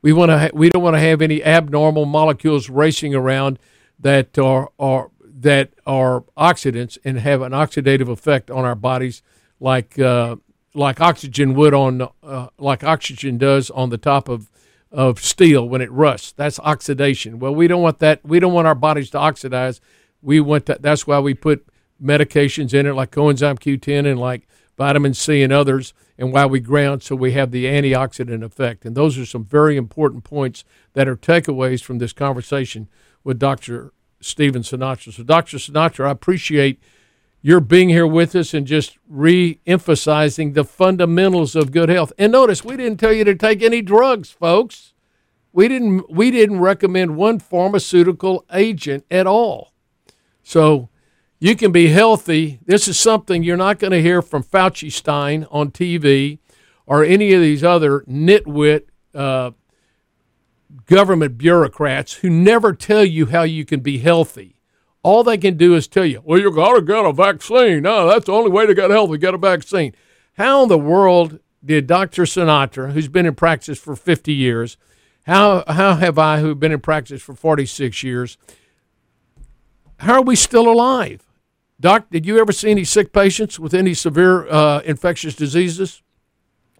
We 0.00 0.12
want 0.12 0.30
to. 0.30 0.38
Ha- 0.38 0.50
we 0.54 0.70
don't 0.70 0.82
want 0.82 0.94
to 0.94 1.00
have 1.00 1.20
any 1.20 1.42
abnormal 1.42 2.04
molecules 2.04 2.70
racing 2.70 3.12
around 3.12 3.58
that 3.98 4.38
are 4.38 4.70
are 4.78 5.10
that 5.24 5.72
are 5.86 6.20
oxidants 6.36 6.98
and 7.04 7.18
have 7.18 7.42
an 7.42 7.50
oxidative 7.50 8.08
effect 8.08 8.48
on 8.48 8.64
our 8.64 8.76
bodies, 8.76 9.22
like 9.58 9.98
uh, 9.98 10.36
like 10.72 11.00
oxygen 11.00 11.54
would 11.54 11.74
on 11.74 12.08
uh, 12.22 12.46
like 12.56 12.84
oxygen 12.84 13.38
does 13.38 13.70
on 13.70 13.90
the 13.90 13.98
top 13.98 14.28
of 14.28 14.49
of 14.90 15.20
steel 15.20 15.68
when 15.68 15.80
it 15.80 15.90
rusts. 15.90 16.32
That's 16.32 16.58
oxidation. 16.60 17.38
Well, 17.38 17.54
we 17.54 17.68
don't 17.68 17.82
want 17.82 17.98
that. 18.00 18.24
We 18.24 18.40
don't 18.40 18.52
want 18.52 18.66
our 18.66 18.74
bodies 18.74 19.10
to 19.10 19.18
oxidize. 19.18 19.80
We 20.22 20.40
want 20.40 20.66
that. 20.66 20.82
That's 20.82 21.06
why 21.06 21.20
we 21.20 21.34
put 21.34 21.66
medications 22.02 22.74
in 22.74 22.86
it, 22.86 22.94
like 22.94 23.10
coenzyme 23.10 23.58
Q10 23.58 24.10
and 24.10 24.18
like 24.18 24.48
vitamin 24.76 25.12
C, 25.12 25.42
and 25.42 25.52
others, 25.52 25.92
and 26.16 26.32
why 26.32 26.46
we 26.46 26.58
ground 26.58 27.02
so 27.02 27.14
we 27.14 27.32
have 27.32 27.50
the 27.50 27.66
antioxidant 27.66 28.42
effect. 28.42 28.84
And 28.84 28.96
those 28.96 29.18
are 29.18 29.26
some 29.26 29.44
very 29.44 29.76
important 29.76 30.24
points 30.24 30.64
that 30.94 31.06
are 31.06 31.16
takeaways 31.16 31.82
from 31.82 31.98
this 31.98 32.14
conversation 32.14 32.88
with 33.22 33.38
Dr. 33.38 33.92
Stephen 34.20 34.62
Sinatra. 34.62 35.12
So, 35.12 35.22
Dr. 35.22 35.58
Sinatra, 35.58 36.06
I 36.06 36.10
appreciate 36.10 36.80
your 37.42 37.60
being 37.60 37.88
here 37.88 38.06
with 38.06 38.34
us 38.34 38.52
and 38.52 38.66
just 38.66 38.98
re 39.08 39.60
emphasizing 39.66 40.52
the 40.52 40.64
fundamentals 40.64 41.56
of 41.56 41.72
good 41.72 41.88
health. 41.88 42.12
And 42.18 42.32
notice, 42.32 42.64
we 42.64 42.76
didn't 42.76 42.98
tell 42.98 43.12
you 43.12 43.24
to 43.24 43.34
take 43.34 43.62
any 43.62 43.82
drugs, 43.82 44.30
folks. 44.30 44.92
We 45.52 45.66
didn't, 45.68 46.10
we 46.10 46.30
didn't 46.30 46.60
recommend 46.60 47.16
one 47.16 47.38
pharmaceutical 47.38 48.44
agent 48.52 49.04
at 49.10 49.26
all. 49.26 49.72
So, 50.42 50.88
you 51.40 51.56
can 51.56 51.72
be 51.72 51.88
healthy. 51.88 52.60
This 52.66 52.86
is 52.86 53.00
something 53.00 53.42
you're 53.42 53.56
not 53.56 53.78
going 53.78 53.92
to 53.92 54.02
hear 54.02 54.20
from 54.20 54.44
Fauci 54.44 54.92
Stein 54.92 55.46
on 55.50 55.70
TV 55.70 56.38
or 56.86 57.02
any 57.02 57.32
of 57.32 57.40
these 57.40 57.64
other 57.64 58.00
nitwit 58.00 58.82
uh, 59.14 59.52
government 60.84 61.38
bureaucrats 61.38 62.14
who 62.14 62.28
never 62.28 62.74
tell 62.74 63.04
you 63.04 63.26
how 63.26 63.42
you 63.42 63.64
can 63.64 63.80
be 63.80 63.98
healthy. 63.98 64.59
All 65.02 65.24
they 65.24 65.38
can 65.38 65.56
do 65.56 65.74
is 65.74 65.88
tell 65.88 66.04
you, 66.04 66.20
well, 66.24 66.38
you 66.38 66.52
got 66.52 66.74
to 66.74 66.82
get 66.82 67.04
a 67.04 67.12
vaccine. 67.12 67.82
No, 67.82 68.06
that's 68.06 68.26
the 68.26 68.32
only 68.32 68.50
way 68.50 68.66
to 68.66 68.74
get 68.74 68.90
healthy, 68.90 69.18
get 69.18 69.34
a 69.34 69.38
vaccine. 69.38 69.94
How 70.34 70.62
in 70.62 70.68
the 70.68 70.78
world 70.78 71.40
did 71.64 71.86
Dr. 71.86 72.24
Sinatra, 72.24 72.92
who's 72.92 73.08
been 73.08 73.26
in 73.26 73.34
practice 73.34 73.78
for 73.78 73.96
50 73.96 74.32
years, 74.32 74.76
how, 75.26 75.64
how 75.66 75.94
have 75.94 76.18
I, 76.18 76.40
who've 76.40 76.58
been 76.58 76.72
in 76.72 76.80
practice 76.80 77.22
for 77.22 77.34
46 77.34 78.02
years, 78.02 78.36
how 79.98 80.14
are 80.14 80.22
we 80.22 80.36
still 80.36 80.70
alive? 80.70 81.26
Doc, 81.78 82.06
did 82.10 82.26
you 82.26 82.38
ever 82.38 82.52
see 82.52 82.70
any 82.70 82.84
sick 82.84 83.12
patients 83.12 83.58
with 83.58 83.72
any 83.72 83.94
severe 83.94 84.46
uh, 84.48 84.80
infectious 84.80 85.34
diseases 85.34 86.02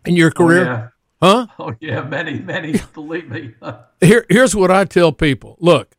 in 0.04 0.16
your 0.16 0.30
career? 0.30 0.62
Oh, 0.62 0.64
yeah. 0.64 0.88
Huh? 1.22 1.46
Oh 1.58 1.74
yeah, 1.80 2.02
many, 2.02 2.38
many. 2.38 2.80
believe 2.94 3.28
me. 3.28 3.54
Here, 4.00 4.24
here's 4.30 4.56
what 4.56 4.70
I 4.70 4.86
tell 4.86 5.12
people: 5.12 5.56
Look, 5.60 5.94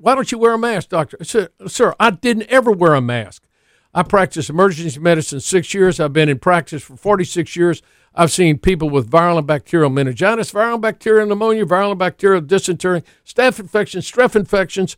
why 0.00 0.14
don't 0.14 0.32
you 0.32 0.38
wear 0.38 0.54
a 0.54 0.58
mask, 0.58 0.88
doctor? 0.88 1.16
I 1.20 1.24
said, 1.24 1.50
Sir, 1.66 1.94
I 2.00 2.10
didn't 2.10 2.48
ever 2.48 2.70
wear 2.70 2.94
a 2.94 3.00
mask. 3.00 3.44
I 3.92 4.02
practiced 4.02 4.48
emergency 4.48 4.98
medicine 4.98 5.40
six 5.40 5.74
years. 5.74 6.00
I've 6.00 6.12
been 6.12 6.28
in 6.28 6.38
practice 6.38 6.82
for 6.82 6.96
46 6.96 7.54
years. 7.56 7.82
I've 8.14 8.32
seen 8.32 8.58
people 8.58 8.88
with 8.88 9.10
viral 9.10 9.38
and 9.38 9.46
bacterial 9.46 9.90
meningitis, 9.90 10.52
viral 10.52 10.80
bacterial 10.80 11.26
pneumonia, 11.26 11.66
viral 11.66 11.98
bacterial 11.98 12.40
dysentery, 12.40 13.02
staph 13.24 13.60
infections, 13.60 14.10
strep 14.10 14.34
infections, 14.34 14.96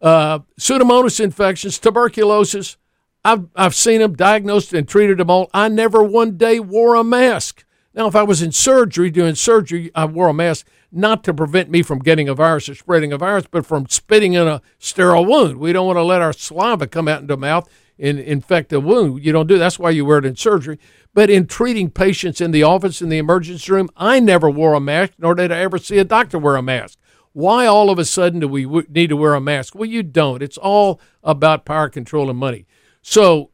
uh, 0.00 0.40
pseudomonas 0.58 1.20
infections, 1.20 1.78
tuberculosis. 1.78 2.76
I've, 3.24 3.46
I've 3.54 3.74
seen 3.74 4.00
them 4.00 4.14
diagnosed 4.14 4.72
and 4.72 4.88
treated 4.88 5.18
them 5.18 5.30
all. 5.30 5.50
I 5.52 5.68
never 5.68 6.02
one 6.02 6.36
day 6.36 6.58
wore 6.58 6.94
a 6.94 7.04
mask. 7.04 7.64
Now, 7.94 8.06
if 8.06 8.16
I 8.16 8.22
was 8.22 8.42
in 8.42 8.52
surgery 8.52 9.10
doing 9.10 9.34
surgery, 9.34 9.90
I 9.94 10.04
wore 10.06 10.28
a 10.28 10.34
mask 10.34 10.66
not 10.90 11.22
to 11.24 11.34
prevent 11.34 11.70
me 11.70 11.82
from 11.82 11.98
getting 11.98 12.28
a 12.28 12.34
virus 12.34 12.68
or 12.68 12.74
spreading 12.74 13.12
a 13.12 13.18
virus, 13.18 13.46
but 13.50 13.66
from 13.66 13.86
spitting 13.88 14.32
in 14.32 14.46
a 14.46 14.62
sterile 14.78 15.24
wound. 15.24 15.58
We 15.58 15.72
don't 15.72 15.86
want 15.86 15.98
to 15.98 16.02
let 16.02 16.22
our 16.22 16.32
saliva 16.32 16.86
come 16.86 17.08
out 17.08 17.22
into 17.22 17.34
the 17.34 17.40
mouth 17.40 17.68
and 17.98 18.18
infect 18.18 18.72
a 18.72 18.80
wound. 18.80 19.24
You 19.24 19.32
don't 19.32 19.46
do 19.46 19.58
that's 19.58 19.78
why 19.78 19.90
you 19.90 20.04
wear 20.04 20.18
it 20.18 20.24
in 20.24 20.36
surgery. 20.36 20.78
But 21.14 21.30
in 21.30 21.46
treating 21.46 21.90
patients 21.90 22.40
in 22.40 22.52
the 22.52 22.62
office 22.62 23.02
in 23.02 23.08
the 23.08 23.18
emergency 23.18 23.72
room, 23.72 23.90
I 23.96 24.20
never 24.20 24.48
wore 24.48 24.74
a 24.74 24.80
mask, 24.80 25.14
nor 25.18 25.34
did 25.34 25.52
I 25.52 25.58
ever 25.58 25.78
see 25.78 25.98
a 25.98 26.04
doctor 26.04 26.38
wear 26.38 26.56
a 26.56 26.62
mask. 26.62 26.98
Why 27.32 27.66
all 27.66 27.90
of 27.90 27.98
a 27.98 28.04
sudden 28.04 28.40
do 28.40 28.48
we 28.48 28.66
need 28.88 29.08
to 29.08 29.16
wear 29.16 29.34
a 29.34 29.40
mask? 29.40 29.74
Well, 29.74 29.88
you 29.88 30.02
don't. 30.02 30.42
It's 30.42 30.58
all 30.58 31.00
about 31.22 31.64
power 31.64 31.88
control 31.88 32.30
and 32.30 32.38
money. 32.38 32.66
So, 33.02 33.50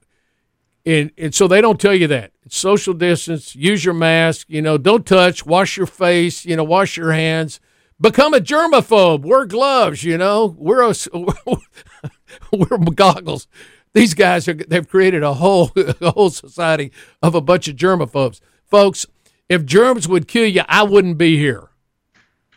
and, 0.86 1.10
and 1.18 1.34
so 1.34 1.48
they 1.48 1.60
don't 1.60 1.80
tell 1.80 1.94
you 1.94 2.06
that 2.08 2.33
social 2.48 2.94
distance, 2.94 3.54
use 3.54 3.84
your 3.84 3.94
mask, 3.94 4.46
you 4.48 4.62
know, 4.62 4.78
don't 4.78 5.06
touch, 5.06 5.46
wash 5.46 5.76
your 5.76 5.86
face, 5.86 6.44
you 6.44 6.56
know, 6.56 6.64
wash 6.64 6.96
your 6.96 7.12
hands, 7.12 7.60
become 8.00 8.34
a 8.34 8.38
germaphobe, 8.38 9.22
wear 9.22 9.46
gloves, 9.46 10.04
you 10.04 10.18
know, 10.18 10.54
wear 10.58 10.82
a, 10.82 10.94
wear 12.52 12.78
goggles. 12.94 13.46
These 13.92 14.14
guys 14.14 14.48
are, 14.48 14.54
they've 14.54 14.88
created 14.88 15.22
a 15.22 15.34
whole, 15.34 15.70
a 15.76 16.10
whole 16.10 16.30
society 16.30 16.92
of 17.22 17.34
a 17.34 17.40
bunch 17.40 17.68
of 17.68 17.76
germaphobes. 17.76 18.40
Folks, 18.64 19.06
if 19.48 19.64
germs 19.64 20.08
would 20.08 20.26
kill 20.26 20.46
you, 20.46 20.62
I 20.68 20.82
wouldn't 20.82 21.18
be 21.18 21.36
here. 21.38 21.68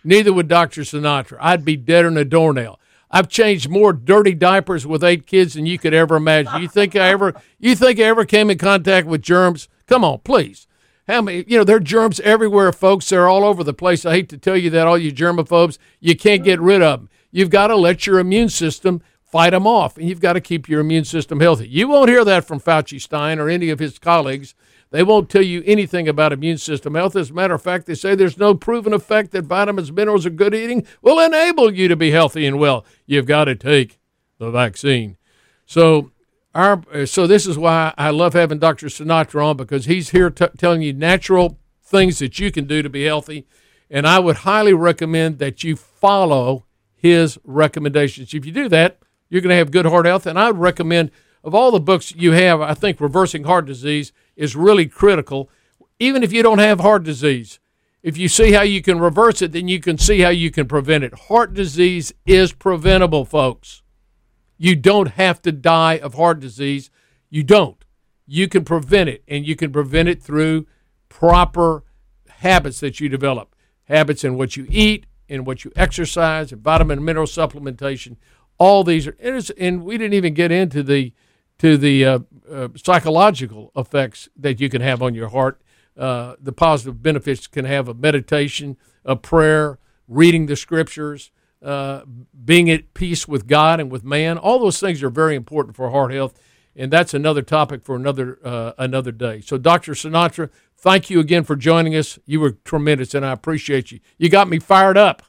Neither 0.03 0.33
would 0.33 0.47
Dr. 0.47 0.81
Sinatra. 0.81 1.38
I'd 1.39 1.65
be 1.65 1.75
deader 1.75 2.09
than 2.09 2.17
a 2.17 2.25
doornail. 2.25 2.79
I've 3.09 3.29
changed 3.29 3.69
more 3.69 3.93
dirty 3.93 4.33
diapers 4.33 4.85
with 4.85 5.03
eight 5.03 5.27
kids 5.27 5.53
than 5.53 5.65
you 5.65 5.77
could 5.79 5.93
ever 5.93 6.15
imagine. 6.15 6.61
You 6.61 6.67
think 6.67 6.95
I 6.95 7.09
ever 7.09 7.33
you 7.59 7.75
think 7.75 7.99
I 7.99 8.03
ever 8.03 8.25
came 8.25 8.49
in 8.49 8.57
contact 8.57 9.07
with 9.07 9.21
germs? 9.21 9.69
Come 9.88 10.03
on, 10.03 10.19
please. 10.19 10.67
How 11.07 11.21
many 11.21 11.45
you 11.47 11.57
know, 11.57 11.63
there 11.63 11.77
are 11.77 11.81
germs 11.81 12.19
everywhere, 12.19 12.71
folks. 12.73 13.09
They're 13.09 13.29
all 13.29 13.45
over 13.45 13.63
the 13.63 13.73
place. 13.73 14.05
I 14.05 14.13
hate 14.13 14.29
to 14.29 14.38
tell 14.38 14.57
you 14.57 14.69
that 14.71 14.88
all 14.88 14.97
you 14.97 15.11
germaphobes, 15.11 15.77
you 15.99 16.15
can't 16.15 16.43
get 16.43 16.59
rid 16.59 16.81
of 16.81 16.99
them. 16.99 17.09
You've 17.31 17.49
got 17.49 17.67
to 17.67 17.75
let 17.75 18.05
your 18.05 18.19
immune 18.19 18.49
system 18.49 19.01
fight 19.21 19.51
them 19.51 19.67
off, 19.67 19.97
and 19.97 20.07
you've 20.07 20.21
got 20.21 20.33
to 20.33 20.41
keep 20.41 20.67
your 20.67 20.81
immune 20.81 21.05
system 21.05 21.39
healthy. 21.39 21.67
You 21.67 21.88
won't 21.88 22.09
hear 22.09 22.25
that 22.25 22.45
from 22.45 22.59
Fauci 22.59 22.99
Stein 22.99 23.39
or 23.39 23.49
any 23.49 23.69
of 23.69 23.79
his 23.79 23.99
colleagues. 23.99 24.53
They 24.89 25.03
won't 25.03 25.29
tell 25.29 25.41
you 25.41 25.63
anything 25.65 26.07
about 26.07 26.31
immune 26.31 26.57
system 26.57 26.95
health. 26.95 27.15
As 27.15 27.29
a 27.29 27.33
matter 27.33 27.53
of 27.53 27.61
fact, 27.61 27.85
they 27.85 27.95
say 27.95 28.15
there's 28.15 28.38
no 28.38 28.55
proven 28.55 28.93
effect 28.93 29.31
that 29.31 29.43
vitamins, 29.43 29.91
minerals, 29.91 30.25
or 30.25 30.29
good 30.29 30.55
eating 30.55 30.85
will 31.01 31.19
enable 31.19 31.73
you 31.73 31.88
to 31.89 31.95
be 31.95 32.11
healthy 32.11 32.45
and 32.45 32.57
well. 32.57 32.85
You've 33.05 33.25
got 33.25 33.45
to 33.45 33.55
take 33.55 33.99
the 34.39 34.49
vaccine. 34.49 35.17
So, 35.65 36.11
our 36.58 37.05
so 37.05 37.28
this 37.28 37.45
is 37.45 37.58
why 37.58 37.93
I 37.97 38.10
love 38.10 38.34
having 38.34 38.58
Dr. 38.58 38.88
Sinatra 38.88 39.45
on 39.45 39.58
because 39.58 39.86
he's 39.86 40.10
here 40.10 40.30
t- 40.32 40.47
telling 40.58 40.82
you 40.82 40.91
natural 40.91 41.60
things 41.84 42.20
that 42.20 42.39
you 42.39 42.51
can 42.51 42.66
do 42.66 42.82
to 42.82 42.89
be 42.89 43.03
healthy, 43.03 43.45
and 43.89 44.08
I 44.08 44.20
would 44.20 44.38
highly 44.38 44.74
recommend 44.74 45.38
that 45.38 45.64
you 45.64 45.76
follow 45.76 46.66
his 46.95 47.38
recommendations. 47.43 48.34
If 48.34 48.45
you 48.45 48.51
do 48.51 48.68
that, 48.70 48.99
you're 49.30 49.41
going 49.41 49.51
to 49.51 49.58
have 49.58 49.72
good 49.72 49.86
heart 49.86 50.08
health, 50.08 50.26
and 50.26 50.39
I 50.39 50.47
would 50.47 50.60
recommend 50.60 51.12
of 51.43 51.53
all 51.53 51.72
the 51.72 51.80
books 51.80 52.14
you 52.16 52.32
have, 52.32 52.60
I 52.60 52.74
think 52.74 52.99
Reversing 52.99 53.43
Heart 53.43 53.68
Disease 53.68 54.12
is 54.36 54.55
really 54.55 54.88
critical. 54.88 55.49
Even 55.99 56.24
if 56.24 56.34
you 56.34 56.43
don't 56.43 56.60
have 56.60 56.80
heart 56.80 57.03
disease, 57.03 57.60
if 58.03 58.18
you 58.18 58.28
see 58.28 58.51
how 58.51 58.64
you 58.64 58.82
can 58.82 58.99
reverse 58.99 59.41
it, 59.41 59.51
then 59.51 59.68
you 59.68 59.80
can 59.80 59.97
see 59.97 60.22
how 60.22 60.30
you 60.30 60.51
can 60.51 60.68
prevent 60.68 61.03
it. 61.03 61.14
Heart 61.14 61.53
disease 61.53 62.14
is 62.26 62.51
preventable, 62.51 63.26
folks. 63.26 63.84
You 64.58 64.76
don't 64.76 65.10
have 65.12 65.41
to 65.43 65.51
die 65.51 65.97
of 65.97 66.16
heart 66.16 66.39
disease. 66.39 66.89
You 67.30 67.43
don't. 67.43 67.84
You 68.26 68.47
can 68.47 68.66
prevent 68.66 69.10
it, 69.10 69.24
and 69.28 69.45
you 69.45 69.55
can 69.55 69.72
prevent 69.72 70.10
it 70.10 70.22
through 70.22 70.68
proper 71.10 71.84
habits 72.28 72.80
that 72.82 72.99
you 72.99 73.10
develop 73.10 73.55
habits 73.86 74.24
in 74.24 74.36
what 74.36 74.58
you 74.58 74.68
eat, 74.70 75.05
in 75.28 75.45
what 75.45 75.64
you 75.64 75.72
exercise, 75.76 76.51
and 76.51 76.62
vitamin 76.62 76.99
and 76.99 77.05
mineral 77.05 77.26
supplementation. 77.26 78.18
All 78.58 78.84
these 78.84 79.08
are, 79.08 79.16
and 79.58 79.84
we 79.84 79.97
didn't 79.97 80.14
even 80.14 80.34
get 80.34 80.51
into 80.51 80.84
the 80.84 81.14
to 81.60 81.78
the 81.78 82.05
uh, 82.05 82.20
uh, 82.51 82.68
psychological 82.76 83.72
effects 83.76 84.30
that 84.36 84.60
you 84.60 84.70
can 84.70 84.82
have 84.82 85.01
on 85.01 85.16
your 85.16 85.30
heart, 85.30 85.60
uh, 85.97 86.36
the 86.39 86.51
positive 86.51 87.01
benefits 87.01 87.47
can 87.47 87.66
have 87.66 87.88
of 87.88 87.99
meditation, 87.99 88.78
of 89.03 89.22
prayer, 89.22 89.80
reading 90.08 90.45
the 90.45 90.55
scriptures, 90.55 91.32
uh, 91.62 92.01
being 92.45 92.70
at 92.70 92.93
peace 92.93 93.28
with 93.28 93.47
God 93.47 93.80
and 93.80 93.91
with 93.91 94.03
man. 94.03 94.38
All 94.38 94.60
those 94.60 94.80
things 94.80 95.01
are 95.03 95.10
very 95.10 95.36
important 95.36 95.76
for 95.76 95.89
heart 95.89 96.12
health, 96.12 96.39
and 96.76 96.91
that's 96.91 97.14
another 97.14 97.41
topic 97.41 97.84
for 97.84 97.95
another 97.95 98.39
uh, 98.43 98.74
another 98.78 99.12
day. 99.12 99.41
So, 99.41 99.58
Dr. 99.58 99.93
Sinatra, 99.93 100.49
thank 100.76 101.10
you 101.10 101.20
again 101.20 101.43
for 101.43 101.55
joining 101.55 101.95
us. 101.95 102.20
You 102.26 102.39
were 102.39 102.51
tremendous, 102.51 103.14
and 103.14 103.26
I 103.26 103.32
appreciate 103.32 103.91
you. 103.91 103.99
You 104.18 104.30
got 104.30 104.47
me 104.47 104.60
fired 104.60 104.97
up 104.97 105.24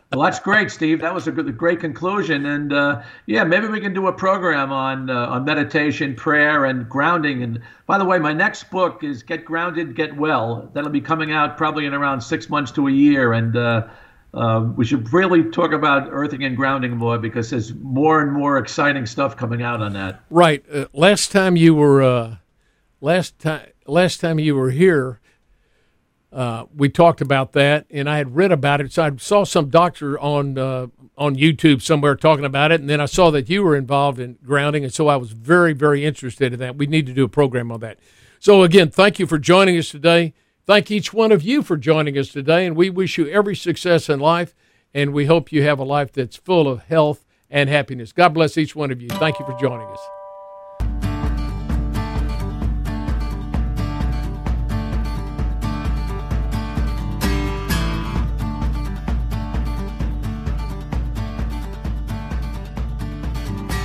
well, 0.12 0.22
that's 0.22 0.38
great, 0.38 0.70
Steve. 0.70 1.00
That 1.00 1.14
was 1.14 1.26
a 1.26 1.32
good, 1.32 1.56
great 1.56 1.80
conclusion. 1.80 2.46
And 2.46 2.72
uh, 2.72 3.02
yeah, 3.26 3.44
maybe 3.44 3.66
we 3.68 3.80
can 3.80 3.92
do 3.92 4.06
a 4.06 4.12
program 4.12 4.72
on 4.72 5.10
uh, 5.10 5.26
on 5.26 5.44
meditation, 5.44 6.14
prayer, 6.14 6.64
and 6.66 6.88
grounding. 6.88 7.42
And 7.42 7.60
by 7.86 7.98
the 7.98 8.04
way, 8.04 8.18
my 8.18 8.32
next 8.32 8.70
book 8.70 9.04
is 9.04 9.22
Get 9.22 9.44
Grounded, 9.44 9.94
Get 9.94 10.16
Well. 10.16 10.70
That'll 10.72 10.90
be 10.90 11.00
coming 11.00 11.32
out 11.32 11.56
probably 11.56 11.86
in 11.86 11.94
around 11.94 12.20
six 12.20 12.48
months 12.48 12.72
to 12.72 12.88
a 12.88 12.92
year. 12.92 13.32
And 13.34 13.56
uh, 13.56 13.88
uh 14.34 14.66
we 14.76 14.84
should 14.84 15.12
really 15.12 15.44
talk 15.50 15.72
about 15.72 16.08
earthing 16.10 16.44
and 16.44 16.56
grounding 16.56 16.96
more 16.96 17.18
because 17.18 17.50
there's 17.50 17.74
more 17.74 18.20
and 18.20 18.32
more 18.32 18.58
exciting 18.58 19.06
stuff 19.06 19.36
coming 19.36 19.62
out 19.62 19.80
on 19.80 19.92
that. 19.92 20.22
Right. 20.30 20.64
Uh, 20.72 20.86
last 20.92 21.32
time 21.32 21.56
you 21.56 21.74
were 21.74 22.02
uh, 22.02 22.36
last 23.00 23.38
time 23.38 23.66
last 23.86 24.20
time 24.20 24.38
you 24.38 24.54
were 24.54 24.70
here 24.70 25.20
uh, 26.32 26.64
we 26.74 26.88
talked 26.88 27.20
about 27.20 27.52
that, 27.52 27.84
and 27.90 28.08
I 28.08 28.16
had 28.16 28.34
read 28.34 28.52
about 28.52 28.80
it. 28.80 28.90
So 28.92 29.02
I 29.04 29.16
saw 29.18 29.44
some 29.44 29.68
doctor 29.68 30.18
on 30.18 30.56
uh, 30.56 30.86
on 31.18 31.36
YouTube 31.36 31.82
somewhere 31.82 32.16
talking 32.16 32.46
about 32.46 32.72
it, 32.72 32.80
and 32.80 32.88
then 32.88 33.00
I 33.02 33.04
saw 33.04 33.30
that 33.32 33.50
you 33.50 33.62
were 33.62 33.76
involved 33.76 34.18
in 34.18 34.38
grounding, 34.42 34.82
and 34.82 34.92
so 34.92 35.08
I 35.08 35.16
was 35.16 35.32
very, 35.32 35.74
very 35.74 36.06
interested 36.06 36.54
in 36.54 36.58
that. 36.60 36.76
We 36.76 36.86
need 36.86 37.06
to 37.06 37.12
do 37.12 37.24
a 37.24 37.28
program 37.28 37.70
on 37.70 37.80
that. 37.80 37.98
So 38.40 38.62
again, 38.62 38.90
thank 38.90 39.18
you 39.18 39.26
for 39.26 39.38
joining 39.38 39.76
us 39.76 39.90
today. 39.90 40.32
Thank 40.64 40.92
each 40.92 41.12
one 41.12 41.32
of 41.32 41.42
you 41.42 41.62
for 41.62 41.76
joining 41.76 42.16
us 42.16 42.28
today, 42.28 42.66
and 42.66 42.76
we 42.76 42.88
wish 42.88 43.18
you 43.18 43.26
every 43.28 43.56
success 43.56 44.08
in 44.08 44.20
life, 44.20 44.54
and 44.94 45.12
we 45.12 45.26
hope 45.26 45.50
you 45.50 45.64
have 45.64 45.80
a 45.80 45.84
life 45.84 46.12
that's 46.12 46.36
full 46.36 46.68
of 46.68 46.84
health 46.84 47.26
and 47.50 47.68
happiness. 47.68 48.12
God 48.12 48.28
bless 48.28 48.56
each 48.56 48.76
one 48.76 48.92
of 48.92 49.02
you. 49.02 49.08
Thank 49.08 49.40
you 49.40 49.44
for 49.44 49.58
joining 49.58 49.88
us. 49.88 50.21